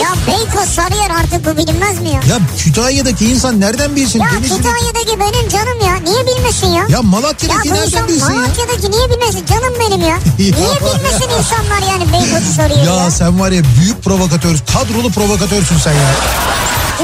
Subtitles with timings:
[0.00, 2.20] Ya Beykoz Sarıyer artık bu bilinmez mi ya?
[2.28, 4.20] Ya Kütahya'daki insan nereden bilsin?
[4.20, 5.94] Ya Denizli- Kütahya'daki benim canım ya.
[6.12, 6.82] Niye bilmesin ya?
[6.82, 8.40] Ya Ya Malatya'daki bu nereden insan bilsin ya?
[8.40, 9.46] Malatya'daki niye bilmesin?
[9.46, 10.18] Canım benim ya.
[10.38, 13.04] Niye bilmesin insanlar yani Beykoz'u soruyor ya?
[13.04, 16.10] Ya sen var ya büyük provokatör, kadrolu provokatörsün sen ya.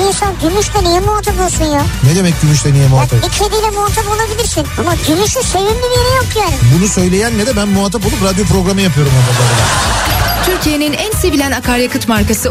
[0.08, 1.83] İnsan gümüşle niye muhatap olsun ya?
[2.05, 3.22] Ne demek gümüşle niye Ya muhatap?
[3.22, 4.66] bir kediyle muhatap olabilirsin.
[4.80, 6.55] Ama gümüşün sevimli bir yeri yok yani.
[6.78, 9.12] Bunu söyleyen ne de ben muhatap olup radyo programı yapıyorum.
[10.46, 12.50] Türkiye'nin en sevilen akaryakıt markası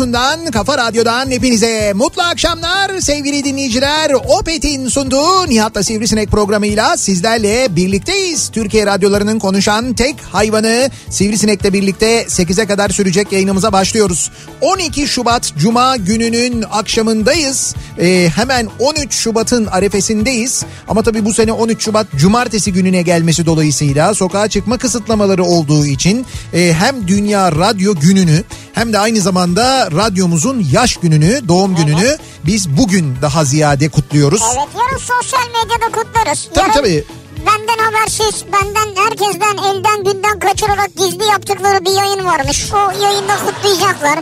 [0.00, 4.10] radyosundan, kafa radyodan hepinize mutlu akşamlar sevgili dinleyiciler.
[4.10, 8.48] Opet'in sunduğu Nihat'la Sivrisinek programıyla sizlerle birlikteyiz.
[8.48, 14.30] Türkiye radyolarının konuşan tek hayvanı Sivrisinek'le birlikte 8'e kadar sürecek yayınımıza başlıyoruz.
[14.60, 17.74] 12 Şubat Cuma gününün akşamındayız.
[17.98, 20.64] Ee, hemen 13 Şubat'ın arefesindeyiz.
[20.88, 26.26] Ama tabii bu sene 13 Şubat Cumartesi gününe gelmesi dolayısıyla sokağa çıkma kısıtlamaları olduğu için
[26.54, 32.16] e, hem Dünya Radyo Günü'nü hem de aynı zamanda radyomuzun yaş gününü, doğum gününü
[32.46, 34.42] biz bugün daha ziyade kutluyoruz.
[34.54, 36.48] Evet yarın sosyal medyada kutlarız.
[36.54, 37.04] Tabii, yarın tabii.
[37.46, 42.72] Benden habersiz, benden herkesten elden günden kaçırarak gizli yaptıkları bir yayın varmış.
[42.72, 44.18] O yayında kutlayacaklar.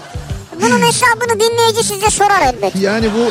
[0.63, 2.77] Bunun hesabını dinleyici size sorar elbet.
[2.77, 3.31] Yani bu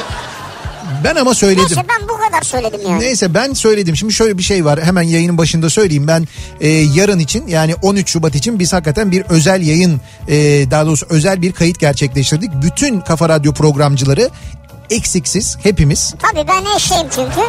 [1.04, 1.64] ben ama söyledim.
[1.70, 3.00] Neyse ben bu kadar söyledim yani.
[3.00, 3.96] Neyse ben söyledim.
[3.96, 4.84] Şimdi şöyle bir şey var.
[4.84, 6.08] Hemen yayının başında söyleyeyim.
[6.08, 6.28] Ben
[6.62, 10.36] e, yarın için yani 13 Şubat için biz hakikaten bir özel yayın e,
[10.72, 12.50] daha doğrusu özel bir kayıt gerçekleştirdik.
[12.62, 14.30] Bütün Kafa Radyo programcıları
[14.90, 16.16] eksiksiz hepimiz.
[16.20, 17.42] Tabii ben eşeğim çünkü.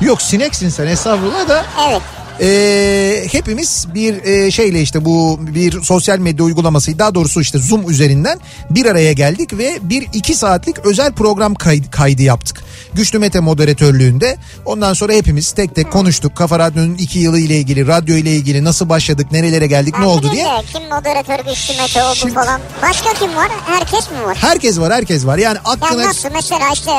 [0.00, 2.02] Yok sineksin sen estağfurullah da Evet.
[2.42, 7.90] Ee, hepimiz bir e, şeyle işte bu bir sosyal medya uygulaması daha doğrusu işte Zoom
[7.90, 8.40] üzerinden
[8.70, 12.62] bir araya geldik ve bir iki saatlik özel program kaydı, kaydı yaptık.
[12.94, 16.36] Güçlü Mete moderatörlüğünde ondan sonra hepimiz tek tek konuştuk.
[16.36, 20.06] Kafa Radyo'nun iki yılı ile ilgili, radyo ile ilgili nasıl başladık, nerelere geldik, ne Ben
[20.06, 20.62] oldu bileyim diye.
[20.72, 22.60] kim moderatör güçlü Mete oldu Şimdi- falan.
[22.82, 23.48] Başka kim var?
[23.66, 24.36] Herkes mi var?
[24.40, 25.38] Herkes var, herkes var.
[25.38, 26.90] Yani Ya aklına nasıl mesela işte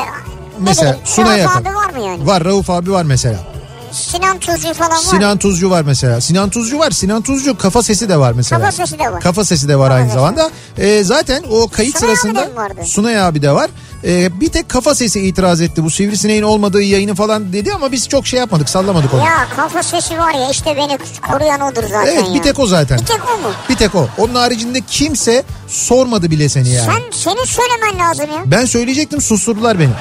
[0.58, 2.26] mesela ne Sunay abi var mı yani?
[2.26, 3.51] Var, Rauf abi var mesela.
[3.92, 4.96] Sinan Tuzcu falan var?
[4.96, 6.20] Sinan Tuzcu var mesela.
[6.20, 6.90] Sinan Tuzcu var.
[6.90, 8.60] Sinan Tuzcu kafa sesi de var mesela.
[8.60, 9.20] Kafa sesi de var.
[9.20, 10.14] Kafa sesi de var aynı sesi.
[10.14, 10.50] zamanda.
[10.78, 12.80] Ee, zaten o kayıt Sunay abi sırasında vardı?
[12.84, 13.70] Sunay abi de var.
[14.04, 15.84] Ee, bir tek kafa sesi itiraz etti.
[15.84, 19.20] Bu sivrisineğin olmadığı yayını falan dedi ama biz çok şey yapmadık sallamadık onu.
[19.20, 20.98] Ya kafa sesi var ya işte beni
[21.30, 22.34] koruyan odur zaten evet ya.
[22.34, 22.98] bir tek o zaten.
[22.98, 23.54] Bir tek o mu?
[23.68, 24.08] Bir tek o.
[24.18, 26.86] Onun haricinde kimse sormadı bile seni yani.
[26.86, 28.42] Sen senin söylemen lazım ya.
[28.46, 29.92] Ben söyleyecektim susturdular beni.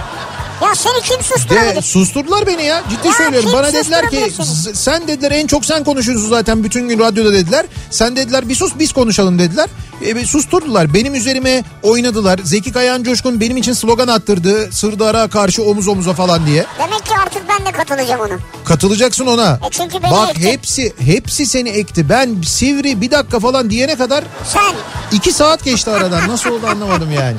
[0.61, 1.81] Ya seni kim De, susturabilir?
[1.81, 3.49] susturdular beni ya ciddi Ya söylüyorum.
[3.53, 4.31] Bana dediler ki susturabilir
[4.63, 4.73] seni?
[4.73, 7.65] "Z- sen dediler en çok sen konuşuyorsun zaten bütün gün radyoda dediler.
[7.89, 9.69] Sen dediler bir sus biz konuşalım dediler.
[10.05, 12.39] E, susturdular benim üzerime oynadılar.
[12.43, 14.71] Zeki Kayan Coşkun benim için slogan attırdı.
[14.71, 16.65] Sırdar'a karşı omuz omuza falan diye.
[16.79, 18.37] Demek ki artık ben de katılacağım ona.
[18.65, 19.59] Katılacaksın ona.
[19.67, 20.51] E çünkü beni Bak ekti.
[20.51, 22.09] hepsi hepsi seni ekti.
[22.09, 24.75] Ben sivri bir dakika falan diyene kadar Sen
[25.11, 26.27] iki saat geçti aradan.
[26.29, 27.37] Nasıl oldu anlamadım yani.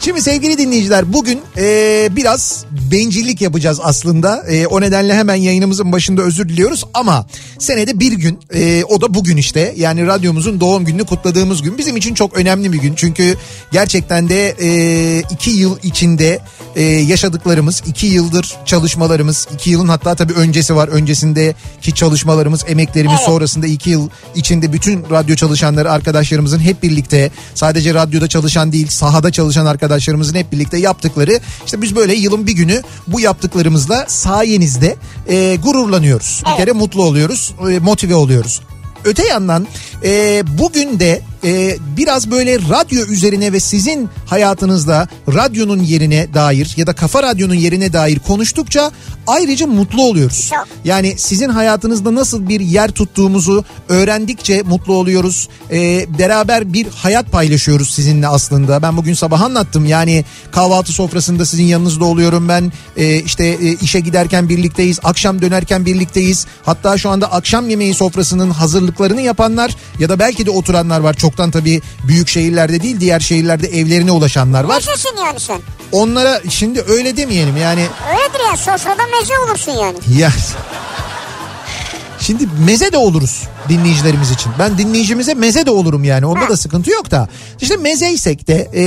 [0.00, 4.42] Şimdi sevgili dinleyiciler bugün e, biraz bencillik yapacağız aslında.
[4.48, 7.26] E, o nedenle hemen yayınımızın başında özür diliyoruz ama
[7.58, 11.96] senede bir gün e, o da bugün işte yani radyomuzun doğum gününü kutladığımız gün bizim
[11.96, 12.94] için çok önemli bir gün.
[12.94, 13.36] Çünkü
[13.72, 16.40] gerçekten de e, iki yıl içinde
[16.76, 20.88] e, yaşadıklarımız, iki yıldır çalışmalarımız, iki yılın hatta tabii öncesi var.
[20.88, 23.26] Öncesindeki çalışmalarımız, emeklerimiz Evet.
[23.26, 29.32] sonrasında iki yıl içinde bütün radyo çalışanları arkadaşlarımızın hep birlikte sadece radyoda çalışan değil sahada
[29.32, 34.96] çalışan arkadaşlarımızın hep birlikte yaptıkları işte biz böyle yılın bir günü bu yaptıklarımızla sayenizde
[35.28, 36.42] e, gururlanıyoruz.
[36.44, 36.58] Bir Evet.
[36.58, 38.60] kere mutlu oluyoruz, e, motive oluyoruz.
[39.04, 39.66] Öte yandan
[40.04, 46.86] e, bugün de e, biraz böyle radyo üzerine ve sizin hayatınızda radyonun yerine dair ya
[46.86, 48.90] da kafa radyonun yerine dair konuştukça
[49.26, 50.48] ayrıca mutlu oluyoruz.
[50.50, 50.68] Çok.
[50.84, 55.48] Yani sizin hayatınızda nasıl bir yer tuttuğumuzu öğrendikçe mutlu oluyoruz.
[55.70, 58.82] E, beraber bir hayat paylaşıyoruz sizinle aslında.
[58.82, 62.72] Ben bugün sabah anlattım yani kahvaltı sofrasında sizin yanınızda oluyorum ben.
[62.96, 66.46] E, işte e, işe giderken birlikteyiz, akşam dönerken birlikteyiz.
[66.62, 71.14] Hatta şu anda akşam yemeği sofrasının hazırlıklarını yapanlar ya da belki de oturanlar var.
[71.30, 74.74] Çoktan tabii büyük şehirlerde değil diğer şehirlerde evlerine ulaşanlar var.
[74.74, 75.60] Mezesin yani sen.
[75.92, 79.98] Onlara şimdi öyle demeyelim yani Öyledir ya sofrada meze olursun yani.
[80.18, 80.30] ya
[82.20, 84.52] Şimdi meze de oluruz dinleyicilerimiz için.
[84.58, 86.26] Ben dinleyicimize meze de olurum yani.
[86.26, 87.28] Onda da sıkıntı yok da.
[87.60, 88.82] İşte mezeysek de e,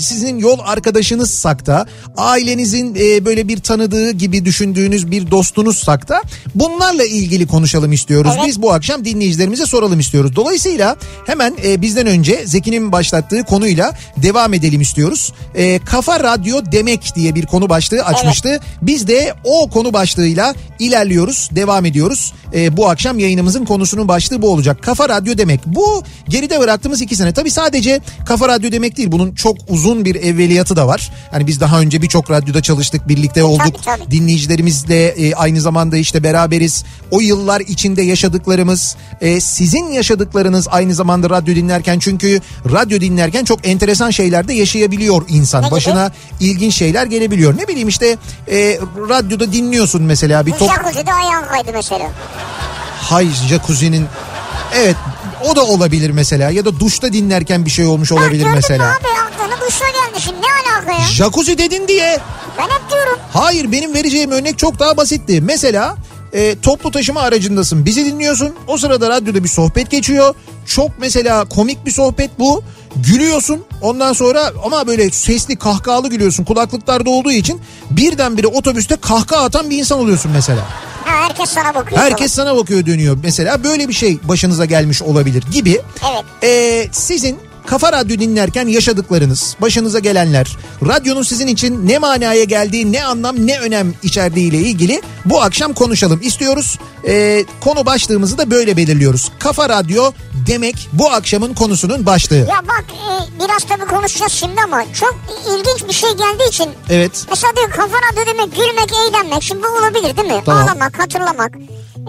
[0.00, 1.86] sizin yol arkadaşınızsak da
[2.16, 6.22] ailenizin e, böyle bir tanıdığı gibi düşündüğünüz bir dostunuzsak da
[6.54, 8.32] bunlarla ilgili konuşalım istiyoruz.
[8.34, 8.46] Evet.
[8.46, 10.36] Biz bu akşam dinleyicilerimize soralım istiyoruz.
[10.36, 10.96] Dolayısıyla
[11.26, 15.32] hemen e, bizden önce Zeki'nin başlattığı konuyla devam edelim istiyoruz.
[15.54, 18.60] E, Kafa Radyo demek diye bir konu başlığı açmıştı.
[18.82, 22.32] Biz de o konu başlığıyla ilerliyoruz, devam ediyoruz.
[22.54, 24.82] E, bu akşam yayınımızın konusunun başlığı bu olacak.
[24.82, 25.60] Kafa Radyo demek.
[25.66, 27.32] Bu geride bıraktığımız iki sene.
[27.32, 29.12] Tabii sadece Kafa Radyo demek değil.
[29.12, 31.12] Bunun çok uzun bir evveliyatı da var.
[31.30, 33.82] Hani biz daha önce birçok radyoda çalıştık, birlikte olduk.
[33.84, 34.10] tabii.
[34.10, 36.84] Dinleyicilerimizle e, aynı zamanda işte beraberiz.
[37.10, 42.40] O yıllar içinde yaşadıklarımız, e, sizin yaşadıklarınız aynı zamanda radyo dinlerken çünkü
[42.72, 45.62] radyo dinlerken çok enteresan şeyler de yaşayabiliyor insan.
[45.62, 45.74] Ne gibi?
[45.74, 47.58] Başına ilginç şeyler gelebiliyor.
[47.58, 48.16] Ne bileyim işte
[48.50, 48.78] e,
[49.08, 52.10] radyoda dinliyorsun mesela bir top jacuzzi'de ayağın kaydı mesela.
[53.10, 54.06] Hay jacuzzi'nin
[54.74, 54.96] evet
[55.50, 58.84] o da olabilir mesela ya da duşta dinlerken bir şey olmuş olabilir mü mesela.
[58.90, 61.06] abi aklına duşla geldi şimdi ne alaka ya?
[61.08, 62.18] Jacuzzi dedin diye
[62.58, 63.18] Ben hep diyorum.
[63.32, 65.40] Hayır benim vereceğim örnek çok daha basitti.
[65.40, 65.96] Mesela
[66.32, 68.54] e, toplu taşıma aracındasın bizi dinliyorsun.
[68.66, 70.34] O sırada radyoda bir sohbet geçiyor.
[70.66, 72.62] Çok mesela komik bir sohbet bu.
[72.96, 77.60] Gülüyorsun ondan sonra ama böyle sesli kahkahalı gülüyorsun kulaklıklarda olduğu için
[77.90, 80.60] birdenbire otobüste kahkaha atan bir insan oluyorsun mesela.
[81.04, 82.00] Ha, herkes sana bakıyor.
[82.00, 85.80] Herkes sana bakıyor dönüyor mesela böyle bir şey başınıza gelmiş olabilir gibi.
[86.12, 86.24] Evet.
[86.42, 90.56] Ee, sizin Kafa Radyo dinlerken yaşadıklarınız, başınıza gelenler,
[90.86, 95.72] radyonun sizin için ne manaya geldiği, ne anlam, ne önem içerdiği ile ilgili bu akşam
[95.74, 96.78] konuşalım istiyoruz.
[97.08, 99.32] Ee, konu başlığımızı da böyle belirliyoruz.
[99.38, 100.12] Kafa Radyo
[100.46, 102.36] demek bu akşamın konusunun başlığı.
[102.36, 105.16] Ya bak e, biraz tabii konuşacağız şimdi ama çok
[105.48, 107.26] ilginç bir şey geldiği için Evet.
[107.30, 109.42] Mesela diyor kafa radyo demek gülmek, eğlenmek.
[109.42, 110.42] Şimdi bu olabilir değil mi?
[110.46, 110.68] Tamam.
[110.68, 111.52] Ağlamak, hatırlamak,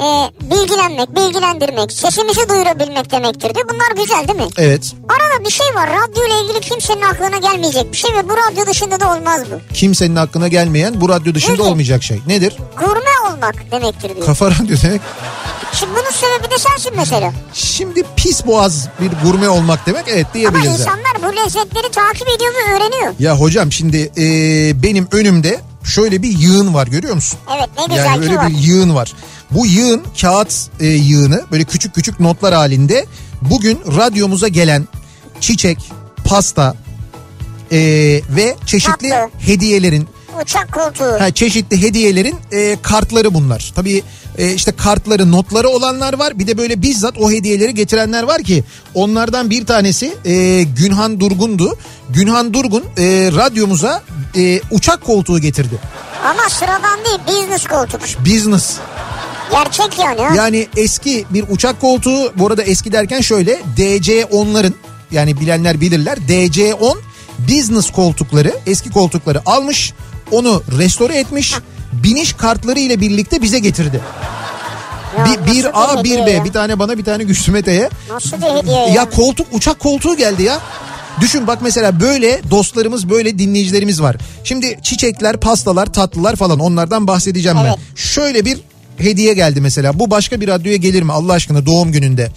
[0.01, 3.65] e, bilgilenmek, bilgilendirmek, sesimizi duyurabilmek demektir diyor.
[3.69, 4.47] Bunlar güzel değil mi?
[4.57, 4.93] Evet.
[5.09, 5.89] Arada bir şey var.
[5.89, 9.73] Radyo ile ilgili kimsenin aklına gelmeyecek bir şey ve bu radyo dışında da olmaz bu.
[9.73, 11.63] Kimsenin aklına gelmeyen bu radyo dışında Nedir?
[11.63, 12.21] olmayacak şey.
[12.27, 12.57] Nedir?
[12.79, 14.25] Gurme olmak demektir diyor.
[14.25, 15.01] Kafa Radyo demek.
[15.73, 17.31] Şimdi bunun sebebi de sensin mesela.
[17.53, 20.65] Şimdi pis boğaz bir gurme olmak demek evet Ama diyebiliriz.
[20.65, 20.75] yani.
[20.79, 23.13] insanlar bu lezzetleri takip ediyor ve öğreniyor.
[23.19, 24.23] Ya hocam şimdi e,
[24.83, 27.39] benim önümde şöyle bir yığın var görüyor musun?
[27.57, 28.49] Evet ne güzel Yani ki böyle var.
[28.49, 29.13] bir yığın var.
[29.51, 33.05] Bu yığın kağıt e, yığını böyle küçük küçük notlar halinde
[33.41, 34.87] bugün radyomuza gelen
[35.41, 35.77] çiçek,
[36.25, 36.75] pasta
[37.71, 37.77] e,
[38.29, 39.29] ve çeşitli Tatlı.
[39.39, 40.07] hediyelerin
[40.41, 41.19] Uçak koltuğu.
[41.19, 43.71] ha, çeşitli hediyelerin e, kartları bunlar.
[43.75, 44.03] Tabii
[44.37, 48.63] e, işte kartları notları olanlar var bir de böyle bizzat o hediyeleri getirenler var ki
[48.93, 51.77] onlardan bir tanesi e, Günhan Durgun'du.
[52.09, 53.03] Günhan Durgun e,
[53.35, 54.03] radyomuza
[54.35, 55.75] e, uçak koltuğu getirdi.
[56.25, 58.01] Ama sıradan değil business koltuk.
[58.25, 58.77] Business.
[59.51, 60.21] Gerçek yani.
[60.21, 60.35] ha.
[60.35, 64.73] Yani eski bir uçak koltuğu bu arada eski derken şöyle DC-10'ların
[65.11, 66.97] yani bilenler bilirler DC-10
[67.39, 69.93] business koltukları eski koltukları almış
[70.31, 71.53] onu restore etmiş
[71.93, 74.01] biniş kartları ile birlikte bize getirdi.
[75.17, 76.43] Ya Bir, bir A bir B ya?
[76.45, 77.89] bir tane bana bir tane Güçlü Mete'ye.
[78.09, 78.87] Nasıl bir hediye ya?
[78.87, 80.59] Ya koltuk uçak koltuğu geldi ya.
[81.21, 84.15] Düşün bak mesela böyle dostlarımız böyle dinleyicilerimiz var.
[84.43, 87.71] Şimdi çiçekler, pastalar, tatlılar falan onlardan bahsedeceğim Evet.
[87.77, 87.95] ben.
[87.95, 88.57] Şöyle bir
[88.97, 89.99] hediye geldi mesela.
[89.99, 92.31] Bu başka bir radyoya gelir mi Allah aşkına doğum gününde?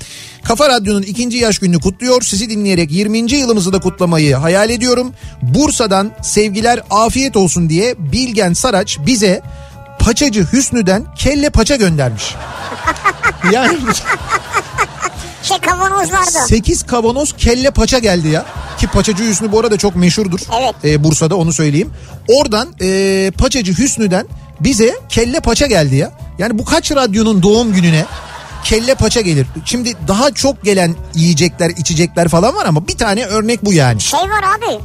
[0.45, 2.23] Kafa Radyo'nun ikinci yaş gününü kutluyor.
[2.23, 3.19] Sizi dinleyerek 20.
[3.33, 5.13] yılımızı da kutlamayı hayal ediyorum.
[5.43, 9.43] Bursa'dan sevgiler afiyet olsun diye Bilgen Saraç bize
[9.99, 12.35] paçacı Hüsnü'den kelle paça göndermiş.
[13.53, 13.79] yani
[15.43, 16.47] Şey kavanozlarda.
[16.47, 18.45] 8 kavanoz kelle paça geldi ya.
[18.79, 20.41] Ki paçacı Hüsnü bu arada çok meşhurdur.
[20.61, 20.75] Evet.
[20.85, 21.91] Ee, Bursa'da onu söyleyeyim.
[22.29, 24.27] Oradan e, paçacı Hüsnü'den
[24.61, 26.13] bize kelle paça geldi ya.
[26.39, 28.05] Yani bu kaç radyonun doğum gününe
[28.65, 29.47] kelle paça gelir.
[29.65, 34.01] Şimdi daha çok gelen yiyecekler, içecekler falan var ama bir tane örnek bu yani.
[34.01, 34.79] Şey var abi.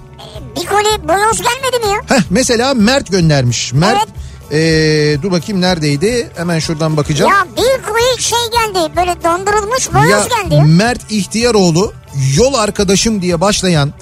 [0.62, 2.18] Bir koli boyoz gelmedi mi ya?
[2.18, 3.74] Heh, mesela Mert göndermiş.
[3.74, 4.08] Mert
[4.52, 5.18] Evet.
[5.18, 6.30] e, dur bakayım neredeydi?
[6.36, 7.32] Hemen şuradan bakacağım.
[7.32, 8.92] Ya bir koli şey geldi.
[8.96, 10.64] Böyle dondurulmuş boyoz geldi ya.
[10.64, 11.94] Mert İhtiyaroğlu
[12.38, 13.94] yol arkadaşım diye başlayan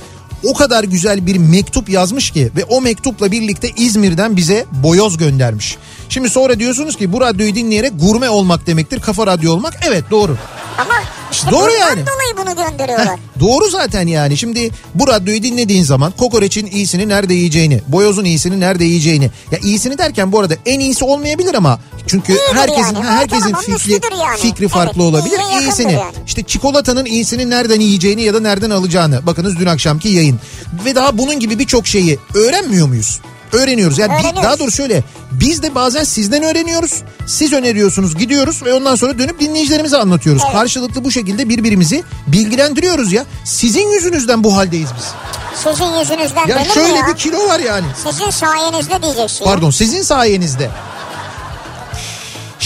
[0.43, 5.77] o kadar güzel bir mektup yazmış ki ve o mektupla birlikte İzmir'den bize boyoz göndermiş.
[6.10, 9.79] Şimdi sonra diyorsunuz ki bu radyoyu dinleyerek gurme olmak demektir, kafa radyo olmak.
[9.88, 10.38] Evet doğru.
[10.77, 10.93] Ama
[11.31, 12.01] işte Doğru yani.
[12.05, 13.07] dolayı bunu gönderiyorlar.
[13.07, 14.38] Heh, doğru zaten yani.
[14.38, 19.31] Şimdi bu radyoyu dinlediğin zaman kokoreçin iyisini nerede yiyeceğini, boyozun iyisini nerede yiyeceğini.
[19.51, 23.03] Ya iyisini derken bu arada en iyisi olmayabilir ama çünkü İyidir herkesin yani.
[23.05, 24.39] herkesin Ortalamanın fikri yani.
[24.39, 25.39] fikri farklı Evet, olabilir.
[25.51, 25.93] iyiye İyisini.
[25.93, 26.03] yani.
[26.27, 29.25] İşte çikolatanın iyisini nereden yiyeceğini ya da nereden alacağını.
[29.25, 30.39] Bakınız dün akşamki yayın.
[30.85, 33.19] Ve daha bunun gibi birçok şeyi öğrenmiyor muyuz?
[33.53, 33.98] Öğreniyoruz.
[33.98, 34.43] Yani Öğreniyoruz.
[34.43, 35.03] daha doğrusu şöyle.
[35.31, 37.01] Biz de bazen sizden öğreniyoruz.
[37.27, 40.41] Siz öneriyorsunuz, gidiyoruz ve ondan sonra dönüp dinleyicilerimize anlatıyoruz.
[40.46, 40.53] Evet.
[40.53, 43.25] Karşılıklı bu şekilde birbirimizi bilgilendiriyoruz ya.
[43.46, 45.05] Sizin yüzünüzden bu haldeyiz biz.
[45.63, 47.08] Sizin yüzünüzden Ya şöyle ya?
[47.08, 47.86] bir kilo var yani.
[48.10, 49.46] Sizin sayenizde diyeceksin.
[49.46, 50.70] Pardon sizin sayenizde.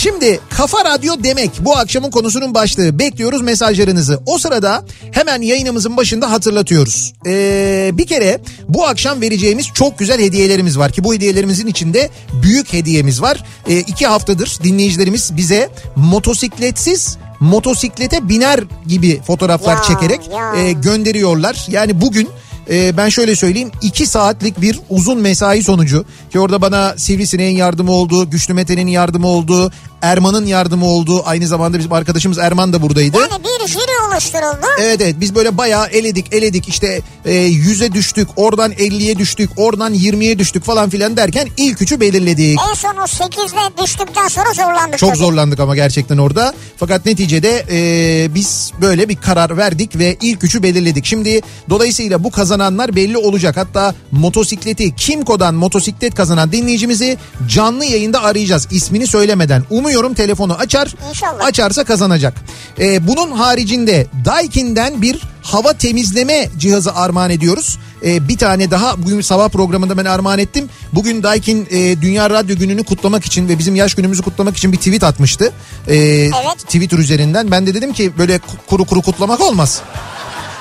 [0.05, 2.99] Şimdi Kafa Radyo demek bu akşamın konusunun başlığı.
[2.99, 4.19] Bekliyoruz mesajlarınızı.
[4.25, 7.13] O sırada hemen yayınımızın başında hatırlatıyoruz.
[7.25, 12.09] Ee, bir kere bu akşam vereceğimiz çok güzel hediyelerimiz var ki bu hediyelerimizin içinde
[12.43, 13.43] büyük hediyemiz var.
[13.67, 20.55] Ee, iki haftadır dinleyicilerimiz bize motosikletsiz motosiklete biner gibi fotoğraflar Ya, çekerek ya.
[20.55, 21.65] e, gönderiyorlar.
[21.69, 22.29] Yani bugün
[22.69, 27.91] e, ben şöyle söyleyeyim 2 saatlik bir uzun mesai sonucu ki orada bana Sivrisineğin yardımı
[27.91, 31.23] oldu, Güçlü Mete'nin yardımı oldu, Erman'ın yardımı oldu.
[31.25, 33.17] Aynı zamanda bizim arkadaşımız Erman da buradaydı.
[33.17, 34.65] Yani bir jüri oluşturuldu.
[34.79, 39.93] Evet evet biz böyle bayağı eledik eledik işte e, 100'e düştük oradan 50'ye düştük oradan
[39.93, 42.59] 20'ye düştük falan filan derken ilk üçü belirledik.
[42.69, 44.97] En son o 8'de düştükten sonra zorlandık.
[44.97, 45.19] Çok tabii.
[45.19, 46.53] zorlandık ama gerçekten orada.
[46.77, 51.05] Fakat neticede e, biz böyle bir karar verdik ve ilk üçü belirledik.
[51.05, 53.57] Şimdi dolayısıyla bu kazananlar belli olacak.
[53.57, 57.17] Hatta motosikleti Kimco'dan motosiklet kazanan dinleyicimizi
[57.47, 58.67] canlı yayında arayacağız.
[58.71, 59.63] İsmini söylemeden.
[59.69, 60.95] Umuyorum telefonu açar.
[61.09, 61.45] İnşallah.
[61.45, 62.33] Açarsa kazanacak.
[62.79, 67.77] E, bunun haricinde Daikin'den bir hava temizleme cihazı armağan ediyoruz.
[68.05, 70.69] E, bir tane daha bugün sabah programında ben armağan ettim.
[70.93, 74.77] Bugün Daikin e, Dünya Radyo Günü'nü kutlamak için ve bizim yaş günümüzü kutlamak için bir
[74.77, 75.53] tweet atmıştı.
[75.87, 77.51] E, Twitter üzerinden.
[77.51, 79.81] Ben de dedim ki böyle kuru kuru kutlamak olmaz.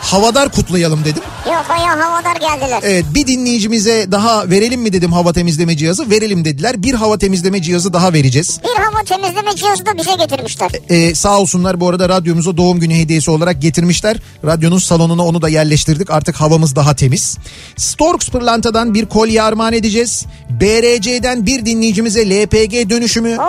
[0.04, 1.22] Havadar kutlayalım dedim.
[1.46, 2.80] Yok bayağı havadar geldiler.
[2.82, 6.10] Evet bir dinleyicimize daha verelim mi dedim hava temizleme cihazı.
[6.10, 6.82] Verelim dediler.
[6.82, 8.60] Bir hava temizleme cihazı daha vereceğiz.
[8.64, 10.70] Bir hava temizleme cihazı da bize getirmişler.
[10.90, 14.16] Ee, sağ olsunlar bu arada radyomuza doğum günü hediyesi olarak getirmişler.
[14.44, 16.10] Radyonun salonuna onu da yerleştirdik.
[16.10, 17.38] Artık havamız daha temiz.
[17.76, 20.24] Storks Pırlanta'dan bir kolye armağan edeceğiz.
[20.50, 23.42] BRC'den bir dinleyicimize LPG dönüşümü Oo.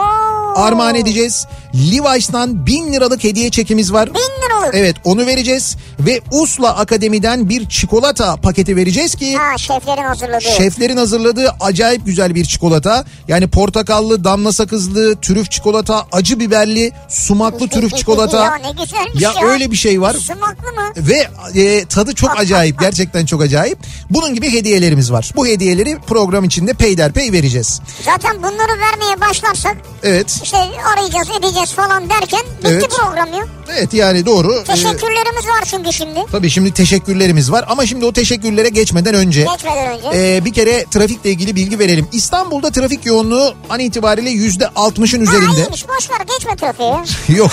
[0.56, 1.46] armağan edeceğiz.
[1.76, 4.10] Levi's'tan bin liralık hediye çekimiz var.
[4.14, 4.35] Bin
[4.66, 4.76] liralık.
[4.76, 5.76] Evet onu vereceğiz.
[6.00, 9.36] Ve Usla Akademi'den bir çikolata paketi vereceğiz ki...
[9.38, 10.42] Ha şeflerin hazırladığı.
[10.58, 13.06] Şeflerin hazırladığı acayip güzel bir çikolata.
[13.28, 18.44] Yani portakallı, damla sakızlı, trüf çikolata, acı biberli, sumaklı trüf çikolata.
[18.44, 19.48] ya ne güzelmiş Ya ya.
[19.48, 20.14] öyle bir şey var.
[20.14, 20.92] Sumaklı mı?
[20.98, 21.28] Ve
[21.62, 22.80] e, tadı çok acayip.
[22.80, 23.78] Gerçekten çok acayip.
[24.10, 25.32] Bunun gibi hediyelerimiz var.
[25.36, 27.82] Bu hediyeleri program içinde peyderpey vereceğiz.
[28.06, 30.40] Zaten bunları vermeye başlarsak Evet.
[30.44, 30.58] işte
[30.94, 32.90] arayacağız edeceğiz falan derken bitti Evet.
[33.00, 33.46] program ya.
[33.78, 34.55] Evet yani doğru.
[34.62, 36.20] Ee, Teşekkürlerimiz var çünkü şimdi.
[36.32, 40.36] tabii şimdi teşekkürlerimiz var ama şimdi o teşekkürlere geçmeden önce Geçmeden önce.
[40.36, 42.08] e, bir kere trafikle ilgili bilgi verelim.
[42.12, 45.58] İstanbul'da trafik yoğunluğu an itibariyle yüzde 60'ın ha üzerinde.
[45.58, 46.94] iyiymiş boş ver geçme trafiği.
[47.38, 47.52] Yok.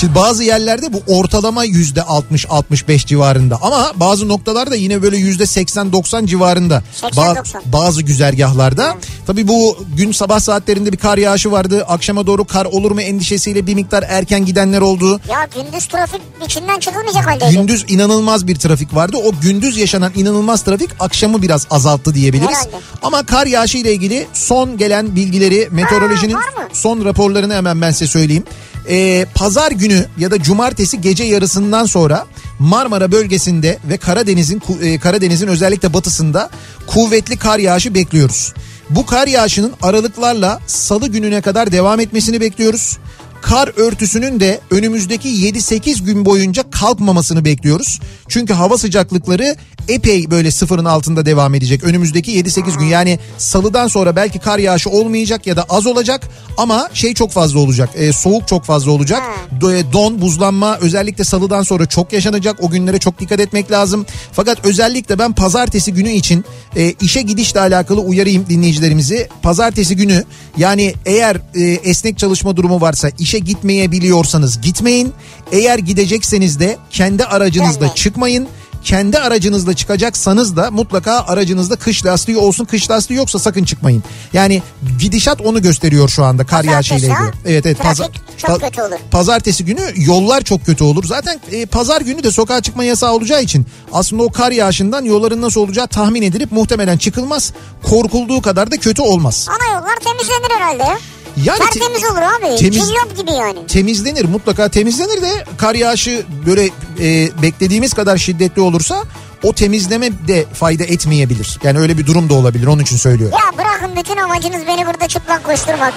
[0.00, 6.26] Şimdi bazı yerlerde bu ortalama yüzde 60-65 civarında ama bazı noktalarda yine böyle yüzde 80-90
[6.26, 6.82] civarında.
[7.02, 7.60] 80-90.
[7.64, 8.96] bazı güzergahlarda.
[9.26, 11.84] Tabii bu gün sabah saatlerinde bir kar yağışı vardı.
[11.88, 15.20] Akşama doğru kar olur mu endişesiyle bir miktar erken gidenler oldu.
[15.30, 17.52] Ya gündüz trafik içinden çıkılmayacak haldeydi.
[17.52, 19.16] Gündüz inanılmaz bir trafik vardı.
[19.24, 22.56] O gündüz yaşanan inanılmaz trafik akşamı biraz azalttı diyebiliriz.
[22.56, 22.76] Herhalde.
[23.02, 26.40] Ama kar yağışı ile ilgili son gelen bilgileri meteorolojinin Aa,
[26.72, 28.44] son raporlarını hemen ben size söyleyeyim.
[28.88, 32.26] Ee, Pazar günü ya da cumartesi gece yarısından sonra
[32.58, 36.50] Marmara bölgesinde ve Karadeniz'in e, Karadeniz'in özellikle batısında
[36.86, 38.52] kuvvetli kar yağışı bekliyoruz.
[38.90, 42.98] Bu kar yağışının aralıklarla salı gününe kadar devam etmesini bekliyoruz.
[43.42, 48.00] Kar örtüsünün de önümüzdeki 7-8 gün boyunca kalkmamasını bekliyoruz.
[48.28, 49.56] Çünkü hava sıcaklıkları
[49.88, 51.84] epey böyle sıfırın altında devam edecek.
[51.84, 56.88] Önümüzdeki 7-8 gün yani salıdan sonra belki kar yağışı olmayacak ya da az olacak ama
[56.94, 57.90] şey çok fazla olacak.
[57.94, 59.22] e, soğuk çok fazla olacak.
[59.52, 62.56] E, Don, buzlanma özellikle salıdan sonra çok yaşanacak.
[62.62, 64.06] O günlere çok dikkat etmek lazım.
[64.32, 66.44] Fakat özellikle ben pazartesi günü için
[66.76, 69.28] e, işe gidişle alakalı uyarayım dinleyicilerimizi.
[69.42, 70.24] Pazartesi günü
[70.56, 75.12] yani eğer e, esnek çalışma durumu varsa işe gitmeyebiliyorsanız gitmeyin.
[75.52, 77.94] Eğer gidecekseniz de kendi aracınızla Dönmeyin.
[77.94, 78.48] çıkmayın.
[78.84, 82.64] kendi aracınızla çıkacaksanız da mutlaka aracınızda kış lastiği olsun.
[82.64, 84.04] Kış lastiği yoksa sakın çıkmayın.
[84.32, 84.62] Yani
[84.98, 87.24] gidişat onu gösteriyor şu anda kar yağışıyla ha?
[87.28, 87.52] ilgili.
[87.52, 87.78] Evet evet.
[87.78, 88.96] Trafik çok kötü olur.
[89.10, 91.04] Pazartesi günü yollar çok kötü olur.
[91.04, 95.42] Zaten e, pazar günü de sokağa çıkma yasağı olacağı için aslında o kar yağışından yolların
[95.42, 97.52] nasıl olacağı tahmin edilip muhtemelen çıkılmaz.
[97.82, 99.46] Korkulduğu kadar da kötü olmaz.
[99.50, 100.98] Ana yollar temizlenir herhalde ya.
[101.44, 102.46] Yani te- Tertemiz olur abi.
[102.56, 103.66] temiz- Cillop gibi yani.
[103.66, 106.64] temizlenir mutlaka temizlenir de kar yağışı böyle
[107.00, 109.02] e, beklediğimiz kadar şiddetli olursa
[109.42, 111.58] o temizleme de fayda etmeyebilir.
[111.62, 113.38] Yani öyle bir durum da olabilir onun için söylüyorum.
[113.44, 115.94] Ya bırakın bütün amacınız beni burada çıplak koşturmak.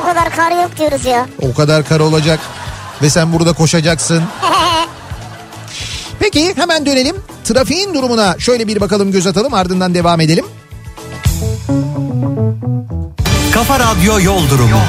[0.00, 1.26] O kadar kar yok diyoruz ya.
[1.42, 2.40] O kadar kar olacak
[3.02, 4.22] ve sen burada koşacaksın.
[6.20, 7.16] Peki hemen dönelim.
[7.44, 10.44] Trafiğin durumuna şöyle bir bakalım göz atalım ardından devam edelim.
[13.52, 14.80] Kafa Radyo Yol Durumu.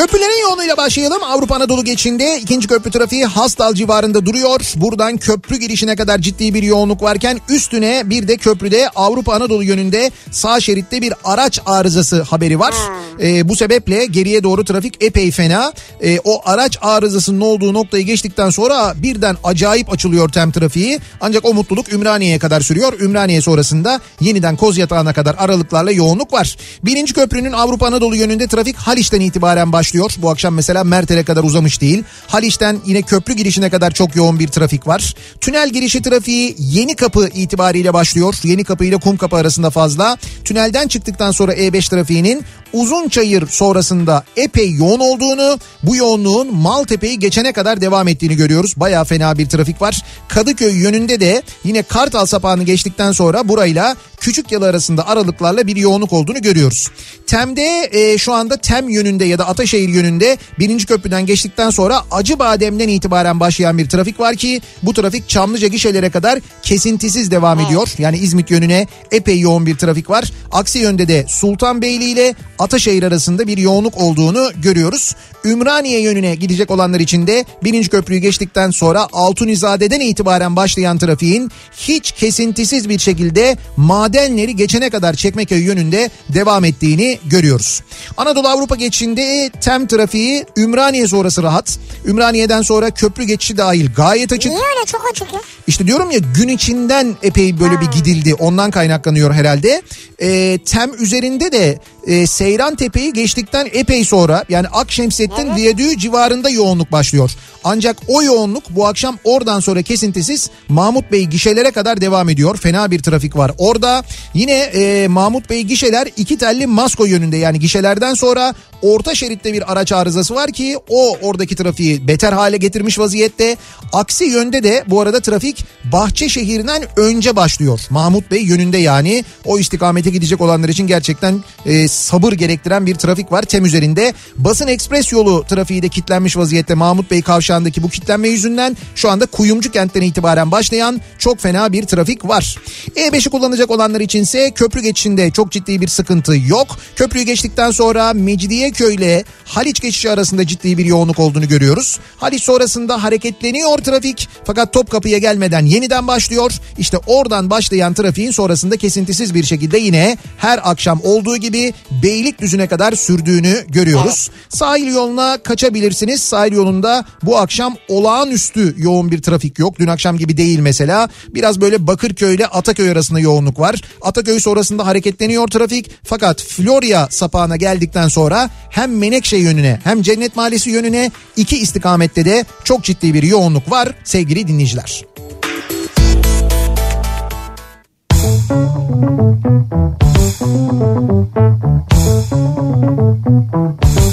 [0.00, 1.22] Köprülerin yoğunluğuyla başlayalım.
[1.22, 4.72] Avrupa Anadolu geçinde ikinci köprü trafiği Hastal civarında duruyor.
[4.76, 10.10] Buradan köprü girişine kadar ciddi bir yoğunluk varken üstüne bir de köprüde Avrupa Anadolu yönünde
[10.30, 12.74] sağ şeritte bir araç arızası haberi var.
[13.22, 15.72] Ee, bu sebeple geriye doğru trafik epey fena.
[16.02, 20.98] Ee, o araç arızasının olduğu noktayı geçtikten sonra birden acayip açılıyor tem trafiği.
[21.20, 23.00] Ancak o mutluluk Ümraniye'ye kadar sürüyor.
[23.00, 26.56] Ümraniye sonrasında yeniden Kozyatağı'na kadar aralıklarla yoğunluk var.
[26.82, 29.89] Birinci köprünün Avrupa Anadolu yönünde trafik Haliç'ten itibaren başlıyor.
[30.22, 32.04] Bu akşam mesela Mertel'e kadar uzamış değil.
[32.26, 35.14] Haliç'ten yine köprü girişine kadar çok yoğun bir trafik var.
[35.40, 38.34] Tünel girişi trafiği Yeni Kapı itibariyle başlıyor.
[38.42, 40.16] Yeni Kapı ile Kum Kapı arasında fazla.
[40.44, 47.80] Tünelden çıktıktan sonra E5 trafiğinin Uzunçayır sonrasında epey yoğun olduğunu, bu yoğunluğun Maltepe'yi geçene kadar
[47.80, 48.74] devam ettiğini görüyoruz.
[48.76, 50.02] Baya fena bir trafik var.
[50.28, 56.12] Kadıköy yönünde de yine Kartal sapağını geçtikten sonra burayla Küçük Yalı arasında aralıklarla bir yoğunluk
[56.12, 56.90] olduğunu görüyoruz.
[57.26, 62.88] Tem'de e, şu anda Tem yönünde ya da Ataşehir yönünde birinci köprüden geçtikten sonra Acıbadem'den
[62.88, 67.88] itibaren başlayan bir trafik var ki bu trafik Çamlıca gişelere kadar kesintisiz devam ediyor.
[67.98, 70.32] Yani İzmit yönüne epey yoğun bir trafik var.
[70.52, 75.14] Aksi yönde de Sultanbeyli ile Ataşehir arasında bir yoğunluk olduğunu görüyoruz.
[75.44, 82.12] Ümraniye yönüne gidecek olanlar için de birinci köprüyü geçtikten sonra Altunizade'den itibaren başlayan trafiğin hiç
[82.12, 87.82] kesintisiz bir şekilde madenleri geçene kadar Çekmeköy yönünde devam ettiğini görüyoruz.
[88.16, 91.78] Anadolu Avrupa geçişinde tem trafiği Ümraniye sonrası rahat.
[92.06, 94.52] Ümraniye'den sonra köprü geçişi dahil gayet açık.
[94.52, 95.40] Niye öyle çok açık ya?
[95.66, 98.34] İşte diyorum ya gün içinden epey böyle bir gidildi.
[98.34, 99.82] Ondan kaynaklanıyor herhalde.
[100.22, 105.56] Ee, tem üzerinde de e, Seyran Tepe'yi geçtikten epey sonra yani Akşemsettin Evet.
[105.56, 107.30] Viyadüğü civarında yoğunluk başlıyor.
[107.64, 112.56] Ancak o yoğunluk bu akşam oradan sonra kesintisiz Mahmut Bey gişelere kadar devam ediyor.
[112.56, 113.52] Fena bir trafik var.
[113.58, 114.04] Orada
[114.34, 119.72] yine e, Mahmut Bey gişeler iki telli Masko yönünde yani gişelerden sonra orta şeritte bir
[119.72, 123.56] araç arızası var ki o oradaki trafiği beter hale getirmiş vaziyette.
[123.92, 127.80] Aksi yönde de bu arada trafik Bahçeşehir'den önce başlıyor.
[127.90, 133.32] Mahmut Bey yönünde yani o istikamete gidecek olanlar için gerçekten e, sabır gerektiren bir trafik
[133.32, 134.14] var tem üzerinde.
[134.36, 139.26] Basın ekspres yolu trafiği de kilitlenmiş vaziyette Mahmut Bey kavşağındaki bu kilitlenme yüzünden şu anda
[139.26, 142.56] Kuyumcu kentten itibaren başlayan çok fena bir trafik var.
[142.96, 146.76] E5'i kullanacak olanlar içinse köprü geçişinde çok ciddi bir sıkıntı yok.
[146.96, 151.98] Köprüyü geçtikten sonra Mecidiyeköy ile Haliç geçişi arasında ciddi bir yoğunluk olduğunu görüyoruz.
[152.16, 156.52] Haliç sonrasında hareketleniyor trafik fakat Topkapı'ya gelmeden yeniden başlıyor.
[156.78, 162.92] İşte oradan başlayan trafiğin sonrasında kesintisiz bir şekilde yine her akşam olduğu gibi Beylikdüzü'ne kadar
[162.92, 164.30] sürdüğünü görüyoruz.
[164.48, 166.22] Sahil yoluna kaçabilirsiniz.
[166.22, 169.78] Sahil yolunda bu akşam olağanüstü yoğun bir trafik yok.
[169.78, 171.08] Dün akşam gibi değil mesela.
[171.28, 173.74] Biraz böyle Bakırköy ile Ataköy arasında yoğunluk var.
[174.02, 175.90] Ataköy sonrasında hareketleniyor trafik.
[176.04, 182.44] Fakat Florya sapağına geldikten sonra hem Menekşe yönüne hem Cennet Mahallesi yönüne iki istikamette de
[182.64, 185.04] çok ciddi bir yoğunluk var sevgili dinleyiciler.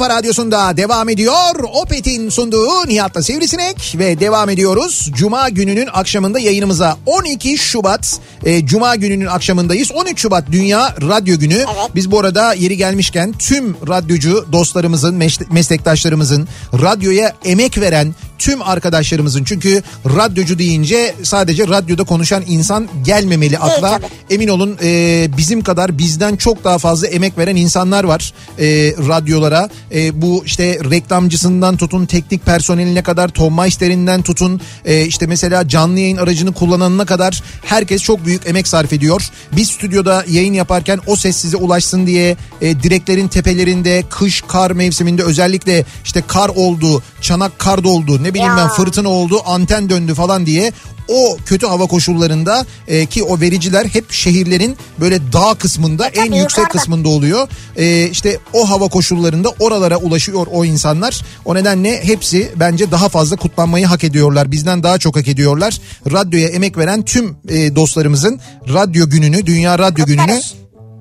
[0.00, 1.64] Kafa Radyosu'nda devam ediyor.
[1.72, 5.10] Opet'in sunduğu Nihat'la Sivrisinek ve devam ediyoruz.
[5.14, 9.92] Cuma gününün akşamında yayınımıza 12 Şubat e, Cuma gününün akşamındayız.
[9.92, 11.54] 13 Şubat Dünya Radyo Günü.
[11.54, 11.90] Evet.
[11.94, 19.82] Biz bu arada yeri gelmişken tüm radyocu dostlarımızın, meslektaşlarımızın, radyoya emek veren tüm arkadaşlarımızın çünkü
[20.04, 23.90] radyocu deyince sadece radyoda konuşan insan gelmemeli akla.
[23.90, 24.06] tabii.
[24.30, 28.66] Emin olun e, bizim kadar bizden çok daha fazla emek veren insanlar var e,
[29.08, 29.68] radyolara.
[29.94, 36.00] E, bu işte reklamcısından tutun teknik personeline kadar Tom Meister'inden tutun e, işte mesela canlı
[36.00, 39.28] yayın aracını kullananına kadar herkes çok büyük emek sarf ediyor.
[39.52, 45.22] Biz stüdyoda yayın yaparken o ses size ulaşsın diye e, direklerin tepelerinde kış kar mevsiminde
[45.22, 48.56] özellikle işte kar oldu, çanak kar doldu ne bileyim Ya.
[48.56, 50.72] ben fırtına oldu, anten döndü falan diye
[51.08, 56.38] o kötü hava koşullarında e, ki o vericiler hep şehirlerin böyle dağ kısmında en tabii
[56.38, 56.68] yüksek yukarıda.
[56.78, 57.48] kısmında oluyor.
[57.76, 61.22] E, işte o hava koşullarında oralara ulaşıyor o insanlar.
[61.44, 64.52] O nedenle hepsi bence daha fazla kutlanmayı hak ediyorlar.
[64.52, 65.80] Bizden daha çok hak ediyorlar.
[66.12, 70.54] Radyoya emek veren tüm e, dostlarımızın radyo gününü, Dünya Radyo Günü'nü Kutlarız.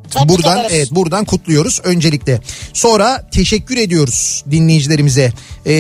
[0.10, 0.74] Tebrik buradan ederiz.
[0.76, 2.42] evet buradan kutluyoruz öncelikle.
[2.74, 5.32] Sonra teşekkür ediyoruz dinleyicilerimize.
[5.66, 5.72] Ee,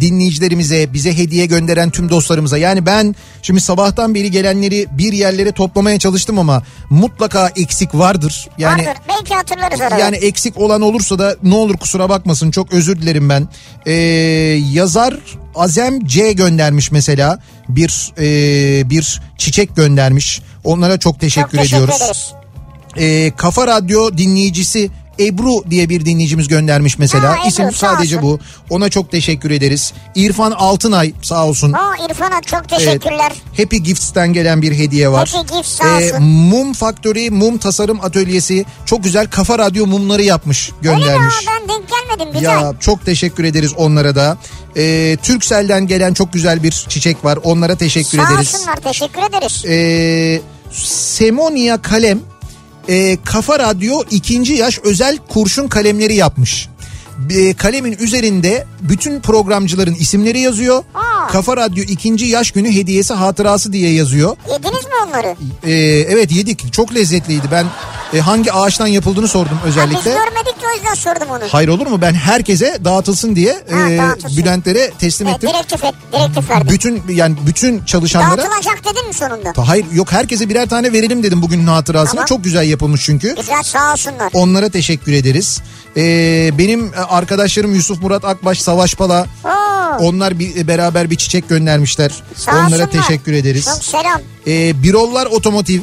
[0.00, 2.58] dinleyicilerimize, bize hediye gönderen tüm dostlarımıza.
[2.58, 8.48] Yani ben şimdi sabahtan beri gelenleri bir yerlere toplamaya çalıştım ama mutlaka eksik vardır.
[8.58, 9.00] Yani Vardır.
[9.08, 9.98] Belki hatırlarız arada.
[9.98, 13.48] yani eksik olan olursa da ne olur kusura bakmasın çok özür dilerim ben.
[13.86, 13.92] Ee,
[14.72, 15.14] yazar
[15.54, 20.42] Azem C göndermiş mesela bir e, bir çiçek göndermiş.
[20.64, 22.02] Onlara çok teşekkür, Çok teşekkür ediyoruz.
[22.02, 22.32] ederiz.
[23.00, 27.28] Ee, Kafa Radyo dinleyicisi Ebru diye bir dinleyicimiz göndermiş mesela.
[27.30, 28.28] Ha, Ebru, İsim sağ sadece olsun.
[28.30, 28.38] bu.
[28.74, 29.92] Ona çok teşekkür ederiz.
[30.14, 31.72] İrfan Altınay sağ olsun.
[31.72, 33.32] Aa İrfan'a çok teşekkürler.
[33.56, 35.28] Happy Gifts'ten gelen bir hediye var.
[35.34, 36.22] Happy Gifts, sağ Ee, olsun.
[36.24, 41.00] mum Factory, Mum Tasarım Atölyesi çok güzel Kafa Radyo mumları yapmış, Öyle mi?
[41.02, 41.34] göndermiş.
[41.34, 42.32] Aa, Ben denk gelmedim.
[42.40, 42.50] Güzel.
[42.50, 44.38] Ya çok teşekkür ederiz onlara da.
[44.76, 47.38] Ee, Turkcell'den gelen çok güzel bir çiçek var.
[47.44, 48.54] Onlara teşekkür Sağ ederiz.
[48.54, 48.76] olsunlar.
[48.76, 49.64] Teşekkür ederiz.
[49.68, 50.40] Ee,
[50.84, 52.18] Semonia Kalem
[52.88, 56.68] e, Kafa Radyo ikinci yaş özel kurşun kalemleri yapmış.
[57.30, 60.84] E, kalemin üzerinde bütün programcıların isimleri yazıyor.
[60.94, 61.26] Aa.
[61.28, 64.36] Kafa Radyo ikinci yaş günü hediyesi hatırası diye yazıyor.
[64.52, 65.36] Yediniz mi onları?
[65.66, 65.72] Ee,
[66.08, 67.46] evet yedik çok lezzetliydi.
[67.52, 67.66] Ben
[68.14, 70.10] e, hangi ağaçtan yapıldığını sordum Ha, biz özellikle.
[70.10, 71.40] görmedik de o yüzden sordum onu.
[71.48, 72.00] Hayır olur mu?
[72.00, 74.36] Ben herkese dağıtılsın diye Ha, e, dağıtılsın.
[74.36, 75.50] Bülent'lere teslim E, ettim.
[75.50, 76.68] direktif, et, direktif verdim.
[76.72, 79.52] Bütün yani bütün çalışanlara Dağıtılacak dedin mi sonunda?
[79.68, 82.10] Hayır yok herkese birer tane verelim dedim bugünün hatırasına.
[82.10, 82.26] Tamam.
[82.26, 83.34] Çok güzel yapılmış çünkü.
[83.36, 84.30] Güzel sağ olsunlar.
[84.32, 85.60] Onlara teşekkür ederiz.
[85.96, 89.50] Ee, benim arkadaşlarım Yusuf Murat Akbaş, Savaş Pala Oo,
[90.06, 92.12] onlar bir, beraber bir çiçek göndermişler.
[92.36, 92.90] sağ Onlara olsunlar.
[92.90, 93.64] teşekkür ederiz.
[93.64, 94.20] Çok selam.
[94.46, 95.80] Ee, Birollar Otomotiv,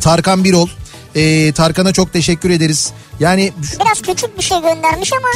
[0.00, 0.68] Tarkan Birol.
[1.16, 2.92] Ee, Tarkan'a çok teşekkür ederiz.
[3.20, 5.28] Yani Biraz küçük bir şey göndermiş ama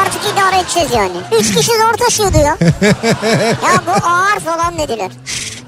[0.00, 1.16] artık idare edeceğiz yani.
[1.40, 2.56] Üç kişi zor taşıyordu ya.
[3.64, 5.10] ya bu ağır falan dediler.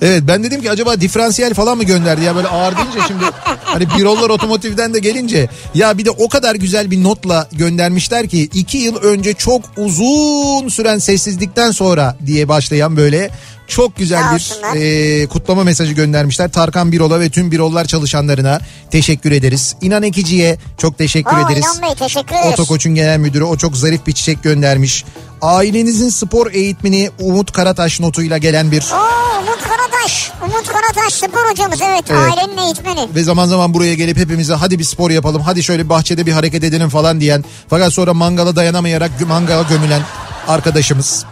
[0.03, 3.25] Evet ben dedim ki acaba diferansiyel falan mı gönderdi ya böyle ağır deyince şimdi
[3.65, 8.43] hani Birollar Otomotiv'den de gelince ya bir de o kadar güzel bir notla göndermişler ki
[8.43, 13.31] iki yıl önce çok uzun süren sessizlikten sonra diye başlayan böyle
[13.69, 16.53] çok güzel bir e, kutlama mesajı göndermişler.
[16.53, 19.77] Tarkan Birol'a ve tüm Birollar çalışanlarına teşekkür ederiz.
[19.81, 21.65] İnan Ekici'ye çok teşekkür Oo, ederiz.
[21.65, 22.53] İnan Bey teşekkür ederiz.
[22.53, 25.05] Otokoç'un genel müdürü o çok zarif bir çiçek göndermiş.
[25.43, 30.33] Ailenizin spor eğitmeni Umut Karataş notuyla gelen bir Oo, Umut Karataş.
[30.43, 32.21] Umut Karataş spor hocamız evet, Evet.
[32.39, 33.09] ailenin eğitmeni.
[33.15, 36.65] ve zaman zaman buraya gelip hepimize hadi bir spor yapalım hadi şöyle bahçede bir hareket
[36.65, 40.03] edelim falan diyen fakat sonra mangala dayanamayarak mangala gömülen
[40.49, 41.25] arkadaşımız.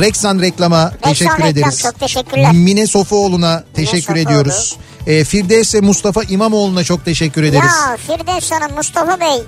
[0.00, 1.78] Rexan reklama teşekkür reklam, ederiz.
[1.78, 2.52] çok teşekkürler.
[2.52, 4.18] Mine Sofuoğlu'na teşekkür Sofuoğlu.
[4.18, 4.76] ediyoruz.
[5.06, 7.70] E, Firdevs ve Mustafa İmamoğlu'na çok teşekkür ederiz.
[7.88, 9.42] Ya Firdevs Hanım, Mustafa Bey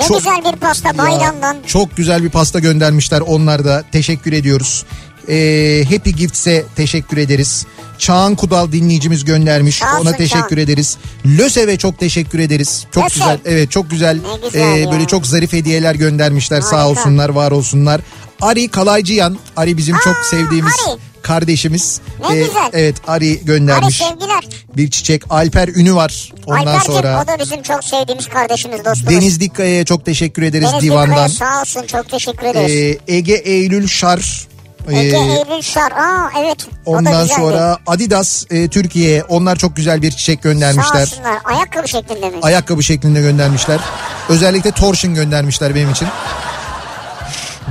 [0.00, 1.56] ne Çok- güzel bir pasta Ya, bayramdan.
[1.66, 4.84] Çok güzel bir pasta göndermişler onlar da teşekkür ediyoruz.
[5.28, 7.66] Ee, Happy Gifts'e teşekkür ederiz.
[7.98, 9.76] Çağan Kudal dinleyicimiz göndermiş.
[9.76, 10.58] Sağ olsun Ona teşekkür Çağan.
[10.58, 10.96] ederiz.
[11.26, 12.86] Lösev'e çok teşekkür ederiz.
[12.94, 13.14] Çok Lösev.
[13.20, 13.38] güzel.
[13.44, 14.16] Evet çok güzel.
[14.42, 14.92] Ne güzel ya.
[14.92, 16.60] böyle çok zarif hediyeler göndermişler.
[16.60, 16.88] Sağ Harika.
[16.88, 18.00] olsunlar, var olsunlar.
[18.40, 19.38] Ari Kalaycıyan.
[19.56, 20.98] Ari bizim çok Aa, sevdiğimiz Ari.
[21.22, 22.00] Kardeşimiz.
[22.30, 22.70] Ne güzel.
[22.72, 23.96] Evet Ari göndermiş.
[23.96, 24.44] sevgiler.
[24.76, 25.22] bir çiçek.
[25.30, 26.32] Alper Ünü var.
[26.46, 29.14] Ondan Alper'cim sonra o da bizim çok sevdiğimiz kardeşimiz dostumuz.
[29.14, 31.28] Deniz Dikkaya'ya çok teşekkür ederiz Deniz divandan.
[31.30, 32.98] Dikkaya sağ olsun çok teşekkür ederiz.
[33.08, 34.46] Ee, Ege Eylül Şar.
[34.90, 35.92] Ege Ee, Eylül Şar.
[35.92, 36.66] Aa evet.
[36.86, 41.02] ondan sonra Adidas e, Türkiye onlar çok güzel bir çiçek Sağ göndermişler.
[41.02, 41.38] olsunlar.
[41.44, 42.36] Ayakkabı şeklinde mi?
[42.42, 43.80] Ayakkabı şeklinde göndermişler.
[44.28, 46.08] Özellikle torsion göndermişler benim için.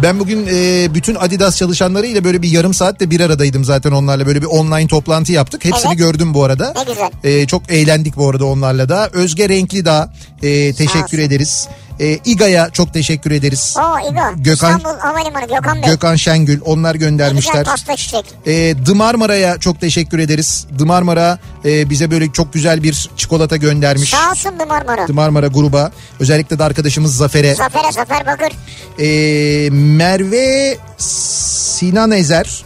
[0.03, 4.25] Ben bugün e, bütün Adidas çalışanlarıyla böyle bir yarım saatte bir aradaydım zaten onlarla.
[4.27, 5.65] Böyle bir online toplantı yaptık.
[5.65, 5.97] Hepsini Evet.
[5.97, 6.73] gördüm bu arada.
[6.75, 7.09] Ne güzel.
[7.23, 9.09] E, çok eğlendik bu arada onlarla da.
[9.13, 11.67] Özge Renkli da e, teşekkür ederiz.
[11.99, 13.75] E, İGA'ya çok teşekkür ederiz.
[13.77, 14.19] O İgo.
[14.43, 15.89] Gökhan- İstanbul Havalimanı Gökhan Bey.
[15.89, 17.63] Gökhan Şengül onlar Ne güzel göndermişler.
[17.65, 18.25] pasta çiçek.
[18.45, 20.67] E, Dımarmara'ya çok teşekkür ederiz.
[20.79, 24.09] Dımarmara e, bize böyle çok güzel bir çikolata göndermiş.
[24.09, 25.07] Sağ olsun Marmara.
[25.07, 25.91] Dımarmara gruba.
[26.19, 27.55] Özellikle de arkadaşımız Zafer'e.
[27.55, 28.51] Zafer'e Zafer Bakır.
[28.99, 32.63] E, Merve Sinan Ezer,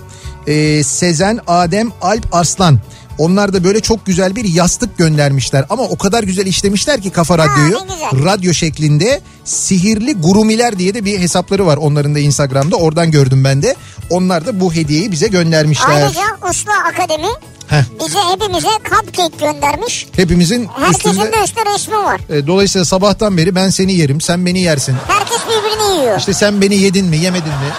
[0.48, 2.80] e, Sezen Adem Alp Arslan.
[3.18, 7.38] Onlar da böyle çok güzel bir yastık göndermişler ama o kadar güzel işlemişler ki Kafa
[7.38, 7.78] Radyo'yu
[8.26, 13.62] radyo şeklinde sihirli gurumiler diye de bir hesapları var onların da Instagram'da oradan gördüm ben
[13.64, 13.76] de.
[14.10, 15.90] Onlar da bu hediyeyi bize göndermişler.
[16.04, 17.28] Ayrıca Uslu Akademi
[17.68, 20.08] Heh, bize hepimize cupcake göndermiş.
[20.16, 22.20] hepimizin Herkesin üstünde de üstte resmi var.
[22.30, 24.96] e, dolayısıyla sabahtan beri ben seni yerim sen beni yersin.
[25.08, 26.18] Herkes birbirini yiyor.
[26.20, 27.70] İşte sen beni yedin mi yemedin mi?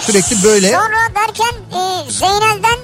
[0.00, 2.78] Sürekli böyle Sonra derken e, Zeynel'den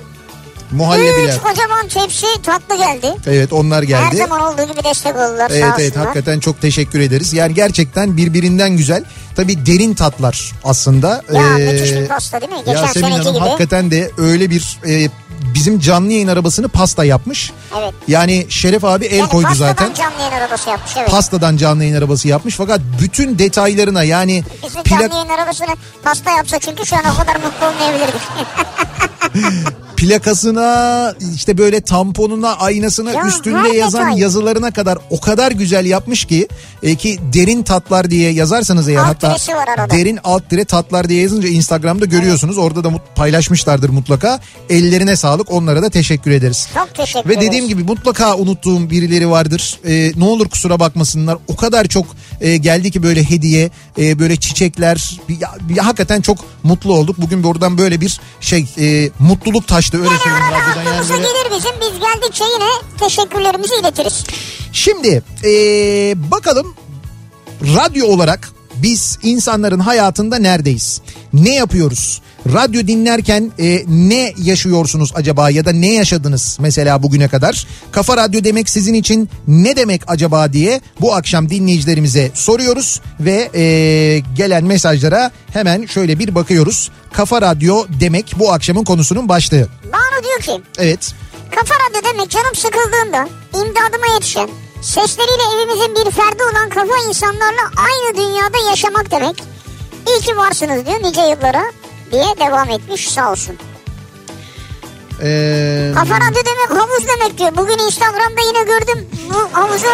[0.73, 1.35] muhallebiler.
[1.35, 3.15] üç kocaman tepsi tatlı geldi.
[3.27, 4.17] Evet onlar Her geldi.
[4.17, 6.07] zaman olduğu gibi destek oldular Evet evet olsunlar.
[6.07, 7.33] hakikaten çok teşekkür ederiz.
[7.33, 9.05] Yani gerçekten birbirinden güzel.
[9.37, 11.23] Tabii derin tatlar aslında.
[11.33, 12.59] Ya Ee, müthiş bir pasta değil mi?
[12.67, 13.45] Geçen Yasemin seneki Hanım gibi.
[13.45, 15.09] hakikaten de öyle bir e,
[15.55, 17.53] bizim canlı yayın arabasını pasta yapmış.
[17.81, 17.95] Evet.
[18.09, 19.95] Yani Şeref abi el Yani koydu pastadan zaten.
[19.95, 21.11] canlı yayın arabası yapmış evet.
[21.11, 25.67] Pastadan canlı yayın arabası yapmış fakat bütün detaylarına yani Bizim plak, canlı yayın arabasını
[26.05, 28.23] pasta yapsa çünkü şu an o kadar mutlu olmayabilirdik.
[30.07, 34.21] plakasına işte böyle tamponuna aynasına Ya, üstünde yazan detay.
[34.21, 36.49] yazılarına kadar o kadar güzel yapmış ki
[36.83, 39.37] e, ki derin tatlar diye yazarsanız eğer Alt hatta
[39.91, 45.51] derin alt dire tatlar diye yazınca Instagram'da görüyorsunuz orada da mut- paylaşmışlardır mutlaka ellerine sağlık
[45.53, 46.69] onlara da teşekkür ederiz.
[46.75, 49.79] Çok teşekkür Ve dediğim gibi mutlaka unuttuğum birileri vardır.
[49.87, 51.39] E, ne olur kusura bakmasınlar.
[51.49, 52.07] O kadar çok
[52.41, 55.19] e, geldi ki böyle hediye, e, böyle çiçekler.
[55.41, 57.17] Ya, ya hakikaten çok mutlu olduk.
[57.21, 60.87] Bugün buradan böyle bir şey e, mutluluk taştı öyle Yani söyleyeyim.
[60.89, 64.25] aklımıza böyle- gelir bizim biz geldikçe yine teşekkürlerimizi iletiriz.
[64.73, 65.51] Şimdi e,
[66.31, 66.75] bakalım
[67.63, 71.01] radyo olarak biz insanların hayatında neredeyiz?
[71.33, 72.23] Ne yapıyoruz?
[72.47, 77.67] Radyo dinlerken e, ne yaşıyorsunuz acaba ya da ne yaşadınız mesela bugüne kadar?
[77.93, 83.63] Kafa Radyo demek sizin için ne demek acaba diye bu akşam dinleyicilerimize soruyoruz ve e,
[84.37, 86.91] gelen mesajlara hemen şöyle bir bakıyoruz.
[87.13, 89.69] Kafa Radyo demek bu akşamın konusunun başlığı.
[89.93, 91.15] Banu diyor ki Evet.
[91.51, 94.49] Kafa Radyo demek canım sıkıldığında imdadıma yetişen
[94.83, 99.43] sesleriyle evimizin bir ferdi olan kafa insanlarla aynı dünyada yaşamak demek.
[100.09, 101.63] İyi ki varsınız diyor nice yıllara
[102.13, 103.57] diye devam etmiş sağ olsun.
[105.23, 107.57] Ee, Kafa Radyo demek havuz demek diyor.
[107.57, 109.89] Bugün Instagram'da yine gördüm bu havuza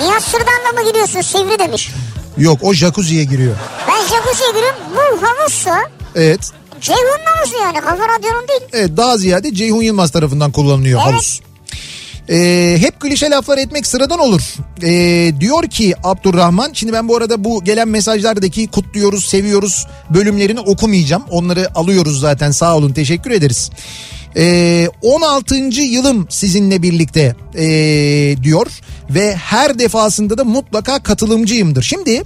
[0.00, 1.90] Nihat Sırdan'la mı giriyorsun Sivri demiş.
[2.38, 3.56] yok o jacuzziye giriyor.
[3.88, 5.82] Ben jacuzziye giriyorum bu havuzsa
[6.14, 6.50] Evet.
[6.80, 8.60] Ceyhun'un havuzu yani Kafa Radyo'nun değil.
[8.72, 11.12] Evet daha ziyade Ceyhun Yılmaz tarafından kullanılıyor Evet.
[11.14, 11.40] havuz.
[12.30, 14.54] Ee, hep klişe laflar etmek sıradan olur.
[14.82, 16.70] Ee, diyor ki Abdurrahman.
[16.72, 21.22] Şimdi ben bu arada bu gelen mesajlardaki kutluyoruz, seviyoruz bölümlerini okumayacağım.
[21.30, 23.70] Onları alıyoruz zaten sağ olun teşekkür ederiz.
[24.36, 25.54] Ee, 16.
[25.82, 28.66] yılım sizinle birlikte ee, diyor
[29.10, 31.82] ve her defasında da mutlaka katılımcıyımdır.
[31.82, 32.22] Şimdi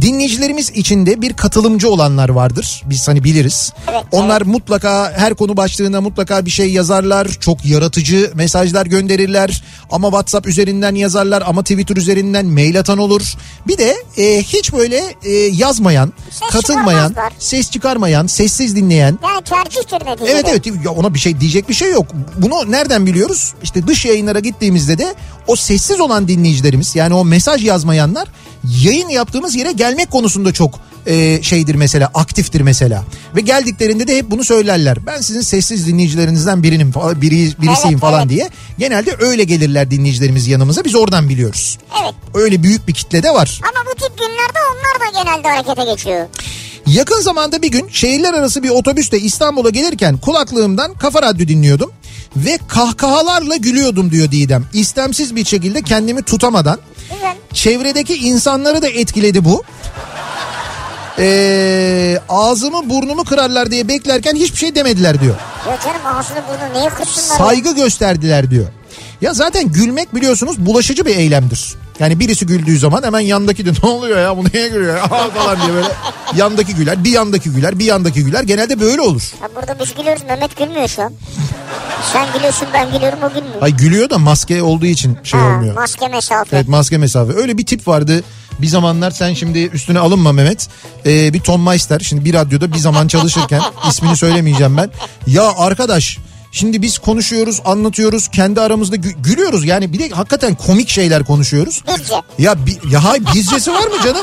[0.00, 2.82] dinleyicilerimiz içinde bir katılımcı olanlar vardır.
[2.86, 3.72] Biz hani biliriz.
[3.90, 7.28] Evet, Onlar mutlaka her konu başlığına mutlaka bir şey yazarlar.
[7.40, 9.62] Çok yaratıcı mesajlar gönderirler.
[9.90, 13.22] Ama WhatsApp üzerinden yazarlar ama Twitter üzerinden mail atan olur.
[13.68, 20.06] Bir de e, hiç böyle e, yazmayan, Ses katılmayan, ses çıkarmayan, sessiz dinleyen Yani tercihtir
[20.06, 20.30] neticede.
[20.30, 22.06] Evet evet ya ona bir şey diyecek bir şey yok.
[22.36, 23.54] Bunu nereden biliyoruz?
[23.62, 25.14] İşte dış yayınlara gittiğimizde de
[25.46, 28.28] o sessiz olan dinleyicilerimiz yani o mesaj yazmayanlar
[28.84, 33.04] yayın yaptığımız yere gelmek konusunda çok e, şeydir mesela aktiftir mesela.
[33.36, 35.06] Ve geldiklerinde de hep bunu söylerler.
[35.06, 38.30] Ben sizin sessiz dinleyicilerinizden birinin biri, birisiyim Evet, falan evet.
[38.30, 38.50] diye.
[38.78, 41.78] Genelde öyle gelirler dinleyicilerimiz yanımıza biz oradan biliyoruz.
[42.02, 42.14] Evet.
[42.34, 43.60] Öyle büyük bir kitle de var.
[43.62, 46.26] Ama bu tip günlerde onlar da genelde harekete geçiyor.
[46.86, 51.92] Yakın zamanda bir gün şehirler arası bir otobüste İstanbul'a gelirken kulaklığımdan kafa radyo dinliyordum.
[52.36, 54.64] Ve kahkahalarla gülüyordum diyor Didem.
[54.72, 56.78] İstemsiz bir şekilde kendimi tutamadan.
[57.14, 57.36] Güzel.
[57.54, 59.62] Çevredeki insanları da etkiledi bu.
[61.18, 65.34] Ee, ağzımı burnumu kırarlar diye beklerken hiçbir şey demediler diyor.
[65.68, 67.38] Ya canım ağzını burnunu niye kırsınlar?
[67.38, 67.44] ya?
[67.46, 68.66] Saygı gösterdiler diyor.
[69.20, 71.74] Ya zaten gülmek biliyorsunuz bulaşıcı bir eylemdir.
[71.98, 75.56] Yani birisi güldüğü zaman hemen yandaki de ne oluyor ya bu neye gülüyor ya falan
[75.60, 75.88] diye böyle
[76.36, 79.22] yandaki güler bir yandaki güler bir yandaki güler genelde böyle olur.
[79.42, 81.12] Ya burada biz gülüyoruz Mehmet gülmüyor şu an.
[82.12, 83.62] Sen gülüyorsun ben gülüyorum o gülmüyor.
[83.62, 85.74] Ay gülüyor da maske olduğu için şey Ha, olmuyor.
[85.74, 86.56] maske mesafe.
[86.56, 87.32] Evet maske mesafe.
[87.36, 88.22] Öyle bir tip vardı.
[88.62, 90.68] Bir zamanlar sen şimdi üstüne alınma Mehmet.
[91.06, 94.90] Ee, bir Tom Meister şimdi bir radyoda bir zaman çalışırken ismini söylemeyeceğim ben.
[95.26, 96.18] Ya arkadaş
[96.52, 99.64] Şimdi biz konuşuyoruz, anlatıyoruz, kendi aramızda gü- gülüyoruz.
[99.64, 101.82] Yani bir de hakikaten komik şeyler konuşuyoruz.
[101.98, 102.14] Bizce.
[102.38, 104.22] Ya bi- ya hay bizcesi var mı canım?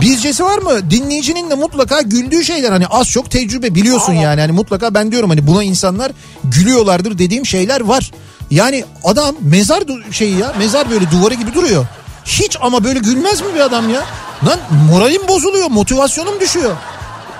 [0.00, 0.90] Bizcesi var mı?
[0.90, 4.40] Dinleyicinin de mutlaka güldüğü şeyler hani az çok tecrübe biliyorsun yani.
[4.40, 6.12] Hani mutlaka ben diyorum hani buna insanlar
[6.44, 8.10] gülüyorlardır dediğim şeyler var.
[8.50, 11.86] Yani adam mezar du- şeyi ya mezar böyle duvarı gibi duruyor.
[12.28, 14.02] Hiç ama böyle gülmez mi bir adam ya?
[14.46, 14.58] Lan
[14.90, 16.76] moralim bozuluyor, motivasyonum düşüyor.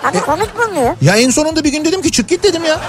[0.04, 0.96] Abi E- komik bulunuyor.
[1.02, 2.80] Ya en sonunda bir gün dedim ki çık git dedim ya.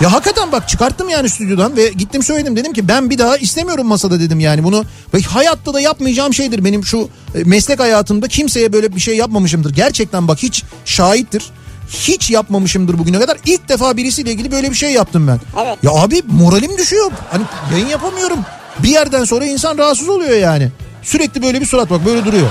[0.00, 3.86] Ya hakikaten bak çıkarttım yani stüdyodan ve gittim söyledim dedim ki ben bir daha istemiyorum
[3.86, 4.84] masada dedim yani bunu.
[5.14, 9.74] Ve hayatta da yapmayacağım şeydir benim şu e, meslek hayatımda kimseye böyle bir şey yapmamışımdır.
[9.74, 11.50] Gerçekten bak hiç şahittir.
[11.88, 13.38] Hiç yapmamışımdır bugüne kadar.
[13.46, 15.40] İlk defa birisiyle ilgili böyle bir şey yaptım ben.
[15.64, 15.78] Evet.
[15.82, 17.10] Ya abi moralim düşüyor.
[17.30, 18.38] Hani yayın yapamıyorum.
[18.78, 20.68] Bir yerden sonra insan rahatsız oluyor yani.
[21.02, 22.48] Sürekli böyle bir surat bak böyle duruyor.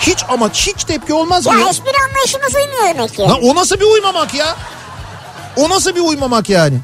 [0.00, 1.52] Hiç ama hiç tepki olmaz mı?
[1.52, 1.68] Ya ya?
[1.68, 3.22] espri anlayışımız uymuyor demek ki.
[3.22, 4.56] Lan o nasıl bir uymamak ya?
[5.56, 6.78] O nasıl bir uymamak yani?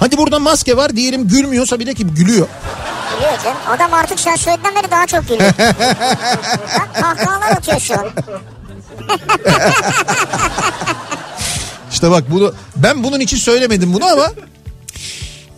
[0.00, 2.46] Hadi burada maske var diyelim gülmüyorsa bile ki gülüyor.
[3.16, 3.56] Biliyor canım.
[3.68, 5.52] Adam artık sen söylediğinden beri daha çok gülüyor.
[6.78, 8.06] Bak kahkahalar atıyor şu an.
[11.92, 14.26] İşte bak bunu ben bunun için söylemedim bunu ama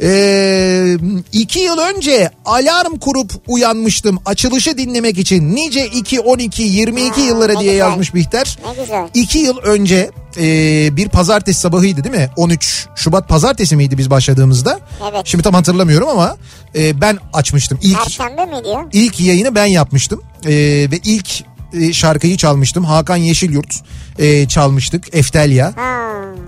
[0.04, 0.96] ee,
[1.32, 5.54] iki yıl önce alarm kurup uyanmıştım açılışı dinlemek için.
[5.54, 7.76] Nice 2, 12, 22 Ha, yıllara diye güzel.
[7.76, 8.58] yazmış Bihter.
[8.66, 9.08] Ne güzel.
[9.14, 12.30] İki yıl önce ee, bir pazartesi sabahıydı değil mi?
[12.36, 14.80] 13 Şubat pazartesi miydi biz başladığımızda?
[15.12, 15.22] Evet.
[15.24, 16.36] Şimdi tam hatırlamıyorum ama
[16.76, 17.78] ee, ben açmıştım.
[17.82, 18.86] İlk Perşembe ya?
[18.92, 20.50] İlk yayını ben yapmıştım Ee,
[20.90, 21.44] ve ilk e,
[21.92, 22.84] şarkıyı çalmıştım.
[22.84, 23.80] Hakan Yeşilyurt
[24.18, 25.14] e, çalmıştık.
[25.14, 25.72] Eftelya.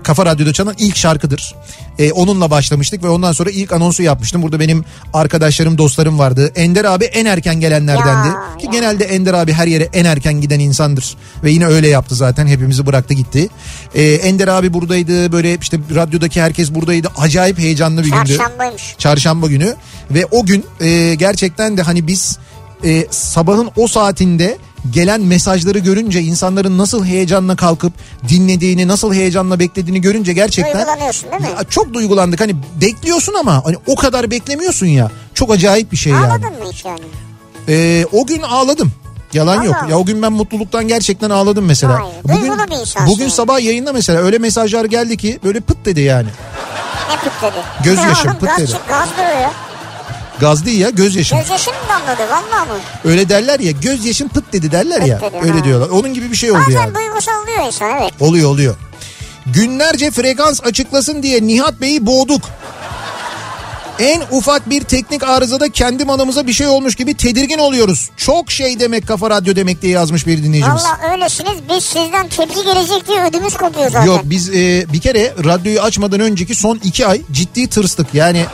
[0.03, 1.55] Kafa Radyo'da çalan ilk şarkıdır.
[1.99, 4.41] Ee, onunla başlamıştık ve ondan sonra ilk anonsu yapmıştım.
[4.41, 6.51] Burada benim arkadaşlarım, dostlarım vardı.
[6.55, 8.27] Ender abi en erken gelenlerdendi.
[8.27, 8.71] Ya, Ki ya.
[8.71, 11.17] genelde Ender abi her yere en erken giden insandır.
[11.43, 12.47] Ve yine öyle yaptı zaten.
[12.47, 13.49] Hepimizi bıraktı gitti.
[13.95, 15.31] Ee, Ender abi buradaydı.
[15.31, 17.07] Böyle işte radyodaki herkes buradaydı.
[17.17, 18.95] Acayip heyecanlı bir gündü Çarşambaymış.
[18.97, 19.75] çarşamba günü
[20.11, 22.37] ve o gün e, gerçekten de hani biz
[22.85, 24.57] e, sabahın o saatinde
[24.91, 27.93] gelen mesajları görünce insanların nasıl heyecanla kalkıp
[28.29, 31.47] dinlediğini nasıl heyecanla beklediğini görünce gerçekten Duygulanıyorsun değil mi?
[31.57, 36.13] Ya çok duygulandık hani bekliyorsun ama hani o kadar beklemiyorsun ya çok acayip bir şey
[36.13, 36.25] yani.
[36.25, 36.99] Ağladın mı hiç yani?
[37.69, 38.91] E, o gün ağladım.
[39.33, 39.75] Yalan yok.
[39.81, 39.91] Allah.
[39.91, 42.01] Ya o gün ben mutluluktan gerçekten ağladım mesela.
[42.73, 43.31] İnsansın bugün yani.
[43.31, 46.27] sabah yayında mesela öyle mesajlar geldi ki böyle pıt dedi yani.
[47.09, 47.63] Ne pıt dedi?
[47.83, 48.71] Gözyaşım Oğlum, pıt gaz, dedi.
[48.89, 49.49] Gaz duruyor.
[50.39, 51.39] Gaz değil ya gözyaşım.
[51.39, 52.79] Gözyaşın mı damladı valla mı?
[53.05, 55.19] Öyle derler ya gözyaşım pıt dedi derler ya.
[55.19, 55.63] Pıt dedi, öyle ha.
[55.63, 55.89] diyorlar.
[55.89, 56.95] Onun gibi bir şey oldu Bazen yani.
[56.95, 58.13] duygusal oluyor insan evet.
[58.19, 58.75] Oluyor oluyor.
[59.45, 62.41] Günlerce frekans açıklasın diye Nihat Bey'i boğduk.
[63.99, 68.09] En ufak bir teknik arızada kendi manımıza bir şey olmuş gibi tedirgin oluyoruz.
[68.17, 70.83] Çok şey demek kafa radyo demek diye yazmış bir dinleyicimiz.
[70.83, 74.05] Valla öylesiniz biz sizden tepki gelecek diye ödümüz kopuyor zaten.
[74.05, 78.07] Yok biz e, bir kere radyoyu açmadan önceki son iki ay ciddi tırstık.
[78.13, 78.45] Yani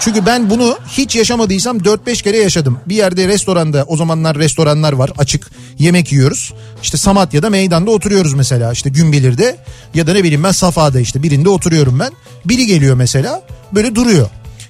[0.00, 2.78] çünkü ben bunu hiç yaşamadıysam 4-5 kere yaşadım.
[2.86, 6.52] Bir yerde restoranda o zamanlar restoranlar var açık yemek yiyoruz.
[6.82, 9.56] İşte Samatya'da meydanda oturuyoruz mesela işte Günbilir'de
[9.94, 12.12] ya da ne bileyim ben Safa'da işte birinde oturuyorum ben.
[12.44, 14.28] Biri geliyor mesela böyle duruyor.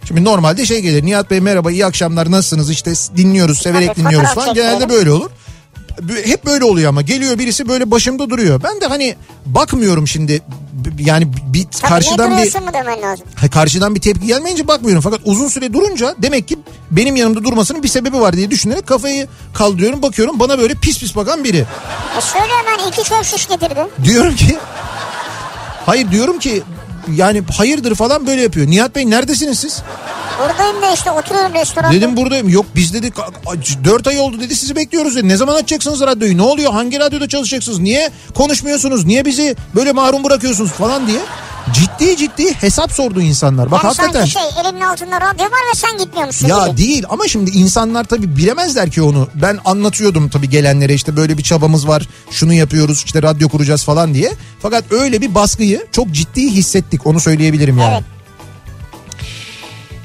[0.09, 4.55] Şimdi normalde şey gelir Nihat Bey merhaba iyi akşamlar nasılsınız işte dinliyoruz severek dinliyoruz falan
[4.55, 5.31] genelde böyle olur
[6.25, 8.63] hep böyle oluyor ama geliyor birisi böyle başımda duruyor.
[8.63, 10.43] Ben de hani bakmıyorum şimdi
[10.99, 12.53] yani bir Tabii karşıdan bir.
[13.35, 15.03] Ha, karşıdan bir tepki gelmeyince bakmıyorum.
[15.03, 16.59] Fakat uzun süre durunca demek ki
[16.91, 21.17] benim yanımda durmasının bir sebebi var diye düşünerek kafayı kaldırıyorum bakıyorum bana böyle pis pis
[21.17, 21.67] bakan biri.
[22.19, 23.87] E söyle hemen iki kök şiş getirdi.
[24.05, 24.59] Diyorum ki
[25.87, 26.63] hayır diyorum ki
[27.15, 28.67] yani hayırdır falan böyle yapıyor.
[28.67, 29.83] Nihat Bey neredesiniz siz?
[30.41, 31.95] Buradayım da işte oturuyorum restoranda.
[31.95, 32.49] Dedim buradayım.
[32.49, 33.15] Yok biz dedik
[33.85, 35.29] 4 ay oldu dedi sizi bekliyoruz dedi.
[35.29, 36.37] Ne zaman açacaksınız radyoyu?
[36.39, 36.73] Ne oluyor?
[36.73, 37.79] Hangi radyoda çalışacaksınız?
[37.79, 39.05] Niye konuşmuyorsunuz?
[39.05, 41.21] Niye bizi böyle mahrum bırakıyorsunuz falan diye.
[41.73, 43.71] Ciddi ciddi hesap sordu insanlar.
[43.71, 44.25] Bak yani hakikaten.
[44.25, 46.77] şey elinin altında radyo var ve sen gitmiyormuşsun Ya gibi.
[46.77, 49.29] değil ama şimdi insanlar tabii bilemezler ki onu.
[49.35, 52.09] Ben anlatıyordum tabii gelenlere işte böyle bir çabamız var.
[52.31, 54.33] Şunu yapıyoruz işte radyo kuracağız falan diye.
[54.63, 57.93] Fakat öyle bir baskıyı çok ciddi hissettik onu söyleyebilirim yani.
[57.95, 58.05] Evet.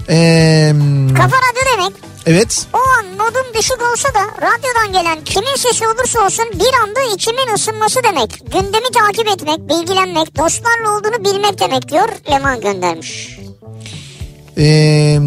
[0.09, 0.73] Ee,
[1.17, 1.93] Kafa radyo demek
[2.25, 2.67] evet.
[2.73, 7.55] o an modun düşük olsa da radyodan gelen kimin sesi olursa olsun bir anda içimin
[7.55, 8.39] ısınması demek.
[8.39, 13.39] Gündemi takip etmek, bilgilenmek, dostlarla olduğunu bilmek demek diyor Leman göndermiş.
[14.57, 15.17] Ee,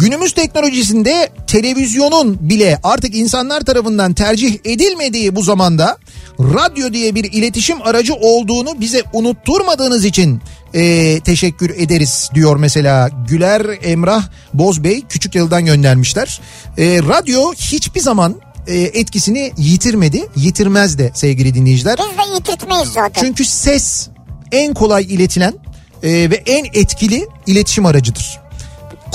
[0.00, 5.98] günümüz teknolojisinde televizyonun bile artık insanlar tarafından tercih edilmediği bu zamanda
[6.40, 10.40] radyo diye bir iletişim aracı olduğunu bize unutturmadığınız için
[10.74, 16.40] ee, teşekkür ederiz diyor mesela Güler Emrah Bozbey küçük yıldan göndermişler.
[16.78, 21.98] Ee, radyo hiçbir zaman e, etkisini yitirmedi yitirmez de sevgili dinleyiciler.
[21.98, 23.22] Biz de yitirtmeyiz zaten.
[23.22, 24.08] Çünkü ses
[24.52, 25.54] en kolay iletilen
[26.02, 28.40] e, ve en etkili iletişim aracıdır.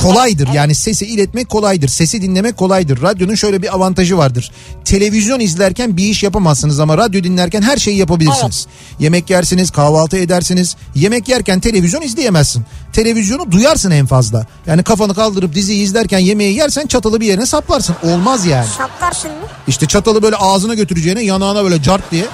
[0.04, 1.88] Kolaydır yani sesi iletmek kolaydır.
[1.88, 3.02] Sesi dinlemek kolaydır.
[3.02, 4.52] Radyonun şöyle bir avantajı vardır.
[4.86, 8.68] Televizyon izlerken bir iş yapamazsınız ama radyo dinlerken her şeyi yapabilirsiniz.
[9.00, 10.76] Yemek yersiniz, kahvaltı edersiniz.
[10.96, 12.66] Yemek yerken televizyon izleyemezsin.
[12.94, 14.46] Televizyonu duyarsın en fazla.
[14.66, 17.96] Yani kafanı kaldırıp diziyi izlerken yemeği yersen çatalı bir yerine saplarsın.
[18.04, 18.68] Olmaz yani.
[18.78, 19.38] Saplarsın mı?
[19.68, 22.26] İşte çatalı böyle ağzına götüreceğine yanağına böyle cart diye.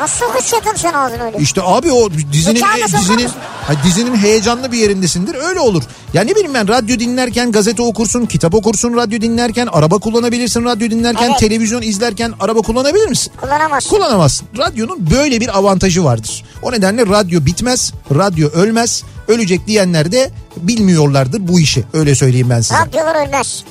[0.00, 1.38] Nasıl sokacaksın sen ağzını öyle?
[1.38, 3.28] İşte abi o dizinin sokar dizinin
[3.66, 5.34] ha, dizinin heyecanlı bir yerindesindir.
[5.34, 5.82] Öyle olur.
[6.14, 10.90] Ya ne bileyim ben radyo dinlerken gazete okursun, kitap okursun radyo dinlerken, araba kullanabilirsin radyo
[10.90, 11.38] dinlerken, Evet.
[11.38, 13.32] televizyon izlerken araba kullanabilir misin?
[13.40, 13.90] Kullanamazsın.
[13.90, 14.48] Kullanamazsın.
[14.58, 16.44] Radyonun böyle bir avantajı vardır.
[16.62, 19.02] O nedenle radyo bitmez, radyo ölmez.
[19.28, 21.84] Ölecek diyenler de bilmiyorlardır bu işi.
[21.92, 22.80] Öyle söyleyeyim ben size.
[22.80, 23.64] Radyolar ölmez.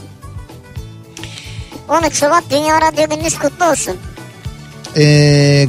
[1.89, 3.95] 13 Şubat Dünya Radyo Gününüz kutlu olsun.
[4.97, 5.67] Ee,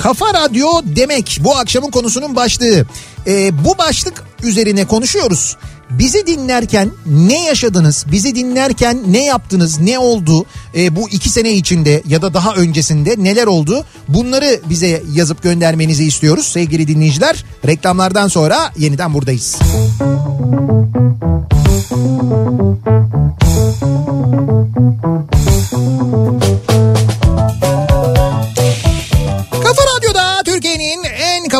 [0.00, 2.86] Kafa Radyo demek bu akşamın konusunun başlığı.
[3.26, 5.56] Ee, bu başlık üzerine konuşuyoruz.
[5.90, 8.06] Bizi dinlerken ne yaşadınız?
[8.12, 9.80] Bizi dinlerken ne yaptınız?
[9.80, 10.46] Ne oldu?
[10.76, 13.84] Ee, bu iki sene içinde ya da daha öncesinde neler oldu?
[14.08, 17.44] Bunları bize yazıp göndermenizi istiyoruz sevgili dinleyiciler.
[17.66, 19.58] Reklamlardan sonra yeniden buradayız.
[25.60, 26.49] Kafa